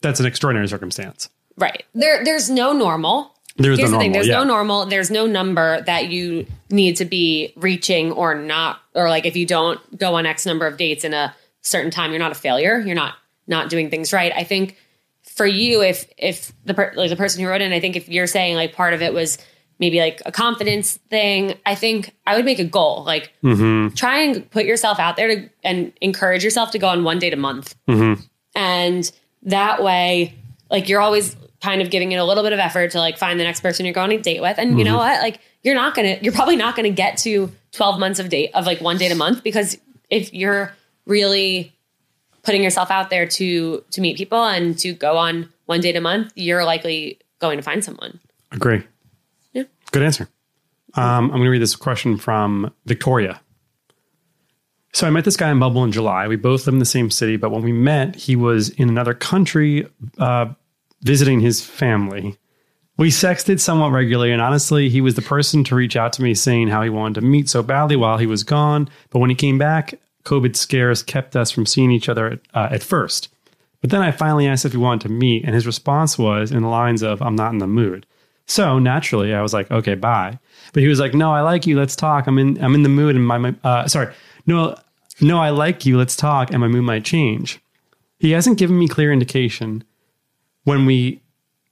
that's 0.00 0.18
an 0.20 0.26
extraordinary 0.26 0.66
circumstance. 0.68 1.28
right 1.56 1.84
there 1.94 2.24
there's 2.24 2.50
no 2.50 2.72
normal 2.72 3.33
There's 3.56 3.78
Here's 3.78 3.90
the 3.90 3.96
the 3.96 4.00
thing: 4.00 4.12
there's 4.12 4.26
yeah. 4.28 4.38
no 4.38 4.44
normal. 4.44 4.86
There's 4.86 5.10
no 5.10 5.26
number 5.26 5.80
that 5.82 6.08
you 6.08 6.46
need 6.70 6.96
to 6.96 7.04
be 7.04 7.52
reaching 7.56 8.10
or 8.12 8.34
not, 8.34 8.80
or 8.94 9.08
like 9.08 9.26
if 9.26 9.36
you 9.36 9.46
don't 9.46 9.78
go 9.98 10.14
on 10.16 10.26
X 10.26 10.44
number 10.44 10.66
of 10.66 10.76
dates 10.76 11.04
in 11.04 11.14
a 11.14 11.34
certain 11.62 11.90
time, 11.90 12.10
you're 12.10 12.18
not 12.18 12.32
a 12.32 12.34
failure. 12.36 12.78
You're 12.80 12.96
not 12.96 13.14
not 13.46 13.70
doing 13.70 13.90
things 13.90 14.12
right. 14.12 14.32
I 14.34 14.42
think 14.44 14.76
for 15.22 15.46
you, 15.46 15.82
if 15.82 16.06
if 16.18 16.52
the 16.64 16.74
per, 16.74 16.92
like 16.96 17.10
the 17.10 17.16
person 17.16 17.42
who 17.42 17.48
wrote 17.48 17.60
in, 17.60 17.72
I 17.72 17.78
think 17.80 17.94
if 17.94 18.08
you're 18.08 18.26
saying 18.26 18.56
like 18.56 18.74
part 18.74 18.92
of 18.92 19.02
it 19.02 19.14
was 19.14 19.38
maybe 19.78 20.00
like 20.00 20.20
a 20.26 20.32
confidence 20.32 20.96
thing, 21.10 21.54
I 21.66 21.74
think 21.76 22.12
I 22.26 22.36
would 22.36 22.44
make 22.44 22.58
a 22.58 22.64
goal. 22.64 23.04
Like 23.04 23.32
Mm-hmm. 23.44 23.94
try 23.94 24.18
and 24.22 24.50
put 24.50 24.64
yourself 24.64 24.98
out 24.98 25.16
there 25.16 25.28
to, 25.28 25.50
and 25.62 25.92
encourage 26.00 26.42
yourself 26.42 26.70
to 26.72 26.78
go 26.78 26.88
on 26.88 27.04
one 27.04 27.18
date 27.20 27.32
a 27.32 27.36
month, 27.36 27.76
Mm-hmm. 27.88 28.20
and 28.56 29.12
that 29.44 29.82
way, 29.82 30.34
like 30.70 30.88
you're 30.88 31.00
always 31.00 31.36
kind 31.64 31.80
of 31.80 31.90
giving 31.90 32.12
it 32.12 32.16
a 32.16 32.24
little 32.24 32.42
bit 32.42 32.52
of 32.52 32.58
effort 32.58 32.90
to 32.90 32.98
like 32.98 33.16
find 33.16 33.40
the 33.40 33.44
next 33.44 33.60
person 33.60 33.86
you're 33.86 33.94
going 33.94 34.12
a 34.12 34.18
date 34.20 34.42
with. 34.42 34.58
And 34.58 34.78
you 34.78 34.84
know 34.84 34.98
what? 34.98 35.22
Like 35.22 35.40
you're 35.62 35.74
not 35.74 35.94
gonna, 35.94 36.18
you're 36.20 36.32
probably 36.32 36.56
not 36.56 36.76
gonna 36.76 36.90
get 36.90 37.16
to 37.18 37.50
12 37.72 37.98
months 37.98 38.20
of 38.20 38.28
date 38.28 38.50
of 38.54 38.66
like 38.66 38.80
one 38.80 38.98
date 38.98 39.10
a 39.10 39.14
month 39.14 39.42
because 39.42 39.78
if 40.10 40.32
you're 40.34 40.72
really 41.06 41.74
putting 42.42 42.62
yourself 42.62 42.90
out 42.90 43.08
there 43.08 43.26
to 43.26 43.82
to 43.90 44.00
meet 44.02 44.18
people 44.18 44.44
and 44.44 44.78
to 44.78 44.92
go 44.92 45.16
on 45.16 45.48
one 45.64 45.80
date 45.80 45.96
a 45.96 46.00
month, 46.00 46.32
you're 46.36 46.64
likely 46.64 47.18
going 47.38 47.56
to 47.56 47.62
find 47.62 47.82
someone. 47.82 48.20
Agree. 48.52 48.82
Yeah. 49.52 49.64
Good 49.90 50.02
answer. 50.02 50.28
Um, 50.94 51.24
I'm 51.24 51.30
going 51.30 51.44
to 51.44 51.50
read 51.50 51.62
this 51.62 51.74
question 51.74 52.18
from 52.18 52.72
Victoria. 52.84 53.40
So 54.92 55.08
I 55.08 55.10
met 55.10 55.24
this 55.24 55.36
guy 55.36 55.50
in 55.50 55.58
Bumble 55.58 55.82
in 55.82 55.90
July. 55.90 56.28
We 56.28 56.36
both 56.36 56.66
live 56.66 56.74
in 56.74 56.78
the 56.78 56.84
same 56.84 57.10
city, 57.10 57.36
but 57.36 57.50
when 57.50 57.62
we 57.62 57.72
met, 57.72 58.14
he 58.14 58.36
was 58.36 58.68
in 58.68 58.88
another 58.88 59.12
country 59.12 59.88
uh, 60.18 60.54
visiting 61.04 61.40
his 61.40 61.64
family. 61.64 62.36
We 62.96 63.10
sexted 63.10 63.60
somewhat 63.60 63.92
regularly, 63.92 64.32
and 64.32 64.42
honestly, 64.42 64.88
he 64.88 65.00
was 65.00 65.14
the 65.14 65.22
person 65.22 65.62
to 65.64 65.74
reach 65.74 65.96
out 65.96 66.12
to 66.14 66.22
me 66.22 66.34
saying 66.34 66.68
how 66.68 66.82
he 66.82 66.90
wanted 66.90 67.20
to 67.20 67.26
meet 67.26 67.48
so 67.48 67.62
badly 67.62 67.96
while 67.96 68.18
he 68.18 68.26
was 68.26 68.44
gone. 68.44 68.88
But 69.10 69.18
when 69.18 69.30
he 69.30 69.36
came 69.36 69.58
back, 69.58 69.94
COVID 70.24 70.56
scares 70.56 71.02
kept 71.02 71.36
us 71.36 71.50
from 71.50 71.66
seeing 71.66 71.90
each 71.90 72.08
other 72.08 72.40
uh, 72.54 72.68
at 72.70 72.82
first. 72.82 73.28
But 73.80 73.90
then 73.90 74.00
I 74.00 74.12
finally 74.12 74.46
asked 74.46 74.64
if 74.64 74.72
he 74.72 74.78
wanted 74.78 75.02
to 75.02 75.12
meet, 75.12 75.44
and 75.44 75.54
his 75.54 75.66
response 75.66 76.18
was 76.18 76.50
in 76.50 76.62
the 76.62 76.68
lines 76.68 77.02
of, 77.02 77.20
I'm 77.20 77.36
not 77.36 77.52
in 77.52 77.58
the 77.58 77.66
mood. 77.66 78.06
So 78.46 78.78
naturally, 78.78 79.34
I 79.34 79.42
was 79.42 79.52
like, 79.52 79.70
okay, 79.70 79.94
bye. 79.94 80.38
But 80.72 80.82
he 80.82 80.88
was 80.88 81.00
like, 81.00 81.14
no, 81.14 81.32
I 81.32 81.40
like 81.40 81.66
you. 81.66 81.78
Let's 81.78 81.96
talk. 81.96 82.26
I'm 82.26 82.38
in, 82.38 82.62
I'm 82.62 82.74
in 82.74 82.82
the 82.82 82.88
mood, 82.88 83.16
and 83.16 83.26
my, 83.26 83.38
my 83.38 83.54
uh, 83.64 83.88
sorry, 83.88 84.14
no, 84.46 84.76
no, 85.20 85.38
I 85.38 85.50
like 85.50 85.84
you. 85.84 85.98
Let's 85.98 86.16
talk, 86.16 86.50
and 86.50 86.60
my 86.60 86.68
mood 86.68 86.84
might 86.84 87.04
change. 87.04 87.60
He 88.18 88.30
hasn't 88.30 88.58
given 88.58 88.78
me 88.78 88.88
clear 88.88 89.12
indication 89.12 89.84
when 90.64 90.86
we 90.86 91.20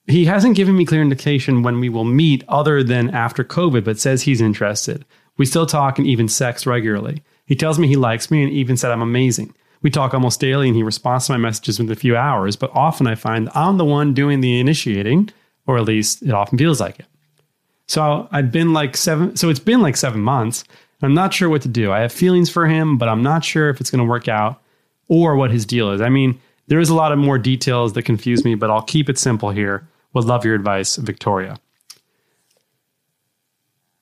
he 0.07 0.25
hasn't 0.25 0.57
given 0.57 0.77
me 0.77 0.85
clear 0.85 1.01
indication 1.01 1.63
when 1.63 1.79
we 1.79 1.89
will 1.89 2.05
meet 2.05 2.45
other 2.49 2.83
than 2.83 3.11
after 3.11 3.45
COVID, 3.45 3.85
but 3.85 3.99
says 4.01 4.23
he's 4.23 4.41
interested. 4.41 5.05
We 5.37 5.47
still 5.47 5.67
talk 5.67 5.99
and 5.99 6.07
even 6.07 6.29
sex 6.29 6.67
regularly. 6.67 7.23
He 7.47 7.55
tells 7.55 7.79
me 7.79 7.87
he 7.87 7.97
likes 7.97 8.31
me 8.31 8.43
and 8.43 8.53
even 8.53 8.77
said 8.77 8.91
I'm 8.91 9.03
amazing. 9.03 9.55
We 9.81 9.91
talk 9.91 10.15
almost 10.15 10.41
daily 10.41 10.69
and 10.69 10.77
he 10.77 10.83
responds 10.83 11.27
to 11.27 11.33
my 11.33 11.39
messages 11.39 11.79
within 11.79 11.93
a 11.93 11.97
few 11.97 12.17
hours, 12.17 12.57
but 12.57 12.71
often 12.75 13.07
I 13.07 13.15
find 13.15 13.49
I'm 13.55 13.79
the 13.79 13.85
one 13.85 14.15
doing 14.15 14.41
the 14.41 14.61
initiating, 14.61 15.31
or 15.67 15.79
at 15.79 15.85
least 15.85 16.23
it 16.23 16.33
often 16.33 16.59
feels 16.59 16.81
like 16.81 17.01
it. 17.01 17.07
So 17.87 18.29
I've 18.31 18.53
been 18.53 18.73
like 18.73 18.97
seven, 18.97 19.37
so 19.37 19.49
it's 19.49 19.61
been 19.61 19.83
like 19.83 19.97
seven 19.97 20.21
months. 20.21 20.65
I'm 21.03 21.15
not 21.15 21.35
sure 21.35 21.49
what 21.49 21.63
to 21.63 21.69
do. 21.69 21.93
I 21.93 22.01
have 22.01 22.13
feelings 22.13 22.49
for 22.49 22.67
him, 22.67 22.97
but 22.97 23.09
I'm 23.09 23.23
not 23.23 23.45
sure 23.45 23.71
if 23.71 23.81
it's 23.81 23.91
going 23.91 24.05
to 24.05 24.09
work 24.09 24.29
out 24.29 24.63
or 25.09 25.35
what 25.35 25.51
his 25.51 25.67
deal 25.67 25.91
is. 25.91 26.01
I 26.01 26.09
mean, 26.09 26.41
there 26.73 26.81
is 26.81 26.89
a 26.89 26.95
lot 26.95 27.13
of 27.13 27.19
more 27.19 27.37
details 27.37 27.93
that 27.93 28.05
confuse 28.05 28.47
me, 28.47 28.55
but 28.55 28.71
I'll 28.71 28.81
keep 28.81 29.11
it 29.11 29.19
simple 29.19 29.51
here. 29.51 29.87
Would 30.15 30.25
love 30.25 30.43
your 30.43 30.55
advice, 30.55 30.97
Victoria. 30.97 31.59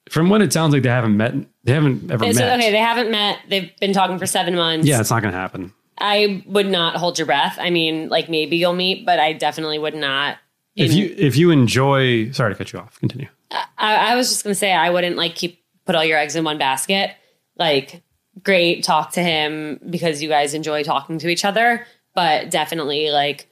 From 0.08 0.28
what 0.30 0.40
it 0.40 0.52
sounds 0.52 0.72
like, 0.72 0.84
they 0.84 0.88
haven't 0.88 1.16
met. 1.16 1.34
They 1.64 1.72
haven't 1.72 2.12
ever 2.12 2.32
So, 2.32 2.38
met. 2.38 2.60
okay, 2.60 2.70
they 2.70 2.78
haven't 2.78 3.10
met. 3.10 3.38
They've 3.48 3.76
been 3.80 3.92
talking 3.92 4.20
for 4.20 4.26
seven 4.26 4.54
months. 4.54 4.86
yeah, 4.86 5.00
it's 5.00 5.10
not 5.10 5.20
going 5.20 5.32
to 5.32 5.38
happen. 5.38 5.72
I 5.98 6.44
would 6.46 6.68
not 6.68 6.94
hold 6.94 7.18
your 7.18 7.26
breath. 7.26 7.58
I 7.60 7.70
mean, 7.70 8.08
like 8.08 8.28
maybe 8.28 8.56
you'll 8.56 8.72
meet, 8.72 9.04
but 9.04 9.18
I 9.18 9.32
definitely 9.32 9.80
would 9.80 9.96
not. 9.96 10.38
If 10.76 10.92
you 10.94 11.12
if 11.18 11.36
you 11.36 11.50
enjoy, 11.50 12.30
sorry 12.30 12.54
to 12.54 12.56
cut 12.58 12.72
you 12.72 12.78
off. 12.78 13.00
Continue. 13.00 13.26
I, 13.50 13.66
I 14.12 14.14
was 14.14 14.28
just 14.30 14.44
gonna 14.44 14.54
say 14.54 14.72
I 14.72 14.90
wouldn't 14.90 15.16
like 15.16 15.34
keep 15.34 15.60
put 15.86 15.96
all 15.96 16.04
your 16.04 16.18
eggs 16.18 16.36
in 16.36 16.44
one 16.44 16.56
basket. 16.56 17.10
Like, 17.56 18.02
great, 18.44 18.84
talk 18.84 19.12
to 19.14 19.22
him 19.22 19.80
because 19.90 20.22
you 20.22 20.28
guys 20.28 20.54
enjoy 20.54 20.84
talking 20.84 21.18
to 21.18 21.28
each 21.28 21.44
other, 21.44 21.84
but 22.20 22.50
definitely 22.50 23.10
like 23.10 23.48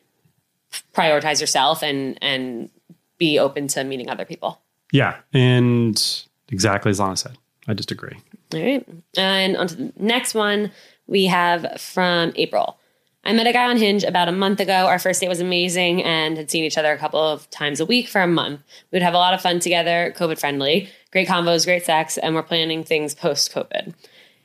prioritize 0.94 1.40
yourself 1.40 1.82
and 1.82 2.18
and 2.22 2.68
be 3.16 3.38
open 3.38 3.66
to 3.66 3.82
meeting 3.82 4.10
other 4.10 4.26
people. 4.26 4.60
Yeah, 4.92 5.16
and 5.32 6.24
exactly 6.50 6.90
as 6.90 7.00
Lana 7.00 7.16
said. 7.16 7.38
I 7.66 7.72
just 7.72 7.90
agree. 7.90 8.18
All 8.52 8.62
right. 8.62 8.86
And 9.16 9.56
on 9.56 9.68
to 9.68 9.76
the 9.76 9.92
next 9.96 10.34
one, 10.34 10.70
we 11.06 11.24
have 11.26 11.80
from 11.80 12.32
April. 12.36 12.78
I 13.24 13.32
met 13.32 13.46
a 13.46 13.52
guy 13.54 13.70
on 13.70 13.78
Hinge 13.78 14.04
about 14.04 14.28
a 14.28 14.32
month 14.32 14.60
ago. 14.60 14.86
Our 14.86 14.98
first 14.98 15.22
date 15.22 15.28
was 15.28 15.40
amazing 15.40 16.04
and 16.04 16.36
had 16.36 16.50
seen 16.50 16.64
each 16.64 16.76
other 16.76 16.92
a 16.92 16.98
couple 16.98 17.20
of 17.20 17.48
times 17.48 17.80
a 17.80 17.86
week 17.86 18.06
for 18.06 18.20
a 18.20 18.26
month. 18.26 18.60
We 18.90 18.96
would 18.96 19.02
have 19.02 19.14
a 19.14 19.18
lot 19.18 19.32
of 19.32 19.40
fun 19.40 19.60
together, 19.60 20.14
COVID 20.16 20.38
friendly, 20.38 20.90
great 21.10 21.26
combos, 21.26 21.64
great 21.64 21.86
sex, 21.86 22.18
and 22.18 22.34
we're 22.34 22.42
planning 22.42 22.84
things 22.84 23.14
post 23.14 23.50
COVID. 23.52 23.94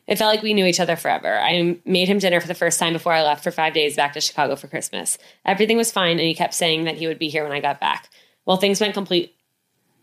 It 0.07 0.17
felt 0.17 0.33
like 0.33 0.43
we 0.43 0.53
knew 0.53 0.65
each 0.65 0.79
other 0.79 0.95
forever. 0.95 1.39
I 1.39 1.79
made 1.85 2.09
him 2.09 2.19
dinner 2.19 2.41
for 2.41 2.47
the 2.47 2.53
first 2.53 2.79
time 2.79 2.93
before 2.93 3.13
I 3.13 3.23
left 3.23 3.43
for 3.43 3.51
five 3.51 3.73
days 3.73 3.95
back 3.95 4.13
to 4.13 4.21
Chicago 4.21 4.55
for 4.55 4.67
Christmas. 4.67 5.17
Everything 5.45 5.77
was 5.77 5.91
fine, 5.91 6.19
and 6.19 6.27
he 6.27 6.35
kept 6.35 6.53
saying 6.53 6.83
that 6.83 6.97
he 6.97 7.07
would 7.07 7.19
be 7.19 7.29
here 7.29 7.43
when 7.43 7.53
I 7.53 7.61
got 7.61 7.79
back. 7.79 8.09
Well, 8.45 8.57
things 8.57 8.81
went 8.81 8.93
completely 8.93 9.31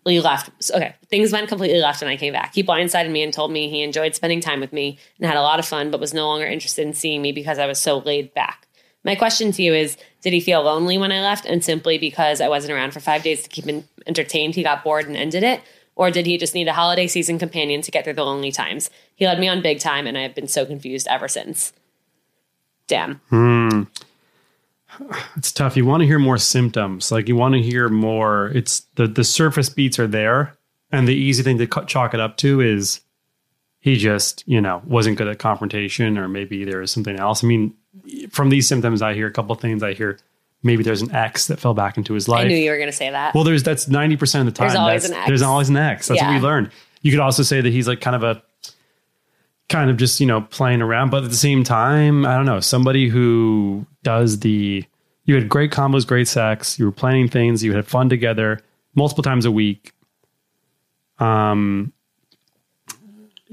left. 0.06 0.50
Okay, 0.72 0.94
things 1.08 1.32
went 1.32 1.48
completely 1.48 1.80
left 1.80 2.00
when 2.00 2.10
I 2.10 2.16
came 2.16 2.32
back. 2.32 2.54
He 2.54 2.62
blindsided 2.62 3.10
me 3.10 3.22
and 3.22 3.32
told 3.32 3.52
me 3.52 3.68
he 3.68 3.82
enjoyed 3.82 4.14
spending 4.14 4.40
time 4.40 4.60
with 4.60 4.72
me 4.72 4.98
and 5.18 5.26
had 5.26 5.36
a 5.36 5.42
lot 5.42 5.58
of 5.58 5.66
fun, 5.66 5.90
but 5.90 6.00
was 6.00 6.14
no 6.14 6.26
longer 6.26 6.46
interested 6.46 6.86
in 6.86 6.94
seeing 6.94 7.20
me 7.20 7.32
because 7.32 7.58
I 7.58 7.66
was 7.66 7.78
so 7.78 7.98
laid 7.98 8.32
back. 8.32 8.66
My 9.04 9.14
question 9.14 9.52
to 9.52 9.62
you 9.62 9.74
is 9.74 9.96
Did 10.22 10.32
he 10.32 10.40
feel 10.40 10.62
lonely 10.62 10.96
when 10.96 11.12
I 11.12 11.20
left? 11.20 11.44
And 11.44 11.64
simply 11.64 11.98
because 11.98 12.40
I 12.40 12.48
wasn't 12.48 12.72
around 12.72 12.92
for 12.92 13.00
five 13.00 13.22
days 13.22 13.42
to 13.42 13.48
keep 13.48 13.66
him 13.66 13.84
entertained, 14.06 14.54
he 14.54 14.62
got 14.62 14.82
bored 14.82 15.06
and 15.06 15.16
ended 15.16 15.42
it? 15.42 15.60
Or 16.00 16.10
did 16.10 16.24
he 16.24 16.38
just 16.38 16.54
need 16.54 16.66
a 16.66 16.72
holiday 16.72 17.06
season 17.06 17.38
companion 17.38 17.82
to 17.82 17.90
get 17.90 18.04
through 18.04 18.14
the 18.14 18.24
lonely 18.24 18.50
times? 18.50 18.88
He 19.16 19.26
led 19.26 19.38
me 19.38 19.48
on 19.48 19.60
big 19.60 19.80
time, 19.80 20.06
and 20.06 20.16
I 20.16 20.22
have 20.22 20.34
been 20.34 20.48
so 20.48 20.64
confused 20.64 21.06
ever 21.10 21.28
since. 21.28 21.74
Damn. 22.86 23.16
Hmm. 23.28 23.82
It's 25.36 25.52
tough. 25.52 25.76
You 25.76 25.84
want 25.84 26.00
to 26.00 26.06
hear 26.06 26.18
more 26.18 26.38
symptoms. 26.38 27.12
Like 27.12 27.28
you 27.28 27.36
want 27.36 27.54
to 27.54 27.60
hear 27.60 27.90
more. 27.90 28.46
It's 28.54 28.80
the 28.94 29.06
the 29.06 29.24
surface 29.24 29.68
beats 29.68 29.98
are 29.98 30.06
there, 30.06 30.56
and 30.90 31.06
the 31.06 31.14
easy 31.14 31.42
thing 31.42 31.58
to 31.58 31.66
chalk 31.66 32.14
it 32.14 32.20
up 32.20 32.38
to 32.38 32.62
is 32.62 33.00
he 33.80 33.96
just 33.96 34.42
you 34.48 34.58
know 34.58 34.80
wasn't 34.86 35.18
good 35.18 35.28
at 35.28 35.38
confrontation, 35.38 36.16
or 36.16 36.28
maybe 36.28 36.64
there 36.64 36.80
is 36.80 36.90
something 36.90 37.16
else. 37.20 37.44
I 37.44 37.46
mean, 37.46 37.74
from 38.30 38.48
these 38.48 38.66
symptoms, 38.66 39.02
I 39.02 39.12
hear 39.12 39.26
a 39.26 39.32
couple 39.32 39.54
things. 39.54 39.82
I 39.82 39.92
hear 39.92 40.18
maybe 40.62 40.82
there's 40.82 41.02
an 41.02 41.14
ex 41.14 41.46
that 41.46 41.58
fell 41.58 41.74
back 41.74 41.96
into 41.96 42.14
his 42.14 42.28
life. 42.28 42.44
I 42.44 42.48
knew 42.48 42.56
you 42.56 42.70
were 42.70 42.76
going 42.76 42.90
to 42.90 42.96
say 42.96 43.10
that. 43.10 43.34
Well, 43.34 43.44
there's 43.44 43.62
that's 43.62 43.88
ninety 43.88 44.16
percent 44.16 44.46
of 44.46 44.54
the 44.54 44.58
time. 44.58 44.68
There's 44.68 44.78
always 44.78 45.04
an 45.04 45.14
ex. 45.14 45.26
There's 45.28 45.42
always 45.42 45.68
an 45.68 45.76
ex. 45.76 46.08
That's 46.08 46.22
what 46.22 46.30
we 46.34 46.40
learned. 46.40 46.70
You 47.02 47.10
could 47.10 47.20
also 47.20 47.42
say 47.42 47.60
that 47.60 47.70
he's 47.70 47.88
like 47.88 48.00
kind 48.00 48.16
of 48.16 48.22
a 48.22 48.42
kind 49.68 49.90
of 49.90 49.96
just 49.96 50.20
you 50.20 50.26
know 50.26 50.42
playing 50.42 50.82
around, 50.82 51.10
but 51.10 51.24
at 51.24 51.30
the 51.30 51.36
same 51.36 51.64
time, 51.64 52.26
I 52.26 52.36
don't 52.36 52.46
know 52.46 52.60
somebody 52.60 53.08
who 53.08 53.86
does 54.02 54.40
the. 54.40 54.84
You 55.24 55.34
had 55.36 55.48
great 55.48 55.70
combos, 55.70 56.06
great 56.06 56.26
sex. 56.26 56.78
You 56.78 56.86
were 56.86 56.92
planning 56.92 57.28
things. 57.28 57.62
You 57.62 57.74
had 57.74 57.86
fun 57.86 58.08
together 58.08 58.60
multiple 58.94 59.22
times 59.22 59.44
a 59.44 59.50
week. 59.50 59.92
Um, 61.18 61.92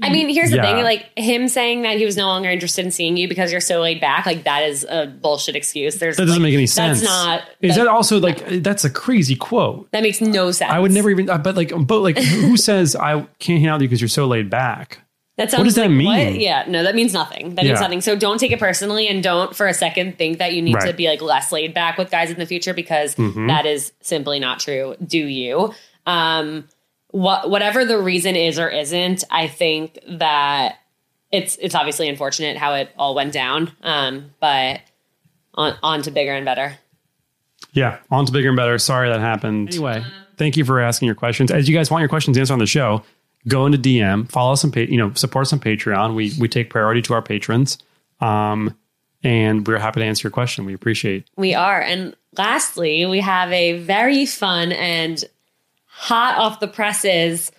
I 0.00 0.10
mean, 0.10 0.28
here's 0.28 0.50
the 0.50 0.56
Yeah. 0.56 0.62
thing: 0.62 0.82
like 0.84 1.06
him 1.16 1.48
saying 1.48 1.82
that 1.82 1.96
he 1.96 2.04
was 2.04 2.16
no 2.16 2.26
longer 2.26 2.48
interested 2.48 2.84
in 2.84 2.90
seeing 2.90 3.16
you 3.16 3.28
because 3.28 3.50
you're 3.50 3.60
so 3.60 3.80
laid 3.80 4.00
back, 4.00 4.26
like 4.26 4.44
that 4.44 4.62
is 4.62 4.86
a 4.88 5.06
bullshit 5.06 5.56
excuse. 5.56 5.96
There's 5.96 6.16
that 6.16 6.26
doesn't 6.26 6.42
like, 6.42 6.48
make 6.50 6.54
any 6.54 6.66
sense. 6.66 7.00
That's 7.00 7.10
not. 7.10 7.42
Is 7.60 7.76
that, 7.76 7.84
that 7.84 7.90
also 7.90 8.18
like 8.20 8.46
that's 8.62 8.84
a 8.84 8.90
crazy 8.90 9.34
quote? 9.34 9.90
that 9.92 10.02
makes 10.02 10.20
no 10.20 10.50
sense. 10.52 10.70
I 10.70 10.78
would 10.78 10.92
never 10.92 11.10
even. 11.10 11.26
But 11.26 11.56
like, 11.56 11.72
but 11.86 12.00
like, 12.00 12.18
who 12.18 12.56
says 12.68 12.94
I 12.96 13.26
can't 13.38 13.58
hang 13.60 13.66
out 13.66 13.74
with 13.74 13.82
you 13.82 13.88
because 13.88 14.00
you're 14.00 14.08
so 14.08 14.26
laid 14.26 14.48
back? 14.50 15.00
That 15.36 15.52
sounds 15.52 15.62
does 15.64 15.74
that 15.76 15.88
mean? 15.88 16.06
What? 16.06 16.40
Yeah, 16.40 16.64
no, 16.66 16.82
that 16.82 16.96
means 16.96 17.12
nothing. 17.12 17.54
That 17.54 17.64
means 17.64 17.80
nothing. 17.80 18.00
So 18.00 18.16
don't 18.16 18.38
take 18.38 18.50
it 18.50 18.58
personally, 18.58 19.06
and 19.06 19.22
don't 19.22 19.54
for 19.54 19.68
a 19.68 19.74
second 19.74 20.18
think 20.18 20.38
that 20.38 20.52
you 20.52 20.60
need 20.62 20.80
to 20.80 20.92
be 20.92 21.06
like 21.08 21.22
less 21.22 21.52
laid 21.52 21.72
back 21.74 21.96
with 21.96 22.10
guys 22.10 22.30
in 22.30 22.38
the 22.40 22.46
future 22.46 22.74
because 22.74 23.14
Mm-hmm. 23.14 23.46
that 23.46 23.64
is 23.64 23.92
simply 24.00 24.40
not 24.40 24.58
true. 24.58 24.96
Do 25.04 25.18
you? 25.18 25.72
Um, 26.06 26.68
what 27.10 27.50
whatever 27.50 27.84
the 27.84 27.98
reason 27.98 28.36
is 28.36 28.58
or 28.58 28.68
isn't, 28.68 29.24
I 29.30 29.48
think 29.48 29.98
that 30.08 30.76
it's 31.30 31.56
it's 31.60 31.74
obviously 31.74 32.08
unfortunate 32.08 32.56
how 32.56 32.74
it 32.74 32.90
all 32.96 33.14
went 33.14 33.32
down. 33.32 33.72
Um, 33.82 34.30
but 34.40 34.80
on 35.54 35.76
on 35.82 36.02
to 36.02 36.10
bigger 36.10 36.32
and 36.34 36.44
better. 36.44 36.78
Yeah, 37.72 37.98
on 38.10 38.26
to 38.26 38.32
bigger 38.32 38.48
and 38.48 38.56
better. 38.56 38.78
Sorry 38.78 39.08
that 39.08 39.20
happened. 39.20 39.68
Anyway, 39.68 40.04
thank 40.36 40.56
you 40.56 40.64
for 40.64 40.80
asking 40.80 41.06
your 41.06 41.14
questions. 41.14 41.50
As 41.50 41.68
you 41.68 41.74
guys 41.76 41.90
want 41.90 42.00
your 42.02 42.08
questions 42.08 42.38
answered 42.38 42.54
on 42.54 42.58
the 42.58 42.66
show, 42.66 43.02
go 43.46 43.66
into 43.66 43.78
DM, 43.78 44.30
follow 44.30 44.52
us 44.52 44.64
on, 44.64 44.70
pa- 44.72 44.80
you 44.80 44.96
know, 44.96 45.12
support 45.14 45.46
us 45.46 45.52
on 45.52 45.60
Patreon. 45.60 46.14
We 46.14 46.32
we 46.38 46.48
take 46.48 46.70
priority 46.70 47.02
to 47.02 47.14
our 47.14 47.22
patrons, 47.22 47.78
um, 48.20 48.76
and 49.22 49.66
we're 49.66 49.78
happy 49.78 50.00
to 50.00 50.06
answer 50.06 50.26
your 50.26 50.32
question. 50.32 50.64
We 50.64 50.74
appreciate. 50.74 51.28
We 51.36 51.54
are. 51.54 51.80
And 51.80 52.14
lastly, 52.36 53.04
we 53.06 53.20
have 53.20 53.52
a 53.52 53.78
very 53.78 54.24
fun 54.26 54.72
and 54.72 55.24
hot 55.98 56.38
off 56.38 56.60
the 56.60 56.68
presses 56.68 57.50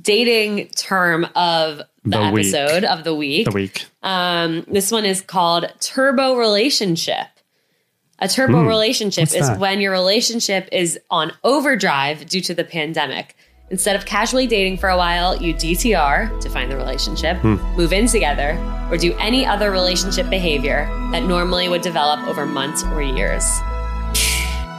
dating 0.00 0.68
term 0.68 1.24
of 1.36 1.78
the, 1.78 1.84
The 2.04 2.30
week. 2.32 2.46
episode 2.54 2.84
of 2.84 3.04
the 3.04 3.14
week. 3.14 3.44
the 3.46 3.52
week. 3.54 3.84
Um, 4.02 4.64
this 4.68 4.90
one 4.90 5.04
is 5.04 5.20
called 5.20 5.66
turbo 5.80 6.36
relationship. 6.36 7.26
A 8.20 8.28
turbo 8.28 8.62
relationship 8.64 9.24
is 9.24 9.48
that? 9.48 9.58
when 9.58 9.80
your 9.80 9.92
relationship 9.92 10.68
is 10.72 10.98
on 11.10 11.32
overdrive 11.44 12.26
due 12.26 12.40
to 12.40 12.54
the 12.54 12.64
pandemic. 12.64 13.36
Instead 13.70 13.96
of 13.96 14.04
casually 14.06 14.46
dating 14.46 14.78
for 14.78 14.88
a 14.88 14.96
while, 14.96 15.36
you 15.40 15.52
DTR 15.54 16.40
define 16.40 16.68
the 16.68 16.76
relationship, 16.76 17.42
move 17.44 17.92
in 17.92 18.06
together, 18.06 18.56
or 18.90 18.96
do 18.96 19.14
any 19.18 19.44
other 19.44 19.70
relationship 19.70 20.28
behavior 20.30 20.86
that 21.12 21.24
normally 21.24 21.68
would 21.68 21.82
develop 21.82 22.20
over 22.28 22.46
months 22.46 22.82
or 22.84 23.02
years. 23.02 23.44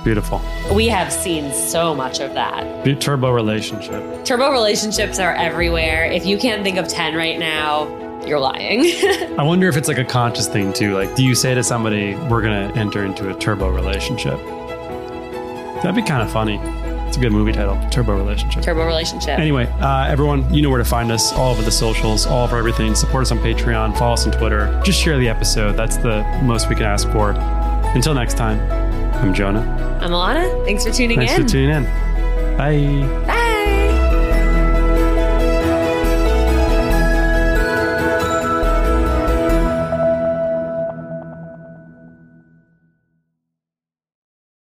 Beautiful. 0.06 0.40
We 0.72 0.88
have 0.88 1.12
seen 1.12 1.52
so 1.52 1.96
much 1.96 2.20
of 2.20 2.36
that. 2.36 2.86
Be- 2.86 2.96
Turbo 2.96 3.32
relationship. 3.32 4.24
Turbo 4.24 4.52
relationships 4.52 5.18
are 5.18 5.34
everywhere. 5.34 6.06
If 6.06 6.28
you 6.28 6.38
can't 6.38 6.64
think 6.64 6.78
of 6.78 6.88
10 6.88 7.16
right 7.16 7.40
now, 7.40 7.88
you're 8.24 8.40
lying. 8.40 8.82
I 9.40 9.44
wonder 9.44 9.68
if 9.68 9.76
it's 9.78 9.88
like 9.88 9.98
a 9.98 10.06
conscious 10.06 10.48
thing 10.48 10.74
too. 10.74 10.94
Like, 10.94 11.16
do 11.16 11.24
you 11.24 11.34
say 11.34 11.56
to 11.56 11.64
somebody, 11.64 12.16
"We're 12.30 12.42
gonna 12.44 12.72
enter 12.76 13.04
into 13.04 13.30
a 13.30 13.38
turbo 13.40 13.70
relationship"? 13.70 14.38
That'd 15.82 15.96
be 15.96 16.02
kind 16.04 16.22
of 16.22 16.32
funny. 16.32 16.60
It's 17.08 17.18
a 17.18 17.20
good 17.20 17.32
movie 17.32 17.52
title, 17.52 17.80
Turbo 17.92 18.16
Relationship. 18.18 18.64
Turbo 18.64 18.86
relationship. 18.86 19.40
Anyway, 19.40 19.68
uh, 19.80 20.06
everyone, 20.08 20.52
you 20.54 20.62
know 20.62 20.70
where 20.70 20.80
to 20.80 20.86
find 20.86 21.12
us 21.12 21.32
all 21.34 21.52
over 21.52 21.62
the 21.62 21.72
socials, 21.72 22.26
all 22.26 22.44
over 22.44 22.58
everything. 22.58 22.94
Support 22.96 23.24
us 23.24 23.32
on 23.32 23.40
Patreon, 23.40 23.98
follow 23.98 24.14
us 24.14 24.26
on 24.26 24.34
Twitter. 24.34 24.82
Just 24.84 25.00
share 25.00 25.18
the 25.18 25.30
episode. 25.30 25.74
That's 25.74 25.98
the 25.98 26.24
most 26.44 26.68
we 26.70 26.76
can 26.76 26.86
ask 26.86 27.10
for. 27.12 27.32
Until 27.32 28.14
next 28.14 28.36
time, 28.36 28.60
I'm 29.22 29.34
Jonah. 29.34 29.62
I'm 30.02 30.12
Alana. 30.12 30.66
Thanks 30.66 30.86
for 30.86 30.92
tuning 30.92 31.20
in. 31.22 31.28
Thanks 31.28 31.42
for 31.44 31.48
tuning 31.50 31.70
in. 31.76 31.84
Bye. 32.58 33.26
Bye. 33.26 33.35